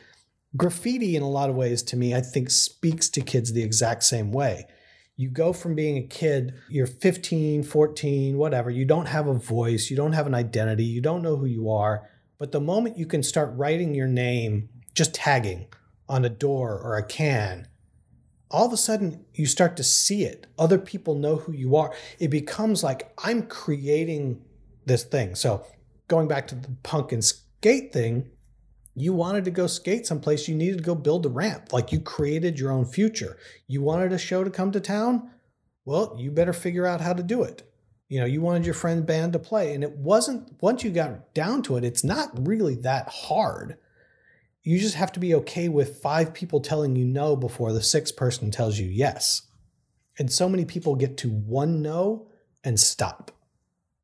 Graffiti 0.56 1.14
in 1.14 1.22
a 1.22 1.30
lot 1.30 1.48
of 1.48 1.54
ways 1.54 1.82
to 1.84 1.96
me 1.96 2.12
I 2.12 2.20
think 2.20 2.50
speaks 2.50 3.08
to 3.10 3.20
kids 3.20 3.52
the 3.52 3.62
exact 3.62 4.02
same 4.02 4.32
way. 4.32 4.66
You 5.16 5.28
go 5.28 5.52
from 5.52 5.76
being 5.76 5.96
a 5.96 6.08
kid, 6.08 6.54
you're 6.68 6.88
15, 6.88 7.62
14, 7.62 8.36
whatever, 8.36 8.68
you 8.68 8.84
don't 8.84 9.06
have 9.06 9.28
a 9.28 9.34
voice, 9.34 9.88
you 9.88 9.96
don't 9.96 10.12
have 10.12 10.26
an 10.26 10.34
identity, 10.34 10.82
you 10.82 11.00
don't 11.00 11.22
know 11.22 11.36
who 11.36 11.46
you 11.46 11.70
are, 11.70 12.08
but 12.44 12.52
the 12.52 12.60
moment 12.60 12.98
you 12.98 13.06
can 13.06 13.22
start 13.22 13.56
writing 13.56 13.94
your 13.94 14.06
name, 14.06 14.68
just 14.92 15.14
tagging 15.14 15.66
on 16.10 16.26
a 16.26 16.28
door 16.28 16.78
or 16.78 16.98
a 16.98 17.02
can, 17.02 17.68
all 18.50 18.66
of 18.66 18.72
a 18.74 18.76
sudden 18.76 19.24
you 19.32 19.46
start 19.46 19.78
to 19.78 19.82
see 19.82 20.24
it. 20.24 20.46
Other 20.58 20.76
people 20.76 21.14
know 21.14 21.36
who 21.36 21.52
you 21.52 21.74
are. 21.74 21.94
It 22.18 22.28
becomes 22.28 22.84
like 22.84 23.14
I'm 23.24 23.44
creating 23.44 24.42
this 24.84 25.04
thing. 25.04 25.34
So 25.36 25.64
going 26.06 26.28
back 26.28 26.46
to 26.48 26.54
the 26.54 26.68
punk 26.82 27.12
and 27.12 27.24
skate 27.24 27.94
thing, 27.94 28.28
you 28.94 29.14
wanted 29.14 29.46
to 29.46 29.50
go 29.50 29.66
skate 29.66 30.06
someplace, 30.06 30.46
you 30.46 30.54
needed 30.54 30.76
to 30.76 30.84
go 30.84 30.94
build 30.94 31.24
a 31.24 31.30
ramp. 31.30 31.72
Like 31.72 31.92
you 31.92 31.98
created 31.98 32.60
your 32.60 32.72
own 32.72 32.84
future. 32.84 33.38
You 33.66 33.80
wanted 33.80 34.12
a 34.12 34.18
show 34.18 34.44
to 34.44 34.50
come 34.50 34.70
to 34.72 34.80
town? 34.80 35.30
Well, 35.86 36.14
you 36.18 36.30
better 36.30 36.52
figure 36.52 36.84
out 36.84 37.00
how 37.00 37.14
to 37.14 37.22
do 37.22 37.42
it. 37.42 37.62
You 38.08 38.20
know, 38.20 38.26
you 38.26 38.40
wanted 38.40 38.64
your 38.64 38.74
friend 38.74 39.04
band 39.06 39.32
to 39.32 39.38
play. 39.38 39.74
And 39.74 39.82
it 39.82 39.96
wasn't, 39.96 40.52
once 40.60 40.84
you 40.84 40.90
got 40.90 41.34
down 41.34 41.62
to 41.62 41.76
it, 41.76 41.84
it's 41.84 42.04
not 42.04 42.30
really 42.46 42.74
that 42.76 43.08
hard 43.08 43.78
you 44.64 44.78
just 44.78 44.94
have 44.94 45.12
to 45.12 45.20
be 45.20 45.34
okay 45.34 45.68
with 45.68 46.00
five 46.00 46.32
people 46.32 46.60
telling 46.60 46.96
you 46.96 47.04
no 47.04 47.36
before 47.36 47.72
the 47.72 47.82
sixth 47.82 48.16
person 48.16 48.50
tells 48.50 48.78
you 48.78 48.88
yes. 48.88 49.42
And 50.18 50.32
so 50.32 50.48
many 50.48 50.64
people 50.64 50.96
get 50.96 51.18
to 51.18 51.28
one 51.28 51.82
no 51.82 52.28
and 52.64 52.80
stop. 52.80 53.30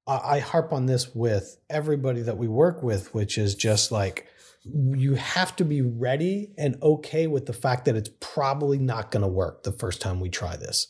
I 0.07 0.41
harp 0.41 0.73
on 0.73 0.87
this 0.87 1.15
with 1.15 1.57
everybody 1.71 2.23
that 2.23 2.37
we 2.37 2.49
work 2.49 2.83
with, 2.83 3.15
which 3.15 3.39
is 3.39 3.55
just 3.55 3.93
like 3.93 4.27
you 4.65 5.15
have 5.15 5.55
to 5.57 5.65
be 5.65 5.83
ready 5.83 6.53
and 6.59 6.77
okay 6.83 7.27
with 7.27 7.47
the 7.47 7.53
fact 7.53 7.85
that 7.85 7.97
it's 7.97 8.11
probably 8.19 8.79
not 8.79 9.11
going 9.11 9.23
to 9.23 9.29
work 9.29 9.63
the 9.63 9.73
first 9.73 10.03
time 10.03 10.21
we 10.21 10.29
try 10.29 10.57
this. 10.57 10.89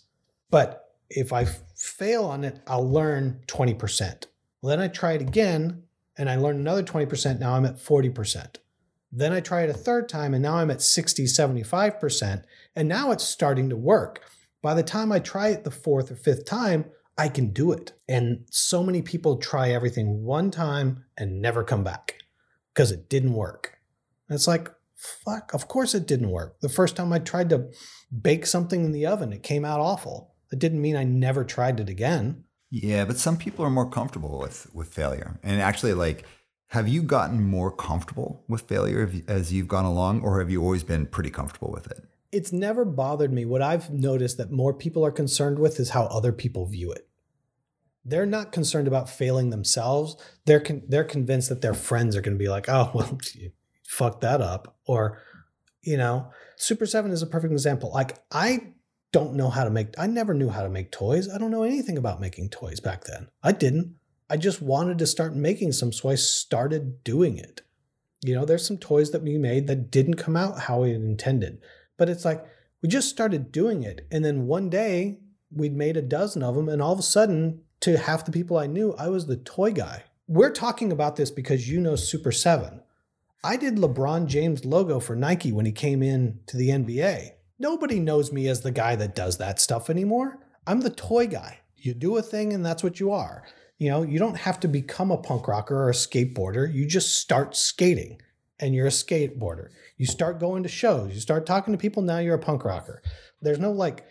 But 0.50 0.89
if 1.10 1.32
I 1.32 1.44
fail 1.76 2.24
on 2.24 2.44
it, 2.44 2.60
I'll 2.66 2.88
learn 2.88 3.40
20%. 3.46 4.24
Well, 4.62 4.70
then 4.70 4.80
I 4.80 4.88
try 4.88 5.12
it 5.12 5.20
again 5.20 5.82
and 6.16 6.30
I 6.30 6.36
learn 6.36 6.56
another 6.56 6.82
20%. 6.82 7.40
Now 7.40 7.54
I'm 7.54 7.66
at 7.66 7.76
40%. 7.76 8.56
Then 9.12 9.32
I 9.32 9.40
try 9.40 9.62
it 9.62 9.70
a 9.70 9.74
third 9.74 10.08
time 10.08 10.34
and 10.34 10.42
now 10.42 10.56
I'm 10.56 10.70
at 10.70 10.82
60, 10.82 11.24
75%. 11.24 12.44
And 12.76 12.88
now 12.88 13.10
it's 13.10 13.24
starting 13.24 13.68
to 13.70 13.76
work. 13.76 14.22
By 14.62 14.74
the 14.74 14.82
time 14.82 15.10
I 15.10 15.18
try 15.18 15.48
it 15.48 15.64
the 15.64 15.70
fourth 15.70 16.10
or 16.10 16.16
fifth 16.16 16.44
time, 16.44 16.84
I 17.18 17.28
can 17.28 17.52
do 17.52 17.72
it. 17.72 17.92
And 18.08 18.46
so 18.50 18.82
many 18.82 19.02
people 19.02 19.36
try 19.36 19.70
everything 19.70 20.22
one 20.22 20.50
time 20.50 21.04
and 21.18 21.42
never 21.42 21.64
come 21.64 21.82
back 21.82 22.16
because 22.72 22.92
it 22.92 23.08
didn't 23.08 23.34
work. 23.34 23.78
And 24.28 24.36
it's 24.36 24.46
like, 24.46 24.70
fuck, 24.94 25.52
of 25.54 25.66
course 25.66 25.94
it 25.94 26.06
didn't 26.06 26.30
work. 26.30 26.60
The 26.60 26.68
first 26.68 26.94
time 26.96 27.12
I 27.12 27.18
tried 27.18 27.50
to 27.50 27.70
bake 28.22 28.46
something 28.46 28.84
in 28.84 28.92
the 28.92 29.06
oven, 29.06 29.32
it 29.32 29.42
came 29.42 29.64
out 29.64 29.80
awful. 29.80 30.29
It 30.52 30.58
didn't 30.58 30.80
mean 30.82 30.96
I 30.96 31.04
never 31.04 31.44
tried 31.44 31.80
it 31.80 31.88
again. 31.88 32.44
Yeah, 32.70 33.04
but 33.04 33.18
some 33.18 33.36
people 33.36 33.64
are 33.64 33.70
more 33.70 33.88
comfortable 33.88 34.38
with 34.38 34.66
with 34.74 34.88
failure. 34.92 35.38
And 35.42 35.60
actually 35.60 35.94
like 35.94 36.24
have 36.68 36.86
you 36.86 37.02
gotten 37.02 37.42
more 37.42 37.72
comfortable 37.72 38.44
with 38.48 38.62
failure 38.62 39.10
as 39.26 39.52
you've 39.52 39.66
gone 39.66 39.84
along, 39.84 40.22
or 40.22 40.38
have 40.38 40.50
you 40.50 40.62
always 40.62 40.84
been 40.84 41.04
pretty 41.06 41.30
comfortable 41.30 41.72
with 41.72 41.90
it? 41.90 42.04
It's 42.30 42.52
never 42.52 42.84
bothered 42.84 43.32
me. 43.32 43.44
What 43.44 43.60
I've 43.60 43.90
noticed 43.90 44.36
that 44.36 44.52
more 44.52 44.72
people 44.72 45.04
are 45.04 45.10
concerned 45.10 45.58
with 45.58 45.80
is 45.80 45.90
how 45.90 46.04
other 46.04 46.30
people 46.32 46.66
view 46.66 46.92
it. 46.92 47.08
they're 48.04 48.24
not 48.26 48.52
concerned 48.52 48.88
about 48.88 49.10
failing 49.10 49.50
themselves. 49.50 50.16
They're 50.46 50.60
con- 50.60 50.82
they're 50.88 51.04
convinced 51.04 51.48
that 51.50 51.60
their 51.60 51.74
friends 51.74 52.16
are 52.16 52.22
going 52.22 52.36
to 52.36 52.42
be 52.42 52.48
like, 52.48 52.68
"Oh, 52.68 52.90
well, 52.94 53.18
you 53.34 53.50
fucked 53.84 54.22
that 54.22 54.40
up," 54.40 54.76
or 54.86 55.18
you 55.82 55.96
know, 55.96 56.30
Super 56.56 56.86
Seven 56.86 57.10
is 57.10 57.22
a 57.22 57.26
perfect 57.26 57.52
example. 57.52 57.90
Like 57.92 58.18
I 58.30 58.72
don't 59.12 59.34
know 59.34 59.50
how 59.50 59.64
to 59.64 59.70
make. 59.70 59.98
I 59.98 60.06
never 60.06 60.34
knew 60.34 60.48
how 60.48 60.62
to 60.62 60.68
make 60.68 60.92
toys. 60.92 61.28
I 61.28 61.38
don't 61.38 61.50
know 61.50 61.62
anything 61.62 61.98
about 61.98 62.20
making 62.20 62.50
toys 62.50 62.80
back 62.80 63.04
then. 63.04 63.28
I 63.42 63.52
didn't. 63.52 63.96
I 64.28 64.36
just 64.36 64.62
wanted 64.62 64.98
to 64.98 65.06
start 65.06 65.34
making 65.34 65.72
some, 65.72 65.92
so 65.92 66.08
I 66.08 66.14
started 66.14 67.02
doing 67.02 67.36
it. 67.36 67.62
You 68.22 68.34
know, 68.34 68.44
there's 68.44 68.66
some 68.66 68.78
toys 68.78 69.10
that 69.10 69.22
we 69.22 69.38
made 69.38 69.66
that 69.66 69.90
didn't 69.90 70.14
come 70.14 70.36
out 70.36 70.60
how 70.60 70.82
we 70.82 70.92
intended, 70.92 71.60
but 71.96 72.08
it's 72.08 72.24
like 72.24 72.44
we 72.82 72.88
just 72.88 73.08
started 73.08 73.50
doing 73.50 73.82
it, 73.82 74.06
and 74.10 74.24
then 74.24 74.46
one 74.46 74.70
day 74.70 75.18
we'd 75.50 75.74
made 75.74 75.96
a 75.96 76.02
dozen 76.02 76.42
of 76.42 76.54
them, 76.54 76.68
and 76.68 76.80
all 76.80 76.92
of 76.92 76.98
a 76.98 77.02
sudden 77.02 77.62
to 77.80 77.98
half 77.98 78.24
the 78.24 78.30
people 78.32 78.56
I 78.56 78.66
knew, 78.66 78.94
I 78.98 79.08
was 79.08 79.26
the 79.26 79.36
toy 79.36 79.72
guy. 79.72 80.04
We're 80.28 80.52
talking 80.52 80.92
about 80.92 81.16
this 81.16 81.30
because 81.30 81.68
you 81.68 81.80
know 81.80 81.96
Super 81.96 82.30
7. 82.30 82.82
I 83.42 83.56
did 83.56 83.76
LeBron 83.76 84.26
James 84.26 84.64
logo 84.64 85.00
for 85.00 85.16
Nike 85.16 85.50
when 85.50 85.66
he 85.66 85.72
came 85.72 86.02
in 86.02 86.40
to 86.46 86.56
the 86.56 86.68
NBA. 86.68 87.30
Nobody 87.60 88.00
knows 88.00 88.32
me 88.32 88.48
as 88.48 88.62
the 88.62 88.72
guy 88.72 88.96
that 88.96 89.14
does 89.14 89.36
that 89.36 89.60
stuff 89.60 89.90
anymore. 89.90 90.38
I'm 90.66 90.80
the 90.80 90.88
toy 90.88 91.26
guy. 91.26 91.60
You 91.76 91.92
do 91.92 92.16
a 92.16 92.22
thing 92.22 92.54
and 92.54 92.64
that's 92.64 92.82
what 92.82 92.98
you 92.98 93.12
are. 93.12 93.44
You 93.76 93.90
know, 93.90 94.02
you 94.02 94.18
don't 94.18 94.38
have 94.38 94.58
to 94.60 94.68
become 94.68 95.10
a 95.10 95.18
punk 95.18 95.46
rocker 95.46 95.76
or 95.76 95.90
a 95.90 95.94
skateboarder. 95.94 96.72
You 96.72 96.86
just 96.86 97.18
start 97.18 97.54
skating 97.54 98.20
and 98.58 98.74
you're 98.74 98.86
a 98.86 98.90
skateboarder. 98.90 99.68
You 99.98 100.06
start 100.06 100.40
going 100.40 100.62
to 100.62 100.70
shows, 100.70 101.12
you 101.12 101.20
start 101.20 101.44
talking 101.44 101.72
to 101.72 101.78
people, 101.78 102.02
now 102.02 102.18
you're 102.18 102.34
a 102.34 102.38
punk 102.38 102.64
rocker. 102.64 103.02
There's 103.42 103.58
no 103.58 103.72
like 103.72 104.06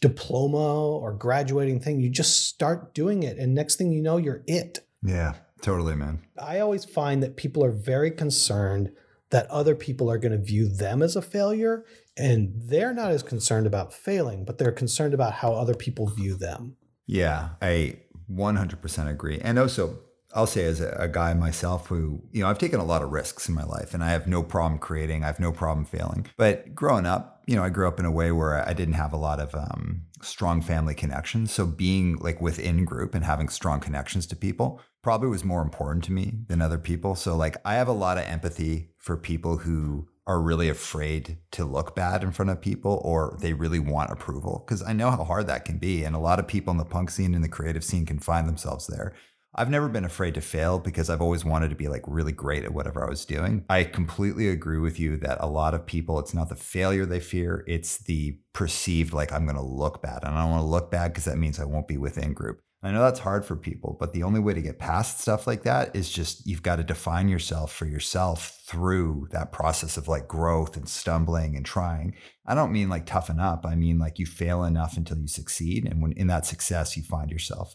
diploma 0.00 0.96
or 0.96 1.12
graduating 1.12 1.80
thing. 1.80 2.00
You 2.00 2.10
just 2.10 2.46
start 2.46 2.94
doing 2.94 3.24
it. 3.24 3.38
And 3.38 3.54
next 3.54 3.74
thing 3.74 3.90
you 3.90 4.02
know, 4.02 4.18
you're 4.18 4.44
it. 4.46 4.80
Yeah, 5.02 5.34
totally, 5.62 5.96
man. 5.96 6.22
I 6.40 6.60
always 6.60 6.84
find 6.84 7.24
that 7.24 7.36
people 7.36 7.64
are 7.64 7.72
very 7.72 8.12
concerned 8.12 8.92
that 9.30 9.50
other 9.50 9.74
people 9.74 10.10
are 10.10 10.18
going 10.18 10.32
to 10.32 10.38
view 10.38 10.68
them 10.68 11.02
as 11.02 11.16
a 11.16 11.22
failure. 11.22 11.84
And 12.18 12.52
they're 12.54 12.92
not 12.92 13.12
as 13.12 13.22
concerned 13.22 13.66
about 13.66 13.94
failing, 13.94 14.44
but 14.44 14.58
they're 14.58 14.72
concerned 14.72 15.14
about 15.14 15.34
how 15.34 15.52
other 15.52 15.74
people 15.74 16.08
view 16.08 16.34
them. 16.34 16.76
Yeah, 17.06 17.50
I 17.62 18.00
100% 18.30 19.08
agree. 19.08 19.38
And 19.40 19.58
also, 19.58 20.00
I'll 20.34 20.46
say 20.46 20.64
as 20.64 20.80
a, 20.80 21.08
guy 21.10 21.32
myself 21.32 21.86
who, 21.86 22.22
you 22.32 22.42
know, 22.42 22.50
I've 22.50 22.58
taken 22.58 22.80
a 22.80 22.84
lot 22.84 23.02
of 23.02 23.10
risks 23.10 23.48
in 23.48 23.54
my 23.54 23.64
life 23.64 23.94
and 23.94 24.04
I 24.04 24.10
have 24.10 24.26
no 24.26 24.42
problem 24.42 24.78
creating. 24.78 25.22
I 25.22 25.26
have 25.26 25.40
no 25.40 25.52
problem 25.52 25.86
failing. 25.86 26.26
But 26.36 26.74
growing 26.74 27.06
up, 27.06 27.42
you 27.46 27.56
know, 27.56 27.62
I 27.62 27.70
grew 27.70 27.88
up 27.88 27.98
in 27.98 28.04
a 28.04 28.10
way 28.10 28.30
where 28.30 28.68
I 28.68 28.74
didn't 28.74 28.94
have 28.94 29.14
a 29.14 29.16
lot 29.16 29.40
of 29.40 29.54
um, 29.54 30.02
strong 30.20 30.60
family 30.60 30.94
connections. 30.94 31.50
So 31.50 31.64
being 31.64 32.16
like 32.16 32.42
within 32.42 32.84
group 32.84 33.14
and 33.14 33.24
having 33.24 33.48
strong 33.48 33.80
connections 33.80 34.26
to 34.26 34.36
people 34.36 34.82
probably 35.02 35.28
was 35.28 35.44
more 35.44 35.62
important 35.62 36.04
to 36.04 36.12
me 36.12 36.34
than 36.48 36.60
other 36.60 36.78
people. 36.78 37.14
So 37.14 37.34
like 37.34 37.56
I 37.64 37.74
have 37.74 37.88
a 37.88 37.92
lot 37.92 38.18
of 38.18 38.24
empathy 38.24 38.90
for 38.98 39.16
people 39.16 39.56
who 39.56 40.08
are 40.28 40.40
really 40.42 40.68
afraid 40.68 41.38
to 41.50 41.64
look 41.64 41.96
bad 41.96 42.22
in 42.22 42.30
front 42.30 42.50
of 42.50 42.60
people 42.60 43.00
or 43.02 43.36
they 43.40 43.54
really 43.54 43.78
want 43.78 44.10
approval 44.10 44.62
because 44.64 44.82
I 44.82 44.92
know 44.92 45.10
how 45.10 45.24
hard 45.24 45.46
that 45.46 45.64
can 45.64 45.78
be. 45.78 46.04
And 46.04 46.14
a 46.14 46.20
lot 46.20 46.38
of 46.38 46.46
people 46.46 46.70
in 46.70 46.76
the 46.76 46.84
punk 46.84 47.10
scene 47.10 47.34
and 47.34 47.42
the 47.42 47.48
creative 47.48 47.82
scene 47.82 48.04
can 48.04 48.18
find 48.18 48.46
themselves 48.46 48.86
there. 48.86 49.14
I've 49.54 49.70
never 49.70 49.88
been 49.88 50.04
afraid 50.04 50.34
to 50.34 50.42
fail 50.42 50.78
because 50.78 51.08
I've 51.08 51.22
always 51.22 51.46
wanted 51.46 51.70
to 51.70 51.76
be 51.76 51.88
like 51.88 52.04
really 52.06 52.32
great 52.32 52.64
at 52.64 52.74
whatever 52.74 53.04
I 53.04 53.08
was 53.08 53.24
doing. 53.24 53.64
I 53.70 53.84
completely 53.84 54.50
agree 54.50 54.78
with 54.78 55.00
you 55.00 55.16
that 55.16 55.38
a 55.40 55.48
lot 55.48 55.72
of 55.72 55.86
people, 55.86 56.18
it's 56.18 56.34
not 56.34 56.50
the 56.50 56.54
failure 56.54 57.06
they 57.06 57.20
fear, 57.20 57.64
it's 57.66 57.96
the 57.96 58.38
perceived 58.52 59.14
like 59.14 59.32
I'm 59.32 59.46
going 59.46 59.56
to 59.56 59.62
look 59.62 60.02
bad. 60.02 60.24
And 60.24 60.34
I 60.34 60.42
don't 60.42 60.50
want 60.50 60.62
to 60.62 60.66
look 60.66 60.90
bad 60.90 61.08
because 61.08 61.24
that 61.24 61.38
means 61.38 61.58
I 61.58 61.64
won't 61.64 61.88
be 61.88 61.96
within 61.96 62.34
group. 62.34 62.60
I 62.82 62.92
know 62.92 63.02
that's 63.02 63.18
hard 63.18 63.44
for 63.44 63.56
people, 63.56 63.96
but 63.98 64.12
the 64.12 64.22
only 64.22 64.38
way 64.38 64.54
to 64.54 64.62
get 64.62 64.78
past 64.78 65.20
stuff 65.20 65.48
like 65.48 65.64
that 65.64 65.96
is 65.96 66.08
just 66.08 66.46
you've 66.46 66.62
got 66.62 66.76
to 66.76 66.84
define 66.84 67.28
yourself 67.28 67.72
for 67.72 67.86
yourself 67.86 68.60
through 68.66 69.28
that 69.32 69.50
process 69.50 69.96
of 69.96 70.06
like 70.06 70.28
growth 70.28 70.76
and 70.76 70.88
stumbling 70.88 71.56
and 71.56 71.66
trying. 71.66 72.14
I 72.46 72.54
don't 72.54 72.72
mean 72.72 72.88
like 72.88 73.04
toughen 73.04 73.40
up. 73.40 73.66
I 73.66 73.74
mean 73.74 73.98
like 73.98 74.20
you 74.20 74.26
fail 74.26 74.62
enough 74.62 74.96
until 74.96 75.18
you 75.18 75.26
succeed. 75.26 75.86
And 75.86 76.00
when 76.00 76.12
in 76.12 76.28
that 76.28 76.46
success, 76.46 76.96
you 76.96 77.02
find 77.02 77.30
yourself 77.30 77.74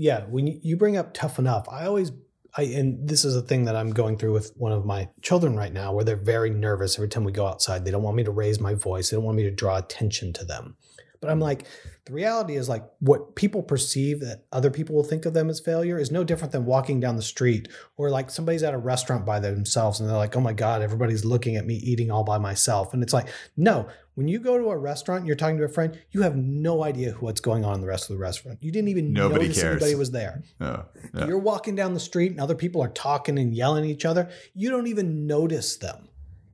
yeah, 0.00 0.24
when 0.26 0.46
you 0.46 0.76
bring 0.76 0.96
up 0.96 1.12
tough 1.12 1.38
enough, 1.38 1.68
I 1.68 1.86
always 1.86 2.12
I, 2.56 2.62
and 2.62 3.06
this 3.08 3.24
is 3.24 3.36
a 3.36 3.42
thing 3.42 3.66
that 3.66 3.76
I'm 3.76 3.90
going 3.90 4.18
through 4.18 4.32
with 4.32 4.52
one 4.56 4.72
of 4.72 4.84
my 4.84 5.08
children 5.22 5.56
right 5.56 5.72
now, 5.72 5.92
where 5.92 6.04
they're 6.04 6.16
very 6.16 6.50
nervous 6.50 6.96
every 6.96 7.08
time 7.08 7.22
we 7.22 7.32
go 7.32 7.46
outside. 7.46 7.84
They 7.84 7.90
don't 7.90 8.02
want 8.02 8.16
me 8.16 8.24
to 8.24 8.30
raise 8.30 8.58
my 8.60 8.74
voice. 8.74 9.10
They 9.10 9.16
don't 9.16 9.24
want 9.24 9.36
me 9.36 9.44
to 9.44 9.50
draw 9.50 9.76
attention 9.76 10.32
to 10.32 10.44
them. 10.44 10.76
But 11.20 11.30
I'm 11.30 11.40
like, 11.40 11.66
the 12.06 12.14
reality 12.14 12.56
is 12.56 12.68
like 12.68 12.82
what 13.00 13.36
people 13.36 13.62
perceive 13.62 14.20
that 14.20 14.44
other 14.52 14.70
people 14.70 14.96
will 14.96 15.04
think 15.04 15.26
of 15.26 15.34
them 15.34 15.50
as 15.50 15.60
failure 15.60 15.98
is 15.98 16.10
no 16.10 16.24
different 16.24 16.50
than 16.50 16.64
walking 16.64 16.98
down 16.98 17.16
the 17.16 17.22
street 17.22 17.68
or 17.98 18.08
like 18.08 18.30
somebody's 18.30 18.62
at 18.62 18.72
a 18.72 18.78
restaurant 18.78 19.26
by 19.26 19.38
themselves 19.38 20.00
and 20.00 20.08
they're 20.08 20.16
like, 20.16 20.34
oh 20.34 20.40
my 20.40 20.54
God, 20.54 20.80
everybody's 20.80 21.24
looking 21.24 21.56
at 21.56 21.66
me 21.66 21.74
eating 21.74 22.10
all 22.10 22.24
by 22.24 22.38
myself. 22.38 22.94
And 22.94 23.02
it's 23.02 23.12
like, 23.12 23.28
no, 23.56 23.86
when 24.14 24.28
you 24.28 24.38
go 24.38 24.58
to 24.58 24.70
a 24.70 24.76
restaurant, 24.76 25.20
and 25.20 25.26
you're 25.26 25.36
talking 25.36 25.58
to 25.58 25.64
a 25.64 25.68
friend, 25.68 25.98
you 26.10 26.22
have 26.22 26.36
no 26.36 26.84
idea 26.84 27.12
what's 27.20 27.40
going 27.40 27.64
on 27.64 27.76
in 27.76 27.80
the 27.80 27.86
rest 27.86 28.10
of 28.10 28.16
the 28.16 28.20
restaurant. 28.20 28.58
You 28.62 28.72
didn't 28.72 28.88
even 28.88 29.12
Nobody 29.12 29.44
notice 29.44 29.60
cares. 29.60 29.76
anybody 29.76 29.94
was 29.94 30.10
there. 30.10 30.42
Oh, 30.60 30.84
yeah. 31.14 31.26
You're 31.26 31.38
walking 31.38 31.74
down 31.74 31.94
the 31.94 32.00
street 32.00 32.30
and 32.32 32.40
other 32.40 32.54
people 32.54 32.82
are 32.82 32.88
talking 32.88 33.38
and 33.38 33.54
yelling 33.54 33.84
at 33.84 33.90
each 33.90 34.04
other. 34.04 34.28
You 34.54 34.70
don't 34.70 34.88
even 34.88 35.26
notice 35.26 35.76
them. 35.76 36.09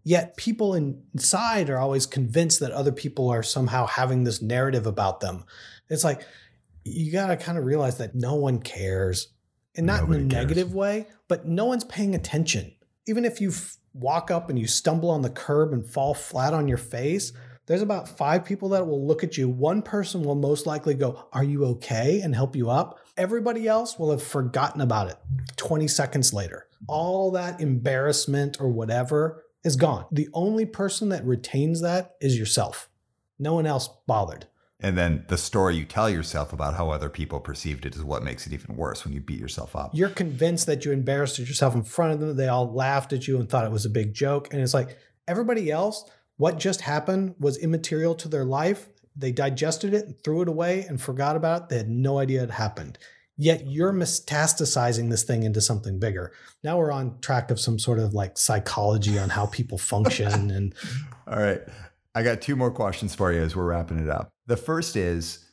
Yet 0.06 0.36
people 0.36 0.72
inside 0.72 1.68
are 1.68 1.78
always 1.78 2.06
convinced 2.06 2.60
that 2.60 2.70
other 2.70 2.92
people 2.92 3.28
are 3.28 3.42
somehow 3.42 3.86
having 3.86 4.22
this 4.22 4.40
narrative 4.40 4.86
about 4.86 5.18
them. 5.18 5.44
It's 5.90 6.04
like 6.04 6.22
you 6.84 7.10
got 7.10 7.26
to 7.26 7.36
kind 7.36 7.58
of 7.58 7.64
realize 7.64 7.98
that 7.98 8.14
no 8.14 8.36
one 8.36 8.60
cares. 8.60 9.30
And 9.74 9.84
not 9.84 10.02
Nobody 10.02 10.20
in 10.20 10.26
a 10.26 10.30
cares. 10.30 10.42
negative 10.44 10.74
way, 10.74 11.08
but 11.26 11.48
no 11.48 11.64
one's 11.64 11.82
paying 11.82 12.14
attention. 12.14 12.72
Even 13.08 13.24
if 13.24 13.40
you 13.40 13.48
f- 13.50 13.78
walk 13.94 14.30
up 14.30 14.48
and 14.48 14.56
you 14.56 14.68
stumble 14.68 15.10
on 15.10 15.22
the 15.22 15.28
curb 15.28 15.72
and 15.72 15.84
fall 15.84 16.14
flat 16.14 16.54
on 16.54 16.68
your 16.68 16.78
face, 16.78 17.32
there's 17.66 17.82
about 17.82 18.08
five 18.08 18.44
people 18.44 18.68
that 18.68 18.86
will 18.86 19.04
look 19.04 19.24
at 19.24 19.36
you. 19.36 19.48
One 19.48 19.82
person 19.82 20.22
will 20.22 20.36
most 20.36 20.66
likely 20.66 20.94
go, 20.94 21.26
Are 21.32 21.42
you 21.42 21.64
okay? 21.64 22.20
and 22.20 22.32
help 22.32 22.54
you 22.54 22.70
up. 22.70 23.00
Everybody 23.16 23.66
else 23.66 23.98
will 23.98 24.12
have 24.12 24.22
forgotten 24.22 24.80
about 24.80 25.10
it 25.10 25.16
20 25.56 25.88
seconds 25.88 26.32
later. 26.32 26.68
All 26.86 27.32
that 27.32 27.60
embarrassment 27.60 28.60
or 28.60 28.68
whatever 28.68 29.42
is 29.66 29.76
gone. 29.76 30.06
The 30.10 30.28
only 30.32 30.64
person 30.64 31.08
that 31.10 31.24
retains 31.24 31.82
that 31.82 32.14
is 32.20 32.38
yourself. 32.38 32.88
No 33.38 33.54
one 33.54 33.66
else 33.66 33.90
bothered. 34.06 34.46
And 34.80 34.96
then 34.96 35.24
the 35.28 35.38
story 35.38 35.76
you 35.76 35.84
tell 35.84 36.08
yourself 36.08 36.52
about 36.52 36.74
how 36.74 36.90
other 36.90 37.08
people 37.08 37.40
perceived 37.40 37.86
it 37.86 37.96
is 37.96 38.04
what 38.04 38.22
makes 38.22 38.46
it 38.46 38.52
even 38.52 38.76
worse 38.76 39.04
when 39.04 39.14
you 39.14 39.20
beat 39.20 39.40
yourself 39.40 39.74
up. 39.74 39.90
You're 39.94 40.10
convinced 40.10 40.66
that 40.66 40.84
you 40.84 40.92
embarrassed 40.92 41.38
yourself 41.38 41.74
in 41.74 41.82
front 41.82 42.12
of 42.12 42.20
them. 42.20 42.36
They 42.36 42.48
all 42.48 42.72
laughed 42.72 43.12
at 43.12 43.26
you 43.26 43.38
and 43.38 43.48
thought 43.48 43.64
it 43.64 43.72
was 43.72 43.86
a 43.86 43.90
big 43.90 44.14
joke. 44.14 44.52
And 44.52 44.62
it's 44.62 44.74
like 44.74 44.98
everybody 45.26 45.70
else, 45.70 46.08
what 46.36 46.58
just 46.58 46.82
happened 46.82 47.34
was 47.40 47.56
immaterial 47.56 48.14
to 48.16 48.28
their 48.28 48.44
life. 48.44 48.88
They 49.16 49.32
digested 49.32 49.94
it 49.94 50.06
and 50.06 50.22
threw 50.22 50.42
it 50.42 50.48
away 50.48 50.84
and 50.86 51.00
forgot 51.00 51.36
about 51.36 51.62
it. 51.62 51.68
They 51.70 51.78
had 51.78 51.88
no 51.88 52.18
idea 52.18 52.44
it 52.44 52.50
happened. 52.50 52.98
Yet 53.38 53.66
you're 53.66 53.92
metastasizing 53.92 55.10
this 55.10 55.22
thing 55.22 55.42
into 55.42 55.60
something 55.60 55.98
bigger. 55.98 56.32
Now 56.64 56.78
we're 56.78 56.92
on 56.92 57.18
track 57.20 57.50
of 57.50 57.60
some 57.60 57.78
sort 57.78 57.98
of 57.98 58.14
like 58.14 58.38
psychology 58.38 59.18
on 59.18 59.28
how 59.28 59.46
people 59.46 59.78
function. 59.78 60.50
and 60.50 60.74
all 61.26 61.38
right, 61.38 61.60
I 62.14 62.22
got 62.22 62.40
two 62.40 62.56
more 62.56 62.70
questions 62.70 63.14
for 63.14 63.32
you 63.32 63.42
as 63.42 63.54
we're 63.54 63.66
wrapping 63.66 63.98
it 63.98 64.08
up. 64.08 64.30
The 64.46 64.56
first 64.56 64.96
is 64.96 65.46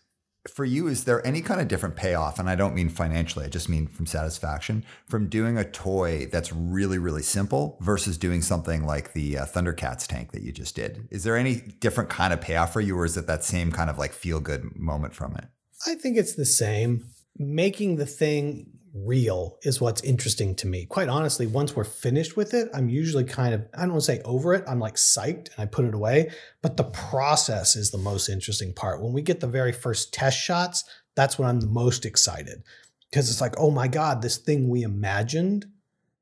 for 0.48 0.66
you, 0.66 0.88
is 0.88 1.06
there 1.06 1.26
any 1.26 1.42
kind 1.42 1.62
of 1.62 1.68
different 1.68 1.96
payoff? 1.96 2.38
And 2.38 2.50
I 2.50 2.56
don't 2.56 2.76
mean 2.76 2.90
financially, 2.90 3.46
I 3.46 3.50
just 3.50 3.70
mean 3.70 3.88
from 3.88 4.06
satisfaction 4.06 4.84
from 5.08 5.30
doing 5.30 5.58
a 5.58 5.64
toy 5.64 6.28
that's 6.32 6.52
really, 6.52 6.98
really 6.98 7.22
simple 7.22 7.78
versus 7.82 8.18
doing 8.18 8.42
something 8.42 8.86
like 8.86 9.14
the 9.14 9.38
uh, 9.38 9.46
Thundercats 9.46 10.06
tank 10.06 10.32
that 10.32 10.42
you 10.42 10.52
just 10.52 10.76
did. 10.76 11.08
Is 11.12 11.24
there 11.24 11.38
any 11.38 11.56
different 11.56 12.10
kind 12.10 12.34
of 12.34 12.42
payoff 12.42 12.74
for 12.74 12.82
you, 12.82 12.98
or 12.98 13.06
is 13.06 13.16
it 13.16 13.28
that 13.28 13.44
same 13.44 13.72
kind 13.72 13.90
of 13.90 13.98
like 13.98 14.12
feel 14.12 14.40
good 14.40 14.76
moment 14.76 15.14
from 15.14 15.36
it? 15.38 15.46
I 15.88 15.96
think 15.96 16.18
it's 16.18 16.36
the 16.36 16.46
same 16.46 17.06
making 17.38 17.96
the 17.96 18.06
thing 18.06 18.70
real 18.94 19.58
is 19.64 19.82
what's 19.82 20.04
interesting 20.04 20.56
to 20.56 20.68
me. 20.68 20.86
Quite 20.86 21.10
honestly, 21.10 21.48
once 21.48 21.76
we're 21.76 21.84
finished 21.84 22.38
with 22.38 22.54
it, 22.54 22.70
I'm 22.74 22.90
usually 22.90 23.24
kind 23.24 23.54
of, 23.54 23.66
I 23.74 23.82
don't 23.82 23.92
want 23.92 24.02
to 24.02 24.06
say 24.06 24.22
over 24.24 24.54
it, 24.54 24.64
I'm 24.68 24.80
like 24.80 24.96
psyched 24.96 25.50
and 25.50 25.60
I 25.60 25.66
put 25.66 25.86
it 25.86 25.96
away. 25.96 26.32
But 26.62 26.78
the 26.78 26.84
process 26.86 27.76
is 27.76 27.90
the 27.90 27.98
most 27.98 28.30
interesting 28.30 28.74
part. 28.74 29.02
When 29.02 29.14
we 29.14 29.22
get 29.22 29.40
the 29.40 29.48
very 29.48 29.72
first 29.72 30.14
test 30.14 30.40
shots, 30.40 30.84
that's 31.16 31.40
when 31.40 31.50
I'm 31.50 31.60
the 31.60 31.68
most 31.68 32.06
excited 32.06 32.64
because 33.10 33.30
it's 33.30 33.42
like, 33.42 33.56
oh 33.58 33.72
my 33.72 33.88
God, 33.88 34.22
this 34.22 34.38
thing 34.38 34.70
we 34.70 34.84
imagined 34.84 35.66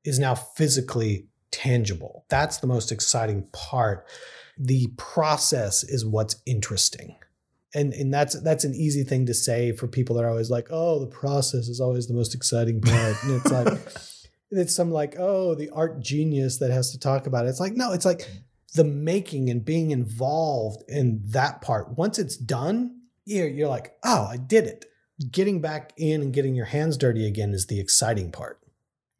is 0.04 0.18
now 0.18 0.34
physically 0.34 1.28
tangible. 1.50 2.24
That's 2.28 2.58
the 2.58 2.66
most 2.66 2.90
exciting 2.90 3.48
part. 3.52 4.06
The 4.58 4.88
process 4.96 5.84
is 5.84 6.04
what's 6.04 6.36
interesting 6.46 7.16
and 7.74 7.92
and 7.92 8.12
that's 8.12 8.40
that's 8.42 8.64
an 8.64 8.74
easy 8.74 9.04
thing 9.04 9.26
to 9.26 9.34
say 9.34 9.72
for 9.72 9.86
people 9.86 10.16
that 10.16 10.24
are 10.24 10.30
always 10.30 10.50
like, 10.50 10.68
oh, 10.70 10.98
the 10.98 11.06
process 11.06 11.68
is 11.68 11.80
always 11.80 12.06
the 12.06 12.14
most 12.14 12.34
exciting 12.34 12.80
part, 12.80 13.16
and 13.22 13.40
it's 13.40 13.50
like 13.50 13.78
it's 14.50 14.74
some 14.74 14.90
like 14.90 15.16
oh 15.18 15.54
the 15.54 15.70
art 15.70 16.00
genius 16.00 16.58
that 16.58 16.70
has 16.70 16.92
to 16.92 16.98
talk 16.98 17.26
about 17.26 17.46
it. 17.46 17.48
It's 17.48 17.60
like 17.60 17.74
no, 17.74 17.92
it's 17.92 18.04
like 18.04 18.28
the 18.74 18.84
making 18.84 19.50
and 19.50 19.64
being 19.64 19.90
involved 19.90 20.82
in 20.88 21.22
that 21.30 21.62
part. 21.62 21.96
Once 21.96 22.18
it's 22.18 22.36
done, 22.36 23.00
you're 23.24 23.48
you're 23.48 23.68
like 23.68 23.94
oh, 24.04 24.24
I 24.30 24.36
did 24.36 24.66
it. 24.66 24.84
getting 25.30 25.60
back 25.60 25.92
in 25.96 26.20
and 26.22 26.32
getting 26.32 26.54
your 26.54 26.66
hands 26.66 26.96
dirty 26.96 27.26
again 27.26 27.52
is 27.52 27.66
the 27.66 27.80
exciting 27.80 28.30
part. 28.32 28.60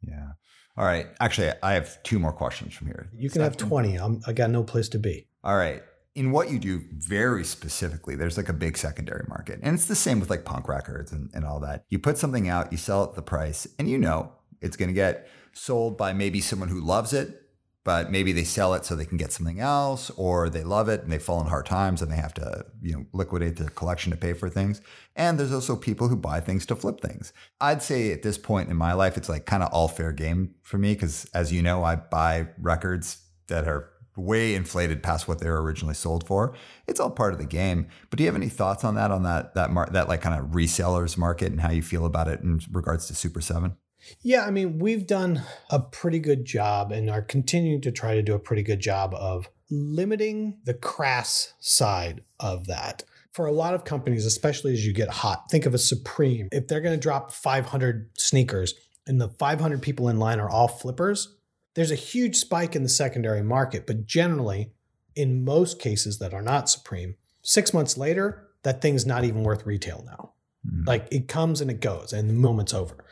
Yeah. 0.01 0.33
All 0.75 0.85
right. 0.85 1.07
Actually, 1.19 1.51
I 1.61 1.73
have 1.73 2.01
two 2.03 2.19
more 2.19 2.33
questions 2.33 2.73
from 2.73 2.87
here. 2.87 3.09
You 3.15 3.29
can 3.29 3.41
have 3.41 3.57
20. 3.57 3.95
I'm, 3.95 4.21
I 4.25 4.33
got 4.33 4.49
no 4.49 4.63
place 4.63 4.89
to 4.89 4.99
be. 4.99 5.27
All 5.43 5.55
right. 5.55 5.83
In 6.15 6.31
what 6.31 6.51
you 6.51 6.59
do 6.59 6.83
very 6.91 7.43
specifically, 7.43 8.15
there's 8.15 8.37
like 8.37 8.49
a 8.49 8.53
big 8.53 8.77
secondary 8.77 9.25
market. 9.27 9.59
And 9.63 9.73
it's 9.73 9.85
the 9.87 9.95
same 9.95 10.19
with 10.19 10.29
like 10.29 10.45
punk 10.45 10.67
records 10.67 11.11
and, 11.11 11.29
and 11.33 11.43
all 11.43 11.59
that. 11.61 11.85
You 11.89 11.97
put 11.97 12.17
something 12.17 12.47
out, 12.47 12.71
you 12.71 12.77
sell 12.77 13.03
it 13.03 13.15
the 13.15 13.21
price, 13.21 13.67
and 13.79 13.89
you 13.89 13.97
know 13.97 14.31
it's 14.61 14.77
going 14.77 14.89
to 14.89 14.93
get 14.93 15.27
sold 15.53 15.97
by 15.97 16.13
maybe 16.13 16.39
someone 16.39 16.69
who 16.69 16.81
loves 16.81 17.13
it 17.13 17.43
but 17.83 18.09
maybe 18.09 18.31
they 18.31 18.43
sell 18.43 18.73
it 18.73 18.85
so 18.85 18.95
they 18.95 19.05
can 19.05 19.17
get 19.17 19.31
something 19.31 19.59
else 19.59 20.09
or 20.11 20.49
they 20.49 20.63
love 20.63 20.87
it 20.87 21.03
and 21.03 21.11
they 21.11 21.19
fall 21.19 21.41
in 21.41 21.47
hard 21.47 21.65
times 21.65 22.01
and 22.01 22.11
they 22.11 22.15
have 22.15 22.33
to 22.33 22.65
you 22.81 22.93
know 22.93 23.05
liquidate 23.13 23.57
their 23.57 23.69
collection 23.69 24.11
to 24.11 24.17
pay 24.17 24.33
for 24.33 24.49
things 24.49 24.81
and 25.15 25.39
there's 25.39 25.53
also 25.53 25.75
people 25.75 26.07
who 26.07 26.15
buy 26.15 26.39
things 26.39 26.65
to 26.65 26.75
flip 26.75 26.99
things 27.01 27.33
i'd 27.61 27.83
say 27.83 28.11
at 28.11 28.23
this 28.23 28.37
point 28.37 28.69
in 28.69 28.75
my 28.75 28.93
life 28.93 29.17
it's 29.17 29.29
like 29.29 29.45
kind 29.45 29.63
of 29.63 29.71
all 29.71 29.87
fair 29.87 30.11
game 30.11 30.53
for 30.61 30.77
me 30.77 30.93
because 30.93 31.25
as 31.33 31.51
you 31.51 31.61
know 31.61 31.83
i 31.83 31.95
buy 31.95 32.47
records 32.59 33.21
that 33.47 33.67
are 33.67 33.89
way 34.15 34.55
inflated 34.55 35.01
past 35.01 35.27
what 35.27 35.39
they 35.39 35.49
were 35.49 35.61
originally 35.61 35.93
sold 35.93 36.25
for 36.25 36.53
it's 36.87 36.99
all 36.99 37.09
part 37.09 37.33
of 37.33 37.39
the 37.39 37.45
game 37.45 37.87
but 38.09 38.17
do 38.17 38.23
you 38.23 38.27
have 38.27 38.35
any 38.35 38.49
thoughts 38.49 38.83
on 38.83 38.95
that 38.95 39.11
on 39.11 39.23
that 39.23 39.53
that 39.55 39.71
mar- 39.71 39.89
that 39.91 40.07
like 40.07 40.21
kind 40.21 40.39
of 40.39 40.51
resellers 40.51 41.17
market 41.17 41.51
and 41.51 41.61
how 41.61 41.71
you 41.71 41.81
feel 41.81 42.05
about 42.05 42.27
it 42.27 42.41
in 42.41 42.59
regards 42.71 43.07
to 43.07 43.15
super 43.15 43.41
7 43.41 43.75
yeah, 44.21 44.45
I 44.45 44.51
mean, 44.51 44.79
we've 44.79 45.07
done 45.07 45.43
a 45.69 45.79
pretty 45.79 46.19
good 46.19 46.45
job 46.45 46.91
and 46.91 47.09
are 47.09 47.21
continuing 47.21 47.81
to 47.81 47.91
try 47.91 48.15
to 48.15 48.21
do 48.21 48.33
a 48.33 48.39
pretty 48.39 48.63
good 48.63 48.79
job 48.79 49.13
of 49.15 49.49
limiting 49.69 50.57
the 50.65 50.73
crass 50.73 51.53
side 51.59 52.21
of 52.39 52.67
that. 52.67 53.03
For 53.31 53.47
a 53.47 53.51
lot 53.51 53.73
of 53.73 53.83
companies, 53.83 54.25
especially 54.25 54.73
as 54.73 54.85
you 54.85 54.93
get 54.93 55.09
hot, 55.09 55.49
think 55.49 55.65
of 55.65 55.73
a 55.73 55.79
Supreme. 55.79 56.49
If 56.51 56.67
they're 56.67 56.81
going 56.81 56.95
to 56.95 57.01
drop 57.01 57.31
500 57.31 58.09
sneakers 58.15 58.75
and 59.07 59.19
the 59.19 59.29
500 59.29 59.81
people 59.81 60.07
in 60.09 60.19
line 60.19 60.39
are 60.39 60.49
all 60.49 60.67
flippers, 60.67 61.35
there's 61.73 61.91
a 61.91 61.95
huge 61.95 62.35
spike 62.35 62.75
in 62.75 62.83
the 62.83 62.89
secondary 62.89 63.43
market. 63.43 63.87
But 63.87 64.05
generally, 64.05 64.71
in 65.15 65.43
most 65.43 65.79
cases 65.79 66.19
that 66.19 66.33
are 66.33 66.41
not 66.41 66.69
Supreme, 66.69 67.15
six 67.41 67.73
months 67.73 67.97
later, 67.97 68.47
that 68.63 68.81
thing's 68.81 69.05
not 69.05 69.23
even 69.23 69.43
worth 69.43 69.65
retail 69.65 70.03
now. 70.05 70.33
Mm-hmm. 70.67 70.87
Like 70.87 71.07
it 71.11 71.27
comes 71.27 71.61
and 71.61 71.69
it 71.69 71.81
goes, 71.81 72.13
and 72.13 72.29
the 72.29 72.33
moment's 72.33 72.73
over. 72.73 73.03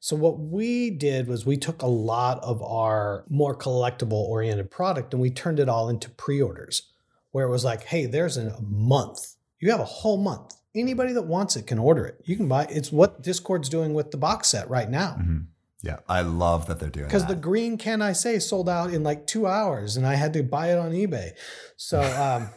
So 0.00 0.14
what 0.14 0.38
we 0.38 0.90
did 0.90 1.26
was 1.26 1.46
we 1.46 1.56
took 1.56 1.82
a 1.82 1.86
lot 1.86 2.42
of 2.42 2.62
our 2.62 3.24
more 3.28 3.56
collectible 3.56 4.12
oriented 4.12 4.70
product 4.70 5.12
and 5.12 5.20
we 5.20 5.30
turned 5.30 5.58
it 5.58 5.68
all 5.68 5.88
into 5.88 6.10
pre-orders 6.10 6.92
where 7.32 7.46
it 7.46 7.50
was 7.50 7.64
like, 7.64 7.84
hey, 7.84 8.06
there's 8.06 8.36
a 8.36 8.56
month. 8.60 9.34
You 9.58 9.70
have 9.70 9.80
a 9.80 9.84
whole 9.84 10.18
month. 10.18 10.54
Anybody 10.74 11.12
that 11.14 11.22
wants 11.22 11.56
it 11.56 11.66
can 11.66 11.78
order 11.78 12.04
it. 12.04 12.20
You 12.24 12.36
can 12.36 12.46
buy 12.46 12.66
it's 12.70 12.92
what 12.92 13.22
Dischord's 13.22 13.68
doing 13.68 13.94
with 13.94 14.10
the 14.10 14.16
box 14.16 14.48
set 14.48 14.68
right 14.68 14.88
now. 14.88 15.16
Mm-hmm. 15.18 15.38
Yeah, 15.86 15.98
I 16.08 16.22
love 16.22 16.66
that 16.66 16.80
they're 16.80 16.90
doing 16.90 17.06
Because 17.06 17.26
the 17.26 17.36
green 17.36 17.78
can 17.78 18.02
I 18.02 18.12
say 18.12 18.38
sold 18.38 18.68
out 18.68 18.92
in 18.92 19.02
like 19.02 19.26
two 19.26 19.46
hours 19.46 19.96
and 19.96 20.06
I 20.06 20.16
had 20.16 20.32
to 20.32 20.42
buy 20.42 20.72
it 20.72 20.78
on 20.78 20.92
eBay. 20.92 21.30
So 21.76 22.00
um 22.02 22.48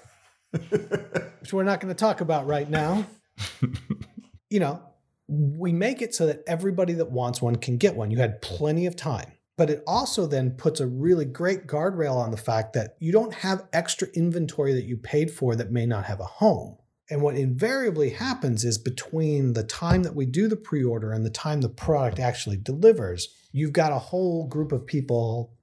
which 1.50 1.54
we're 1.54 1.64
not 1.64 1.80
going 1.80 1.94
to 1.94 2.00
talk 2.00 2.22
about 2.22 2.48
right 2.48 2.70
now. 2.70 3.06
you 4.50 4.60
know, 4.60 4.82
we 5.28 5.72
make 5.72 6.02
it 6.02 6.16
so 6.16 6.26
that 6.26 6.44
everybody 6.48 6.94
that 6.94 7.12
wants 7.12 7.42
one 7.42 7.56
can 7.56 7.78
get 7.78 7.96
one. 7.96 8.12
You 8.12 8.18
had 8.18 8.42
plenty 8.42 8.86
of 8.86 8.96
time. 8.96 9.32
But 9.58 9.70
it 9.70 9.84
also 9.86 10.26
then 10.26 10.52
puts 10.52 10.80
a 10.80 10.88
really 10.88 11.26
great 11.26 11.68
guardrail 11.68 12.16
on 12.16 12.32
the 12.32 12.38
fact 12.38 12.74
that 12.74 12.96
you 13.00 13.12
don't 13.12 13.34
have 13.34 13.68
extra 13.74 14.08
inventory 14.14 14.74
that 14.74 14.86
you 14.86 14.96
paid 14.96 15.32
for 15.32 15.56
that 15.56 15.72
may 15.72 15.86
not 15.86 16.06
have 16.06 16.22
a 16.22 16.26
home. 16.26 16.78
And 17.10 17.22
what 17.22 17.36
invariably 17.36 18.12
happens 18.12 18.64
is 18.64 18.78
between 18.78 19.54
the 19.54 19.64
time 19.64 20.04
that 20.04 20.16
we 20.16 20.26
do 20.26 20.48
the 20.48 20.56
pre 20.56 20.84
order 20.84 21.12
and 21.12 21.26
the 21.26 21.32
time 21.32 21.62
the 21.62 21.70
product 21.70 22.20
actually 22.20 22.58
delivers, 22.58 23.30
you've 23.52 23.74
got 23.74 23.92
a 23.92 24.00
whole 24.00 24.48
group 24.48 24.72
of 24.72 24.86
people 24.86 25.54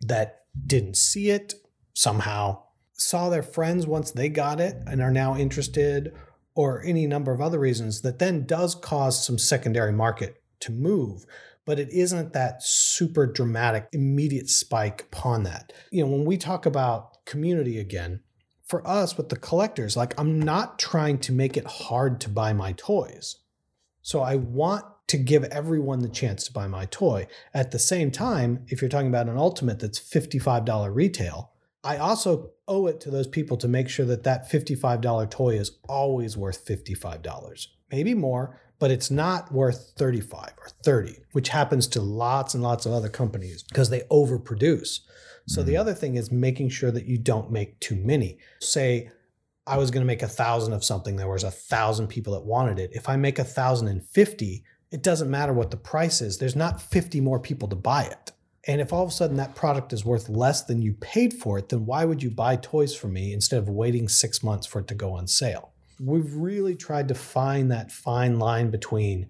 that 0.00 0.44
didn't 0.66 0.96
see 0.96 1.30
it 1.30 1.54
somehow, 1.92 2.62
saw 2.94 3.28
their 3.28 3.42
friends 3.42 3.86
once 3.86 4.10
they 4.10 4.28
got 4.28 4.58
it 4.60 4.76
and 4.86 5.02
are 5.02 5.10
now 5.10 5.36
interested, 5.36 6.14
or 6.54 6.82
any 6.84 7.06
number 7.06 7.32
of 7.32 7.40
other 7.40 7.58
reasons 7.58 8.00
that 8.00 8.18
then 8.18 8.46
does 8.46 8.74
cause 8.74 9.24
some 9.24 9.38
secondary 9.38 9.92
market 9.92 10.42
to 10.60 10.72
move. 10.72 11.26
But 11.66 11.78
it 11.78 11.90
isn't 11.90 12.32
that 12.32 12.62
super 12.62 13.26
dramatic 13.26 13.88
immediate 13.92 14.48
spike 14.48 15.02
upon 15.12 15.42
that. 15.42 15.72
You 15.90 16.04
know 16.04 16.10
when 16.10 16.24
we 16.24 16.38
talk 16.38 16.64
about 16.64 17.24
community 17.26 17.78
again 17.78 18.20
for 18.66 18.86
us 18.86 19.16
with 19.16 19.28
the 19.28 19.36
collectors 19.36 19.96
like 19.96 20.18
i'm 20.18 20.38
not 20.38 20.78
trying 20.78 21.18
to 21.18 21.32
make 21.32 21.56
it 21.56 21.66
hard 21.66 22.20
to 22.20 22.28
buy 22.28 22.52
my 22.52 22.72
toys 22.72 23.36
so 24.02 24.20
i 24.20 24.36
want 24.36 24.84
to 25.06 25.16
give 25.16 25.44
everyone 25.44 26.00
the 26.00 26.08
chance 26.08 26.44
to 26.44 26.52
buy 26.52 26.66
my 26.66 26.84
toy 26.86 27.26
at 27.54 27.70
the 27.70 27.78
same 27.78 28.10
time 28.10 28.64
if 28.68 28.82
you're 28.82 28.88
talking 28.88 29.08
about 29.08 29.28
an 29.28 29.36
ultimate 29.36 29.78
that's 29.78 30.00
$55 30.00 30.92
retail 30.92 31.52
I 31.86 31.98
also 31.98 32.50
owe 32.66 32.88
it 32.88 33.00
to 33.02 33.12
those 33.12 33.28
people 33.28 33.56
to 33.58 33.68
make 33.68 33.88
sure 33.88 34.06
that 34.06 34.24
that 34.24 34.50
$55 34.50 35.30
toy 35.30 35.50
is 35.50 35.78
always 35.88 36.36
worth 36.36 36.66
$55. 36.66 37.68
Maybe 37.92 38.12
more, 38.12 38.60
but 38.80 38.90
it's 38.90 39.08
not 39.08 39.52
worth 39.52 39.92
35 39.96 40.54
or 40.58 40.68
30, 40.82 41.20
which 41.30 41.50
happens 41.50 41.86
to 41.88 42.00
lots 42.00 42.54
and 42.54 42.62
lots 42.62 42.86
of 42.86 42.92
other 42.92 43.08
companies 43.08 43.62
because 43.62 43.90
they 43.90 44.00
overproduce. 44.10 44.98
So 45.46 45.60
mm-hmm. 45.60 45.68
the 45.70 45.76
other 45.76 45.94
thing 45.94 46.16
is 46.16 46.30
making 46.30 46.70
sure 46.70 46.90
that 46.90 47.06
you 47.06 47.18
don't 47.18 47.50
make 47.50 47.78
too 47.80 47.96
many. 47.96 48.38
Say 48.60 49.10
I 49.66 49.78
was 49.78 49.90
going 49.90 50.02
to 50.02 50.06
make 50.06 50.22
a 50.22 50.28
thousand 50.28 50.72
of 50.72 50.84
something, 50.84 51.16
there 51.16 51.28
was 51.28 51.44
a 51.44 51.50
thousand 51.50 52.08
people 52.08 52.32
that 52.34 52.44
wanted 52.44 52.78
it. 52.78 52.90
If 52.92 53.08
I 53.08 53.16
make 53.16 53.38
a 53.38 53.44
thousand 53.44 53.88
and 53.88 54.04
fifty, 54.04 54.64
it 54.90 55.02
doesn't 55.02 55.30
matter 55.30 55.52
what 55.52 55.70
the 55.70 55.76
price 55.76 56.20
is. 56.20 56.38
There's 56.38 56.56
not 56.56 56.80
50 56.80 57.20
more 57.20 57.40
people 57.40 57.68
to 57.68 57.76
buy 57.76 58.04
it. 58.04 58.32
And 58.68 58.80
if 58.80 58.92
all 58.92 59.02
of 59.02 59.10
a 59.10 59.12
sudden 59.12 59.36
that 59.36 59.54
product 59.54 59.92
is 59.92 60.04
worth 60.04 60.28
less 60.28 60.62
than 60.62 60.82
you 60.82 60.92
paid 60.94 61.34
for 61.34 61.58
it, 61.58 61.68
then 61.68 61.86
why 61.86 62.04
would 62.04 62.22
you 62.22 62.30
buy 62.30 62.56
toys 62.56 62.94
from 62.94 63.12
me 63.12 63.32
instead 63.32 63.58
of 63.58 63.68
waiting 63.68 64.08
six 64.08 64.42
months 64.42 64.66
for 64.66 64.80
it 64.80 64.88
to 64.88 64.94
go 64.94 65.12
on 65.12 65.26
sale? 65.26 65.72
We've 66.00 66.34
really 66.34 66.74
tried 66.74 67.08
to 67.08 67.14
find 67.14 67.70
that 67.70 67.92
fine 67.92 68.38
line 68.38 68.70
between 68.70 69.28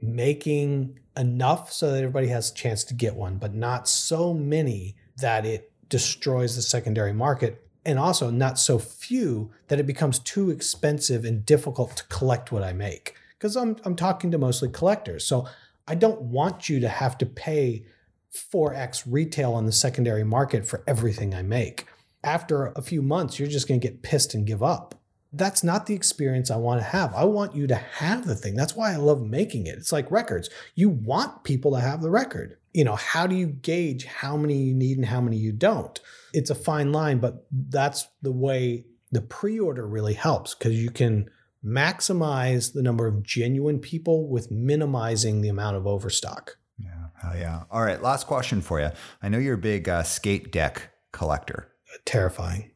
making 0.00 0.98
enough 1.16 1.72
so 1.72 1.90
that 1.90 1.98
everybody 1.98 2.28
has 2.28 2.50
a 2.50 2.54
chance 2.54 2.84
to 2.84 2.94
get 2.94 3.16
one, 3.16 3.38
but 3.38 3.54
not 3.54 3.88
so 3.88 4.32
many 4.32 4.96
that 5.20 5.44
it 5.44 5.72
destroys 5.88 6.56
the 6.56 6.62
secondary 6.62 7.12
market, 7.12 7.66
and 7.84 7.98
also 7.98 8.30
not 8.30 8.58
so 8.58 8.78
few 8.78 9.50
that 9.68 9.80
it 9.80 9.86
becomes 9.86 10.18
too 10.18 10.50
expensive 10.50 11.24
and 11.24 11.46
difficult 11.46 11.96
to 11.96 12.04
collect 12.04 12.52
what 12.52 12.62
I 12.62 12.72
make. 12.72 13.14
Because 13.38 13.56
I'm, 13.56 13.76
I'm 13.84 13.96
talking 13.96 14.30
to 14.32 14.38
mostly 14.38 14.68
collectors. 14.68 15.24
So 15.24 15.46
I 15.86 15.94
don't 15.94 16.20
want 16.20 16.68
you 16.68 16.80
to 16.80 16.88
have 16.88 17.16
to 17.18 17.26
pay 17.26 17.86
4x 18.34 19.04
retail 19.06 19.54
on 19.54 19.64
the 19.64 19.72
secondary 19.72 20.24
market 20.24 20.66
for 20.66 20.84
everything 20.86 21.34
I 21.34 21.42
make. 21.42 21.86
After 22.22 22.66
a 22.76 22.82
few 22.82 23.00
months, 23.00 23.38
you're 23.38 23.48
just 23.48 23.68
going 23.68 23.80
to 23.80 23.86
get 23.86 24.02
pissed 24.02 24.34
and 24.34 24.46
give 24.46 24.62
up. 24.62 24.94
That's 25.32 25.64
not 25.64 25.86
the 25.86 25.94
experience 25.94 26.50
I 26.50 26.56
want 26.56 26.80
to 26.80 26.86
have. 26.86 27.14
I 27.14 27.24
want 27.24 27.54
you 27.54 27.66
to 27.68 27.74
have 27.74 28.26
the 28.26 28.34
thing. 28.34 28.54
That's 28.54 28.76
why 28.76 28.92
I 28.92 28.96
love 28.96 29.22
making 29.22 29.66
it. 29.66 29.76
It's 29.76 29.92
like 29.92 30.10
records. 30.10 30.50
You 30.74 30.88
want 30.88 31.44
people 31.44 31.72
to 31.72 31.80
have 31.80 32.02
the 32.02 32.10
record. 32.10 32.57
You 32.72 32.84
know, 32.84 32.96
how 32.96 33.26
do 33.26 33.34
you 33.34 33.46
gauge 33.46 34.04
how 34.04 34.36
many 34.36 34.56
you 34.56 34.74
need 34.74 34.98
and 34.98 35.06
how 35.06 35.20
many 35.20 35.36
you 35.36 35.52
don't? 35.52 35.98
It's 36.32 36.50
a 36.50 36.54
fine 36.54 36.92
line, 36.92 37.18
but 37.18 37.46
that's 37.50 38.06
the 38.22 38.32
way 38.32 38.84
the 39.10 39.22
pre 39.22 39.58
order 39.58 39.86
really 39.86 40.14
helps 40.14 40.54
because 40.54 40.80
you 40.80 40.90
can 40.90 41.30
maximize 41.64 42.72
the 42.72 42.82
number 42.82 43.06
of 43.06 43.22
genuine 43.22 43.78
people 43.78 44.28
with 44.28 44.50
minimizing 44.50 45.40
the 45.40 45.48
amount 45.48 45.76
of 45.76 45.86
overstock. 45.86 46.56
Yeah. 46.78 47.08
Hell 47.20 47.36
yeah. 47.36 47.62
All 47.70 47.82
right. 47.82 48.00
Last 48.00 48.26
question 48.26 48.60
for 48.60 48.80
you. 48.80 48.90
I 49.22 49.28
know 49.28 49.38
you're 49.38 49.54
a 49.54 49.58
big 49.58 49.88
uh, 49.88 50.02
skate 50.02 50.52
deck 50.52 50.90
collector. 51.12 51.72
Terrifying. 52.04 52.70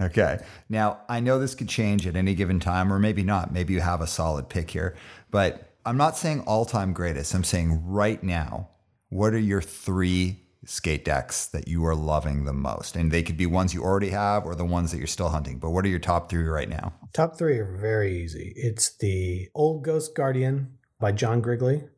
Okay. 0.00 0.38
Now, 0.68 1.00
I 1.08 1.20
know 1.20 1.38
this 1.38 1.54
could 1.54 1.68
change 1.68 2.06
at 2.06 2.16
any 2.16 2.34
given 2.34 2.60
time, 2.60 2.92
or 2.92 2.98
maybe 2.98 3.22
not. 3.22 3.52
Maybe 3.52 3.74
you 3.74 3.80
have 3.80 4.00
a 4.00 4.06
solid 4.06 4.48
pick 4.48 4.70
here, 4.70 4.96
but 5.30 5.76
I'm 5.84 5.96
not 5.96 6.16
saying 6.16 6.42
all 6.42 6.64
time 6.64 6.92
greatest. 6.92 7.34
I'm 7.34 7.44
saying 7.44 7.82
right 7.84 8.22
now, 8.22 8.68
what 9.08 9.32
are 9.32 9.38
your 9.38 9.62
three 9.62 10.44
skate 10.64 11.04
decks 11.04 11.46
that 11.46 11.68
you 11.68 11.84
are 11.86 11.94
loving 11.94 12.44
the 12.44 12.52
most? 12.52 12.96
And 12.96 13.10
they 13.10 13.22
could 13.22 13.36
be 13.36 13.46
ones 13.46 13.74
you 13.74 13.82
already 13.82 14.10
have 14.10 14.44
or 14.44 14.54
the 14.54 14.64
ones 14.64 14.90
that 14.92 14.98
you're 14.98 15.06
still 15.06 15.30
hunting, 15.30 15.58
but 15.58 15.70
what 15.70 15.84
are 15.84 15.88
your 15.88 15.98
top 15.98 16.30
three 16.30 16.44
right 16.44 16.68
now? 16.68 16.92
Top 17.14 17.38
three 17.38 17.58
are 17.58 17.76
very 17.76 18.22
easy. 18.22 18.52
It's 18.56 18.96
the 18.96 19.48
Old 19.54 19.84
Ghost 19.84 20.14
Guardian 20.14 20.78
by 21.00 21.12
John 21.12 21.40
Grigley 21.40 21.88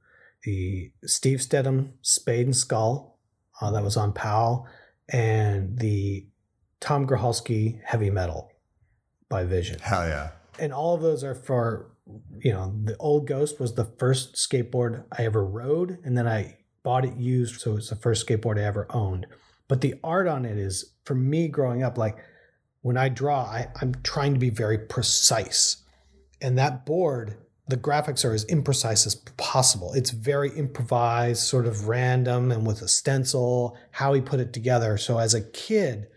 the 0.44 0.92
Steve 1.04 1.38
Steadham 1.38 1.92
Spade 2.02 2.46
and 2.46 2.56
Skull 2.56 3.18
uh, 3.60 3.70
that 3.70 3.82
was 3.82 3.96
on 3.96 4.12
Powell, 4.12 4.66
and 5.12 5.78
the 5.78 6.26
Tom 6.80 7.06
Groholski 7.06 7.80
Heavy 7.84 8.10
Metal 8.10 8.50
by 9.28 9.44
Vision. 9.44 9.78
Hell 9.80 10.08
yeah. 10.08 10.30
And 10.58 10.72
all 10.72 10.94
of 10.94 11.02
those 11.02 11.22
are 11.24 11.34
for, 11.34 11.90
you 12.38 12.52
know, 12.52 12.74
the 12.84 12.96
old 12.98 13.26
Ghost 13.26 13.60
was 13.60 13.74
the 13.74 13.84
first 13.84 14.34
skateboard 14.34 15.04
I 15.16 15.24
ever 15.24 15.44
rode, 15.44 15.98
and 16.04 16.16
then 16.16 16.26
I 16.26 16.58
bought 16.82 17.04
it 17.04 17.16
used, 17.16 17.60
so 17.60 17.76
it's 17.76 17.90
the 17.90 17.96
first 17.96 18.26
skateboard 18.26 18.58
I 18.58 18.64
ever 18.64 18.86
owned. 18.90 19.26
But 19.68 19.80
the 19.80 19.94
art 20.02 20.26
on 20.26 20.44
it 20.44 20.58
is, 20.58 20.92
for 21.04 21.14
me 21.14 21.48
growing 21.48 21.82
up, 21.82 21.98
like 21.98 22.18
when 22.82 22.96
I 22.96 23.08
draw, 23.08 23.42
I, 23.42 23.68
I'm 23.80 23.94
trying 24.02 24.34
to 24.34 24.40
be 24.40 24.50
very 24.50 24.78
precise. 24.78 25.84
And 26.40 26.58
that 26.58 26.86
board 26.86 27.36
the 27.70 27.76
graphics 27.76 28.24
are 28.24 28.34
as 28.34 28.44
imprecise 28.46 29.06
as 29.06 29.14
possible. 29.36 29.92
It's 29.94 30.10
very 30.10 30.50
improvised, 30.50 31.42
sort 31.42 31.66
of 31.66 31.86
random, 31.86 32.50
and 32.50 32.66
with 32.66 32.82
a 32.82 32.88
stencil, 32.88 33.76
how 33.92 34.12
he 34.12 34.20
put 34.20 34.40
it 34.40 34.52
together. 34.52 34.98
So 34.98 35.18
as 35.18 35.34
a 35.34 35.40
kid, 35.40 36.08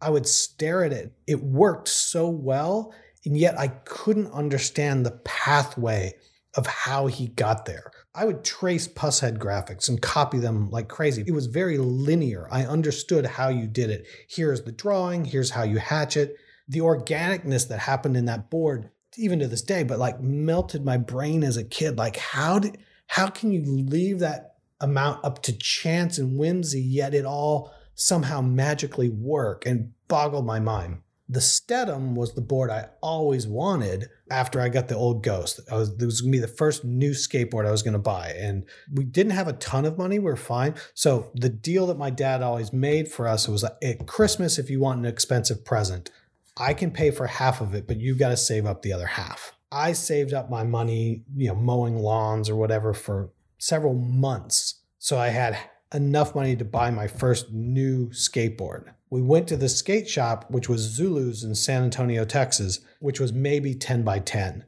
I 0.00 0.10
would 0.10 0.26
stare 0.26 0.84
at 0.84 0.92
it. 0.92 1.12
It 1.26 1.42
worked 1.42 1.88
so 1.88 2.28
well, 2.28 2.94
and 3.24 3.36
yet 3.36 3.58
I 3.58 3.68
couldn't 3.68 4.32
understand 4.32 5.04
the 5.04 5.20
pathway 5.24 6.14
of 6.56 6.66
how 6.66 7.08
he 7.08 7.26
got 7.28 7.66
there. 7.66 7.90
I 8.14 8.24
would 8.26 8.44
trace 8.44 8.88
Pushead 8.88 9.38
graphics 9.38 9.88
and 9.88 10.00
copy 10.00 10.38
them 10.38 10.70
like 10.70 10.88
crazy. 10.88 11.24
It 11.26 11.32
was 11.32 11.46
very 11.46 11.78
linear. 11.78 12.46
I 12.50 12.66
understood 12.66 13.24
how 13.24 13.48
you 13.48 13.66
did 13.66 13.90
it. 13.90 14.06
Here's 14.28 14.62
the 14.62 14.72
drawing, 14.72 15.24
here's 15.24 15.50
how 15.50 15.62
you 15.62 15.78
hatch 15.78 16.16
it. 16.16 16.36
The 16.68 16.80
organicness 16.80 17.68
that 17.68 17.78
happened 17.80 18.16
in 18.16 18.26
that 18.26 18.50
board, 18.50 18.90
even 19.16 19.38
to 19.38 19.48
this 19.48 19.62
day, 19.62 19.82
but 19.82 19.98
like 19.98 20.20
melted 20.20 20.84
my 20.84 20.98
brain 20.98 21.42
as 21.42 21.56
a 21.56 21.64
kid. 21.64 21.96
Like, 21.96 22.16
how 22.16 22.58
did 22.58 22.78
how 23.06 23.28
can 23.28 23.50
you 23.50 23.62
leave 23.62 24.20
that 24.20 24.52
amount 24.82 25.24
up 25.24 25.40
to 25.42 25.56
chance 25.56 26.18
and 26.18 26.36
whimsy, 26.36 26.82
yet 26.82 27.14
it 27.14 27.24
all 27.24 27.72
somehow 27.94 28.40
magically 28.40 29.08
work 29.08 29.64
and 29.64 29.92
boggled 30.08 30.44
my 30.44 30.58
mind. 30.58 30.98
The 31.32 31.40
Steadham 31.40 32.14
was 32.14 32.34
the 32.34 32.42
board 32.42 32.68
I 32.68 32.90
always 33.00 33.46
wanted 33.46 34.10
after 34.30 34.60
I 34.60 34.68
got 34.68 34.88
the 34.88 34.96
old 34.96 35.22
Ghost. 35.22 35.60
I 35.70 35.76
was, 35.76 35.88
it 35.88 36.04
was 36.04 36.20
going 36.20 36.30
to 36.30 36.36
be 36.36 36.42
the 36.42 36.46
first 36.46 36.84
new 36.84 37.12
skateboard 37.12 37.66
I 37.66 37.70
was 37.70 37.82
going 37.82 37.94
to 37.94 37.98
buy. 37.98 38.34
And 38.36 38.66
we 38.92 39.04
didn't 39.04 39.32
have 39.32 39.48
a 39.48 39.54
ton 39.54 39.86
of 39.86 39.96
money. 39.96 40.18
We 40.18 40.30
are 40.30 40.36
fine. 40.36 40.74
So 40.92 41.30
the 41.34 41.48
deal 41.48 41.86
that 41.86 41.96
my 41.96 42.10
dad 42.10 42.42
always 42.42 42.74
made 42.74 43.08
for 43.08 43.26
us 43.26 43.48
was 43.48 43.64
uh, 43.64 43.70
at 43.82 44.06
Christmas, 44.06 44.58
if 44.58 44.68
you 44.68 44.78
want 44.78 44.98
an 44.98 45.06
expensive 45.06 45.64
present, 45.64 46.10
I 46.58 46.74
can 46.74 46.90
pay 46.90 47.10
for 47.10 47.26
half 47.26 47.62
of 47.62 47.74
it, 47.74 47.86
but 47.86 47.98
you've 47.98 48.18
got 48.18 48.28
to 48.28 48.36
save 48.36 48.66
up 48.66 48.82
the 48.82 48.92
other 48.92 49.06
half. 49.06 49.52
I 49.70 49.94
saved 49.94 50.34
up 50.34 50.50
my 50.50 50.64
money, 50.64 51.22
you 51.34 51.48
know, 51.48 51.54
mowing 51.54 51.96
lawns 51.96 52.50
or 52.50 52.56
whatever 52.56 52.92
for 52.92 53.30
several 53.56 53.94
months. 53.94 54.82
So 54.98 55.16
I 55.16 55.28
had 55.28 55.56
enough 55.94 56.34
money 56.34 56.56
to 56.56 56.64
buy 56.66 56.90
my 56.90 57.06
first 57.06 57.50
new 57.52 58.10
skateboard. 58.10 58.92
We 59.12 59.20
went 59.20 59.46
to 59.48 59.58
the 59.58 59.68
skate 59.68 60.08
shop, 60.08 60.50
which 60.50 60.70
was 60.70 60.80
Zulu's 60.80 61.44
in 61.44 61.54
San 61.54 61.82
Antonio, 61.82 62.24
Texas, 62.24 62.80
which 62.98 63.20
was 63.20 63.30
maybe 63.30 63.74
10 63.74 64.04
by 64.04 64.20
10, 64.20 64.64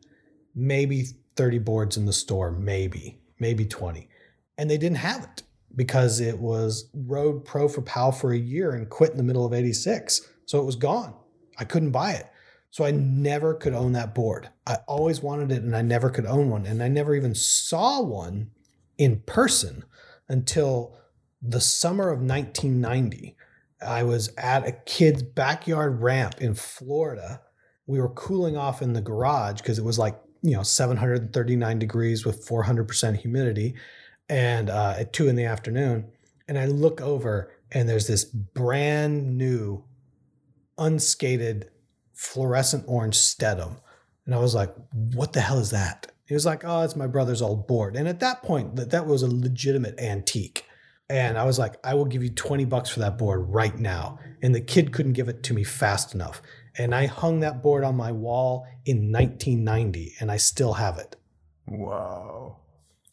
maybe 0.55 1.07
30 1.37 1.61
boards 1.61 1.97
in 1.97 2.05
the 2.05 2.13
store, 2.13 2.51
maybe, 2.51 3.23
maybe 3.39 3.65
20. 3.65 4.07
And 4.59 4.71
they 4.71 4.77
didn't 4.77 4.99
have 4.99 5.25
it 5.25 5.45
because 5.75 6.21
it 6.21 6.39
was 6.39 6.91
rode 6.93 7.47
Pro 7.47 7.69
for 7.69 7.81
Powell 7.81 8.13
for 8.13 8.35
a 8.35 8.39
year 8.39 8.73
and 8.73 8.91
quit 8.91 9.13
in 9.13 9.17
the 9.17 9.23
middle 9.23 9.47
of 9.47 9.55
86. 9.55 10.29
So 10.45 10.61
it 10.61 10.67
was 10.67 10.77
gone. 10.77 11.15
I 11.57 11.65
couldn't 11.65 11.93
buy 11.93 12.13
it. 12.13 12.27
So 12.71 12.85
I 12.85 12.91
never 12.91 13.55
could 13.55 13.73
own 13.73 13.93
that 13.93 14.15
board. 14.15 14.51
I 14.67 14.77
always 14.87 15.23
wanted 15.23 15.53
it 15.53 15.63
and 15.63 15.75
I 15.75 15.81
never 15.81 16.11
could 16.11 16.27
own 16.27 16.51
one. 16.51 16.67
And 16.67 16.83
I 16.83 16.89
never 16.89 17.15
even 17.15 17.35
saw 17.35 18.03
one 18.03 18.51
in 18.99 19.21
person 19.21 19.85
until 20.29 20.99
the 21.41 21.63
summer 21.63 22.11
of 22.11 22.21
1990, 22.21 23.37
I 23.85 24.03
was 24.03 24.31
at 24.37 24.67
a 24.67 24.73
kid's 24.73 25.23
backyard 25.23 26.01
ramp 26.01 26.41
in 26.41 26.55
Florida. 26.55 27.41
We 27.87 28.01
were 28.01 28.11
cooling 28.11 28.57
off 28.57 28.83
in 28.83 28.93
the 28.93 29.01
garage 29.01 29.59
because 29.59 29.79
it 29.79 29.85
was 29.85 29.99
like, 29.99 30.19
you 30.43 30.53
know, 30.53 30.63
739 30.63 31.79
degrees 31.79 32.25
with 32.25 32.47
400% 32.47 33.17
humidity 33.17 33.75
and 34.29 34.71
uh, 34.71 34.95
at 34.99 35.13
two 35.13 35.29
in 35.29 35.37
the 35.37 35.45
afternoon. 35.45 36.11
And 36.49 36.59
I 36.59 36.67
look 36.67 37.01
over 37.01 37.53
and 37.73 37.89
there's 37.89 38.07
this 38.07 38.25
brand 38.25 39.37
new, 39.37 39.85
unskated 40.79 41.69
fluorescent 42.13 42.85
orange 42.87 43.17
Steadham. 43.17 43.77
And 44.27 44.35
I 44.35 44.39
was 44.39 44.55
like, 44.55 44.75
what 44.93 45.33
the 45.33 45.41
hell 45.41 45.59
is 45.59 45.71
that? 45.71 46.11
He 46.27 46.35
was 46.35 46.47
like, 46.47 46.63
oh, 46.65 46.83
it's 46.83 46.97
my 46.97 47.07
brother's 47.07 47.43
old 47.43 47.67
board. 47.67 47.97
And 47.97 48.09
at 48.09 48.21
that 48.21 48.43
point, 48.43 48.77
that, 48.77 48.91
that 48.91 49.07
was 49.07 49.23
a 49.23 49.29
legitimate 49.29 49.99
antique. 50.01 50.65
And 51.11 51.37
I 51.37 51.45
was 51.45 51.59
like, 51.59 51.77
I 51.85 51.95
will 51.95 52.07
give 52.07 52.23
you 52.23 52.31
20 52.31 52.65
bucks 52.65 52.89
for 52.89 53.01
that 53.01 53.19
board 53.19 53.49
right 53.49 53.79
now. 53.79 54.19
And 54.43 54.55
the 54.55 54.61
kid 54.61 54.93
couldn't 54.93 55.13
give 55.13 55.29
it 55.29 55.43
to 55.45 55.55
me 55.55 55.65
fast 55.65 56.15
enough. 56.15 56.41
And 56.77 56.95
I 56.95 57.07
hung 57.07 57.41
that 57.41 57.63
board 57.63 57.85
on 57.85 57.95
my 57.95 58.11
wall 58.11 58.67
in 58.85 59.13
1990 59.13 60.15
and 60.19 60.31
I 60.31 60.39
still 60.39 60.75
have 60.75 60.99
it. 60.99 61.17
Wow. 61.67 62.57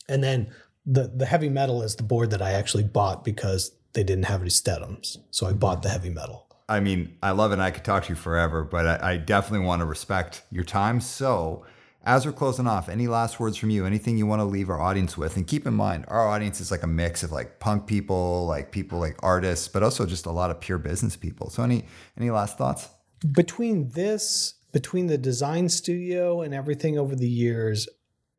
And 0.07 0.23
then 0.23 0.53
the, 0.85 1.11
the 1.13 1.25
heavy 1.25 1.49
metal 1.49 1.83
is 1.83 1.95
the 1.95 2.03
board 2.03 2.31
that 2.31 2.41
I 2.41 2.51
actually 2.51 2.83
bought 2.83 3.23
because 3.23 3.71
they 3.93 4.03
didn't 4.03 4.25
have 4.25 4.41
any 4.41 4.49
Steadhams. 4.49 5.17
So 5.29 5.45
I 5.45 5.53
bought 5.53 5.83
the 5.83 5.89
heavy 5.89 6.09
metal. 6.09 6.47
I 6.67 6.79
mean, 6.79 7.17
I 7.21 7.31
love 7.31 7.51
it. 7.51 7.55
And 7.55 7.63
I 7.63 7.71
could 7.71 7.83
talk 7.83 8.05
to 8.05 8.09
you 8.09 8.15
forever, 8.15 8.63
but 8.63 8.87
I, 8.87 9.11
I 9.11 9.17
definitely 9.17 9.65
want 9.65 9.81
to 9.81 9.85
respect 9.85 10.43
your 10.49 10.63
time. 10.63 11.01
So 11.01 11.65
as 12.03 12.25
we're 12.25 12.31
closing 12.31 12.67
off, 12.67 12.89
any 12.89 13.07
last 13.07 13.39
words 13.39 13.57
from 13.57 13.69
you? 13.69 13.85
Anything 13.85 14.17
you 14.17 14.25
want 14.25 14.39
to 14.39 14.45
leave 14.45 14.69
our 14.69 14.81
audience 14.81 15.17
with? 15.17 15.37
And 15.37 15.45
keep 15.45 15.67
in 15.67 15.73
mind, 15.73 16.05
our 16.07 16.27
audience 16.27 16.59
is 16.59 16.71
like 16.71 16.83
a 16.83 16.87
mix 16.87 17.21
of 17.21 17.31
like 17.31 17.59
punk 17.59 17.85
people, 17.85 18.45
like 18.47 18.71
people 18.71 18.99
like 18.99 19.17
artists, 19.21 19.67
but 19.67 19.83
also 19.83 20.05
just 20.05 20.25
a 20.25 20.31
lot 20.31 20.49
of 20.49 20.59
pure 20.59 20.79
business 20.79 21.15
people. 21.15 21.49
So 21.49 21.63
any 21.63 21.85
any 22.17 22.31
last 22.31 22.57
thoughts? 22.57 22.89
Between 23.31 23.89
this, 23.89 24.55
between 24.71 25.07
the 25.07 25.17
design 25.17 25.69
studio 25.69 26.41
and 26.41 26.55
everything 26.55 26.97
over 26.97 27.15
the 27.15 27.29
years, 27.29 27.87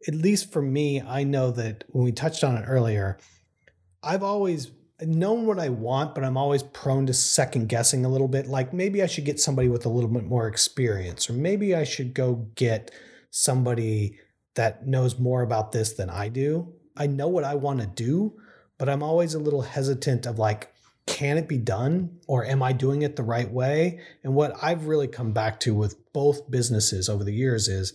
at 0.09 0.15
least 0.15 0.53
for 0.53 0.61
me, 0.61 1.01
I 1.01 1.23
know 1.23 1.53
that 1.53 1.85
when 1.89 2.05
we 2.05 2.11
touched 2.11 2.43
on 2.43 2.57
it 2.57 2.65
earlier, 2.67 3.19
I've 4.03 4.25
always 4.25 4.73
known 5.01 5.47
what 5.47 5.61
I 5.61 5.69
want, 5.69 6.17
but 6.17 6.25
I'm 6.25 6.37
always 6.37 6.65
prone 6.65 7.07
to 7.07 7.15
second 7.15 7.69
guessing 7.69 8.05
a 8.05 8.09
little 8.09 8.27
bit. 8.27 8.49
Like 8.49 8.73
maybe 8.73 9.05
I 9.05 9.07
should 9.07 9.25
get 9.25 9.39
somebody 9.39 9.69
with 9.69 9.87
a 9.87 9.89
little 9.89 10.11
bit 10.11 10.25
more 10.25 10.49
experience, 10.49 11.31
or 11.31 11.35
maybe 11.35 11.77
I 11.77 11.85
should 11.85 12.13
go 12.13 12.49
get 12.57 12.91
somebody 13.33 14.19
that 14.55 14.87
knows 14.87 15.19
more 15.19 15.43
about 15.43 15.73
this 15.73 15.95
than 15.95 16.11
I 16.11 16.29
do. 16.29 16.75
I 16.97 17.07
know 17.07 17.29
what 17.29 17.45
I 17.45 17.55
want 17.55 17.81
to 17.81 17.87
do, 17.87 18.35
but 18.79 18.89
I'm 18.89 19.03
always 19.03 19.35
a 19.35 19.41
little 19.41 19.63
hesitant 19.63 20.27
of 20.27 20.39
like, 20.39 20.71
can 21.07 21.39
it 21.39 21.49
be 21.49 21.59
done 21.59 22.21
or 22.29 22.45
am 22.45 22.63
I 22.63 22.73
doing 22.73 23.03
it 23.03 23.17
the 23.17 23.23
right 23.23 23.51
way? 23.51 24.01
And 24.23 24.35
what 24.35 24.55
I've 24.63 24.87
really 24.87 25.09
come 25.09 25.33
back 25.33 25.59
to 25.61 25.75
with 25.75 25.97
both 26.13 26.51
businesses 26.51 27.09
over 27.09 27.25
the 27.25 27.35
years 27.35 27.69
is 27.69 27.95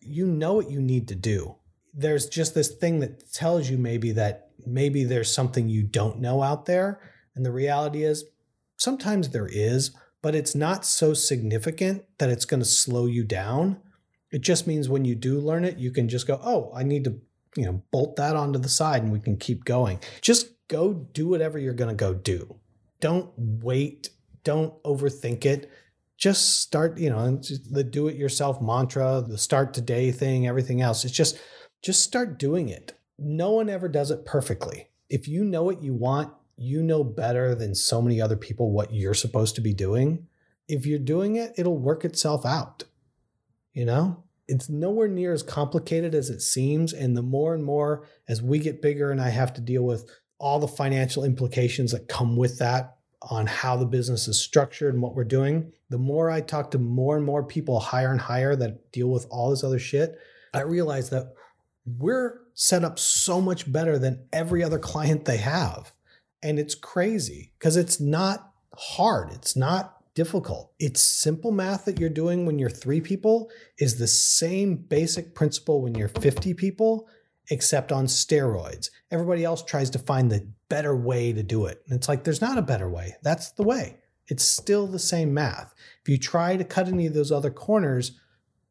you 0.00 0.26
know 0.26 0.54
what 0.54 0.70
you 0.70 0.80
need 0.80 1.08
to 1.08 1.14
do. 1.14 1.56
There's 1.92 2.26
just 2.26 2.54
this 2.54 2.68
thing 2.68 3.00
that 3.00 3.32
tells 3.32 3.68
you 3.68 3.78
maybe 3.78 4.12
that 4.12 4.48
maybe 4.66 5.04
there's 5.04 5.32
something 5.32 5.68
you 5.68 5.82
don't 5.82 6.20
know 6.20 6.42
out 6.42 6.64
there. 6.64 7.00
And 7.36 7.44
the 7.44 7.52
reality 7.52 8.02
is 8.02 8.24
sometimes 8.76 9.28
there 9.28 9.48
is, 9.50 9.94
but 10.22 10.34
it's 10.34 10.54
not 10.54 10.86
so 10.86 11.12
significant 11.12 12.04
that 12.18 12.30
it's 12.30 12.46
going 12.46 12.60
to 12.60 12.68
slow 12.68 13.04
you 13.04 13.24
down. 13.24 13.80
It 14.34 14.40
just 14.40 14.66
means 14.66 14.88
when 14.88 15.04
you 15.04 15.14
do 15.14 15.38
learn 15.38 15.64
it, 15.64 15.78
you 15.78 15.92
can 15.92 16.08
just 16.08 16.26
go, 16.26 16.40
oh, 16.42 16.72
I 16.74 16.82
need 16.82 17.04
to, 17.04 17.20
you 17.54 17.66
know, 17.66 17.84
bolt 17.92 18.16
that 18.16 18.34
onto 18.34 18.58
the 18.58 18.68
side 18.68 19.04
and 19.04 19.12
we 19.12 19.20
can 19.20 19.36
keep 19.36 19.64
going. 19.64 20.00
Just 20.22 20.48
go 20.66 20.92
do 20.92 21.28
whatever 21.28 21.56
you're 21.56 21.72
going 21.72 21.90
to 21.90 21.94
go 21.94 22.14
do. 22.14 22.56
Don't 22.98 23.30
wait. 23.36 24.10
Don't 24.42 24.82
overthink 24.82 25.44
it. 25.44 25.70
Just 26.16 26.58
start, 26.58 26.98
you 26.98 27.10
know, 27.10 27.40
the 27.70 27.84
do 27.84 28.08
it 28.08 28.16
yourself 28.16 28.60
mantra, 28.60 29.24
the 29.24 29.38
start 29.38 29.72
today 29.72 30.10
thing, 30.10 30.48
everything 30.48 30.80
else. 30.80 31.04
It's 31.04 31.14
just, 31.14 31.38
just 31.80 32.02
start 32.02 32.36
doing 32.36 32.68
it. 32.68 32.98
No 33.16 33.52
one 33.52 33.68
ever 33.68 33.86
does 33.86 34.10
it 34.10 34.26
perfectly. 34.26 34.88
If 35.08 35.28
you 35.28 35.44
know 35.44 35.62
what 35.62 35.80
you 35.80 35.94
want, 35.94 36.32
you 36.56 36.82
know 36.82 37.04
better 37.04 37.54
than 37.54 37.76
so 37.76 38.02
many 38.02 38.20
other 38.20 38.36
people 38.36 38.72
what 38.72 38.92
you're 38.92 39.14
supposed 39.14 39.54
to 39.54 39.60
be 39.60 39.72
doing. 39.72 40.26
If 40.66 40.86
you're 40.86 40.98
doing 40.98 41.36
it, 41.36 41.54
it'll 41.56 41.78
work 41.78 42.04
itself 42.04 42.44
out. 42.44 42.82
You 43.72 43.84
know, 43.84 44.23
it's 44.48 44.68
nowhere 44.68 45.08
near 45.08 45.32
as 45.32 45.42
complicated 45.42 46.14
as 46.14 46.30
it 46.30 46.40
seems. 46.40 46.92
And 46.92 47.16
the 47.16 47.22
more 47.22 47.54
and 47.54 47.64
more 47.64 48.06
as 48.28 48.42
we 48.42 48.58
get 48.58 48.82
bigger 48.82 49.10
and 49.10 49.20
I 49.20 49.30
have 49.30 49.52
to 49.54 49.60
deal 49.60 49.82
with 49.82 50.10
all 50.38 50.58
the 50.58 50.68
financial 50.68 51.24
implications 51.24 51.92
that 51.92 52.08
come 52.08 52.36
with 52.36 52.58
that 52.58 52.96
on 53.22 53.46
how 53.46 53.76
the 53.76 53.86
business 53.86 54.28
is 54.28 54.38
structured 54.38 54.92
and 54.92 55.02
what 55.02 55.14
we're 55.14 55.24
doing, 55.24 55.72
the 55.88 55.98
more 55.98 56.30
I 56.30 56.40
talk 56.40 56.70
to 56.72 56.78
more 56.78 57.16
and 57.16 57.24
more 57.24 57.42
people 57.42 57.80
higher 57.80 58.10
and 58.10 58.20
higher 58.20 58.54
that 58.56 58.92
deal 58.92 59.08
with 59.08 59.26
all 59.30 59.50
this 59.50 59.64
other 59.64 59.78
shit, 59.78 60.18
I 60.52 60.60
realize 60.60 61.10
that 61.10 61.32
we're 61.86 62.40
set 62.54 62.84
up 62.84 62.98
so 62.98 63.40
much 63.40 63.70
better 63.70 63.98
than 63.98 64.26
every 64.32 64.62
other 64.62 64.78
client 64.78 65.24
they 65.24 65.38
have. 65.38 65.92
And 66.42 66.58
it's 66.58 66.74
crazy 66.74 67.52
because 67.58 67.76
it's 67.76 68.00
not 68.00 68.52
hard. 68.76 69.32
It's 69.32 69.56
not 69.56 70.03
difficult. 70.14 70.72
It's 70.78 71.02
simple 71.02 71.50
math 71.52 71.84
that 71.84 71.98
you're 71.98 72.08
doing 72.08 72.46
when 72.46 72.58
you're 72.58 72.70
three 72.70 73.00
people 73.00 73.50
is 73.78 73.98
the 73.98 74.06
same 74.06 74.76
basic 74.76 75.34
principle 75.34 75.82
when 75.82 75.94
you're 75.94 76.08
50 76.08 76.54
people, 76.54 77.08
except 77.50 77.92
on 77.92 78.06
steroids. 78.06 78.90
Everybody 79.10 79.44
else 79.44 79.62
tries 79.62 79.90
to 79.90 79.98
find 79.98 80.30
the 80.30 80.48
better 80.68 80.96
way 80.96 81.32
to 81.32 81.42
do 81.42 81.66
it. 81.66 81.82
And 81.86 81.96
it's 81.96 82.08
like, 82.08 82.24
there's 82.24 82.40
not 82.40 82.58
a 82.58 82.62
better 82.62 82.88
way. 82.88 83.16
That's 83.22 83.50
the 83.52 83.64
way. 83.64 83.98
It's 84.28 84.44
still 84.44 84.86
the 84.86 84.98
same 84.98 85.34
math. 85.34 85.74
If 86.02 86.08
you 86.08 86.18
try 86.18 86.56
to 86.56 86.64
cut 86.64 86.88
any 86.88 87.06
of 87.06 87.14
those 87.14 87.30
other 87.30 87.50
corners, 87.50 88.18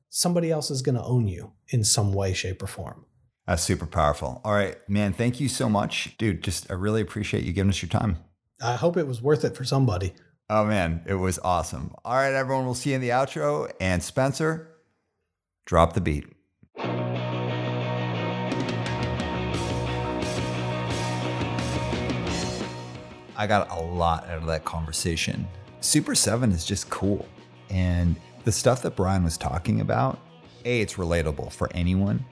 somebody 0.10 0.52
else 0.52 0.72
is 0.72 0.82
going 0.82 0.96
to 0.96 1.04
own 1.04 1.28
you 1.28 1.52
in 1.70 1.84
some 1.84 2.14
way, 2.14 2.34
shape, 2.34 2.64
or 2.64 2.68
form. 2.68 3.06
That's 3.46 3.62
super 3.62 3.86
powerful. 3.86 4.41
All 4.44 4.54
right, 4.54 4.78
man. 4.89 5.14
Thank 5.14 5.39
you 5.39 5.50
so 5.50 5.68
much, 5.68 6.18
dude. 6.18 6.41
Just 6.41 6.72
I 6.72 6.76
really 6.76 7.02
appreciate 7.02 7.44
you 7.44 7.52
giving 7.52 7.70
us 7.70 7.82
your 7.82 7.89
time. 7.89 8.18
I 8.62 8.76
hope 8.76 8.96
it 8.96 9.08
was 9.08 9.22
worth 9.22 9.44
it 9.44 9.56
for 9.56 9.66
somebody. 9.66 10.14
Oh 10.50 10.66
man, 10.66 11.04
it 11.08 11.14
was 11.14 11.39
awesome. 11.39 11.96
All 12.04 12.16
right, 12.16 12.34
everyone, 12.34 12.66
we'll 12.66 12.76
see 12.76 12.89
you 12.89 12.96
in 12.96 13.02
the 13.02 13.10
outro. 13.10 13.72
And 13.80 14.04
Spencer, 14.04 14.76
drop 15.66 15.94
the 15.94 16.02
beat. 16.02 16.26
I 23.36 23.48
got 23.48 23.72
a 23.72 23.82
lot 23.82 24.28
out 24.28 24.39
of 24.39 24.46
that 24.48 24.66
conversation. 24.66 25.48
Super 25.80 26.14
7 26.14 26.52
is 26.52 26.66
just 26.66 26.89
cool. 26.89 27.26
And 27.70 28.18
the 28.44 28.52
stuff 28.52 28.82
that 28.82 28.98
Brian 28.98 29.24
was 29.24 29.38
talking 29.38 29.80
about, 29.80 30.20
A, 30.66 30.82
it's 30.82 30.96
relatable 30.96 31.54
for 31.54 31.70
anyone, 31.74 32.24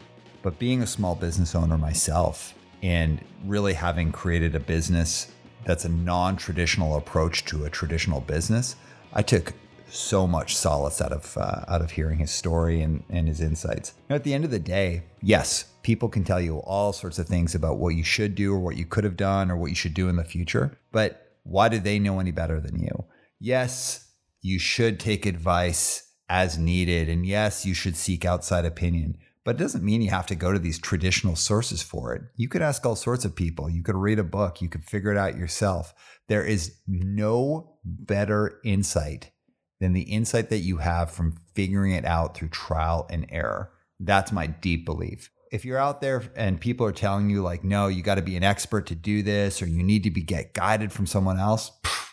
but 0.41 0.59
being 0.59 0.81
a 0.81 0.87
small 0.87 1.15
business 1.15 1.55
owner 1.55 1.77
myself 1.77 2.53
and 2.83 3.23
really 3.45 3.73
having 3.73 4.11
created 4.11 4.53
a 4.53 4.59
business 4.59 5.31
that's 5.63 5.85
a 5.85 5.89
non 5.89 6.37
traditional 6.37 6.97
approach 6.97 7.45
to 7.45 7.65
a 7.65 7.69
traditional 7.69 8.21
business, 8.21 8.75
I 9.13 9.21
took 9.21 9.53
so 9.89 10.25
much 10.25 10.55
solace 10.55 11.01
out 11.01 11.11
of 11.11 11.37
uh, 11.37 11.65
out 11.67 11.81
of 11.81 11.91
hearing 11.91 12.19
his 12.19 12.31
story 12.31 12.81
and, 12.81 13.03
and 13.09 13.27
his 13.27 13.41
insights. 13.41 13.93
Now, 14.09 14.15
at 14.15 14.23
the 14.23 14.33
end 14.33 14.45
of 14.45 14.51
the 14.51 14.59
day, 14.59 15.03
yes, 15.21 15.65
people 15.83 16.09
can 16.09 16.23
tell 16.23 16.39
you 16.39 16.57
all 16.59 16.93
sorts 16.93 17.19
of 17.19 17.27
things 17.27 17.55
about 17.55 17.77
what 17.77 17.95
you 17.95 18.03
should 18.03 18.35
do 18.35 18.53
or 18.53 18.59
what 18.59 18.77
you 18.77 18.85
could 18.85 19.03
have 19.03 19.17
done 19.17 19.51
or 19.51 19.57
what 19.57 19.69
you 19.69 19.75
should 19.75 19.93
do 19.93 20.09
in 20.09 20.15
the 20.15 20.23
future, 20.23 20.77
but 20.91 21.37
why 21.43 21.69
do 21.69 21.79
they 21.79 21.99
know 21.99 22.19
any 22.19 22.31
better 22.31 22.59
than 22.59 22.79
you? 22.79 23.05
Yes, 23.39 24.11
you 24.41 24.59
should 24.59 24.99
take 24.99 25.25
advice 25.25 26.07
as 26.29 26.57
needed, 26.57 27.09
and 27.09 27.25
yes, 27.25 27.65
you 27.65 27.73
should 27.73 27.97
seek 27.97 28.23
outside 28.23 28.65
opinion. 28.65 29.17
But 29.43 29.55
it 29.55 29.59
doesn't 29.59 29.83
mean 29.83 30.01
you 30.01 30.11
have 30.11 30.27
to 30.27 30.35
go 30.35 30.51
to 30.51 30.59
these 30.59 30.77
traditional 30.77 31.35
sources 31.35 31.81
for 31.81 32.13
it. 32.13 32.21
You 32.35 32.47
could 32.47 32.61
ask 32.61 32.85
all 32.85 32.95
sorts 32.95 33.25
of 33.25 33.35
people. 33.35 33.69
You 33.69 33.81
could 33.81 33.95
read 33.95 34.19
a 34.19 34.23
book. 34.23 34.61
You 34.61 34.69
could 34.69 34.83
figure 34.83 35.11
it 35.11 35.17
out 35.17 35.37
yourself. 35.37 35.95
There 36.27 36.43
is 36.43 36.75
no 36.87 37.77
better 37.83 38.59
insight 38.63 39.31
than 39.79 39.93
the 39.93 40.03
insight 40.03 40.49
that 40.49 40.59
you 40.59 40.77
have 40.77 41.09
from 41.09 41.37
figuring 41.55 41.93
it 41.93 42.05
out 42.05 42.35
through 42.37 42.49
trial 42.49 43.07
and 43.09 43.25
error. 43.29 43.71
That's 43.99 44.31
my 44.31 44.45
deep 44.45 44.85
belief. 44.85 45.31
If 45.51 45.65
you're 45.65 45.79
out 45.79 46.01
there 46.01 46.23
and 46.35 46.61
people 46.61 46.85
are 46.85 46.91
telling 46.91 47.29
you, 47.29 47.41
like, 47.41 47.63
no, 47.63 47.87
you 47.87 48.03
got 48.03 48.15
to 48.15 48.21
be 48.21 48.37
an 48.37 48.43
expert 48.43 48.85
to 48.87 48.95
do 48.95 49.23
this, 49.23 49.61
or 49.61 49.65
you 49.65 49.83
need 49.83 50.03
to 50.03 50.11
be 50.11 50.21
get 50.21 50.53
guided 50.53 50.91
from 50.93 51.07
someone 51.07 51.39
else, 51.39 51.71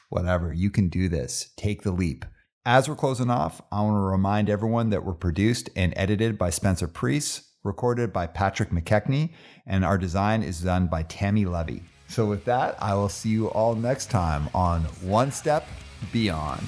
whatever, 0.09 0.53
you 0.53 0.71
can 0.71 0.89
do 0.89 1.09
this. 1.09 1.51
Take 1.57 1.83
the 1.83 1.93
leap. 1.93 2.25
As 2.67 2.89
we're 2.89 2.97
closing 2.97 3.31
off, 3.31 3.63
I 3.73 3.81
want 3.83 3.97
to 3.97 4.01
remind 4.01 4.51
everyone 4.51 4.91
that 4.91 5.05
we're 5.05 5.15
produced 5.15 5.71
and 5.75 5.95
edited 5.97 6.37
by 6.37 6.51
Spencer 6.51 6.89
Priest, 6.89 7.45
recorded 7.65 8.13
by 8.13 8.27
Patrick 8.27 8.71
McKechnie, 8.71 9.31
and 9.67 9.85
our 9.85 9.97
design 9.97 10.43
is 10.43 10.61
done 10.61 10.87
by 10.87 11.05
Tammy 11.05 11.45
Levy. 11.45 11.83
So, 12.09 12.27
with 12.27 12.45
that, 12.47 12.77
I 12.79 12.95
will 12.95 13.09
see 13.09 13.29
you 13.31 13.49
all 13.49 13.75
next 13.75 14.11
time 14.11 14.49
on 14.55 14.83
One 15.03 15.31
Step 15.31 15.67
Beyond. 16.13 16.63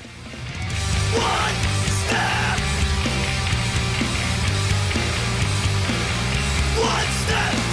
One 1.12 1.54
step! 1.84 2.58
One 6.78 7.06
step! 7.24 7.69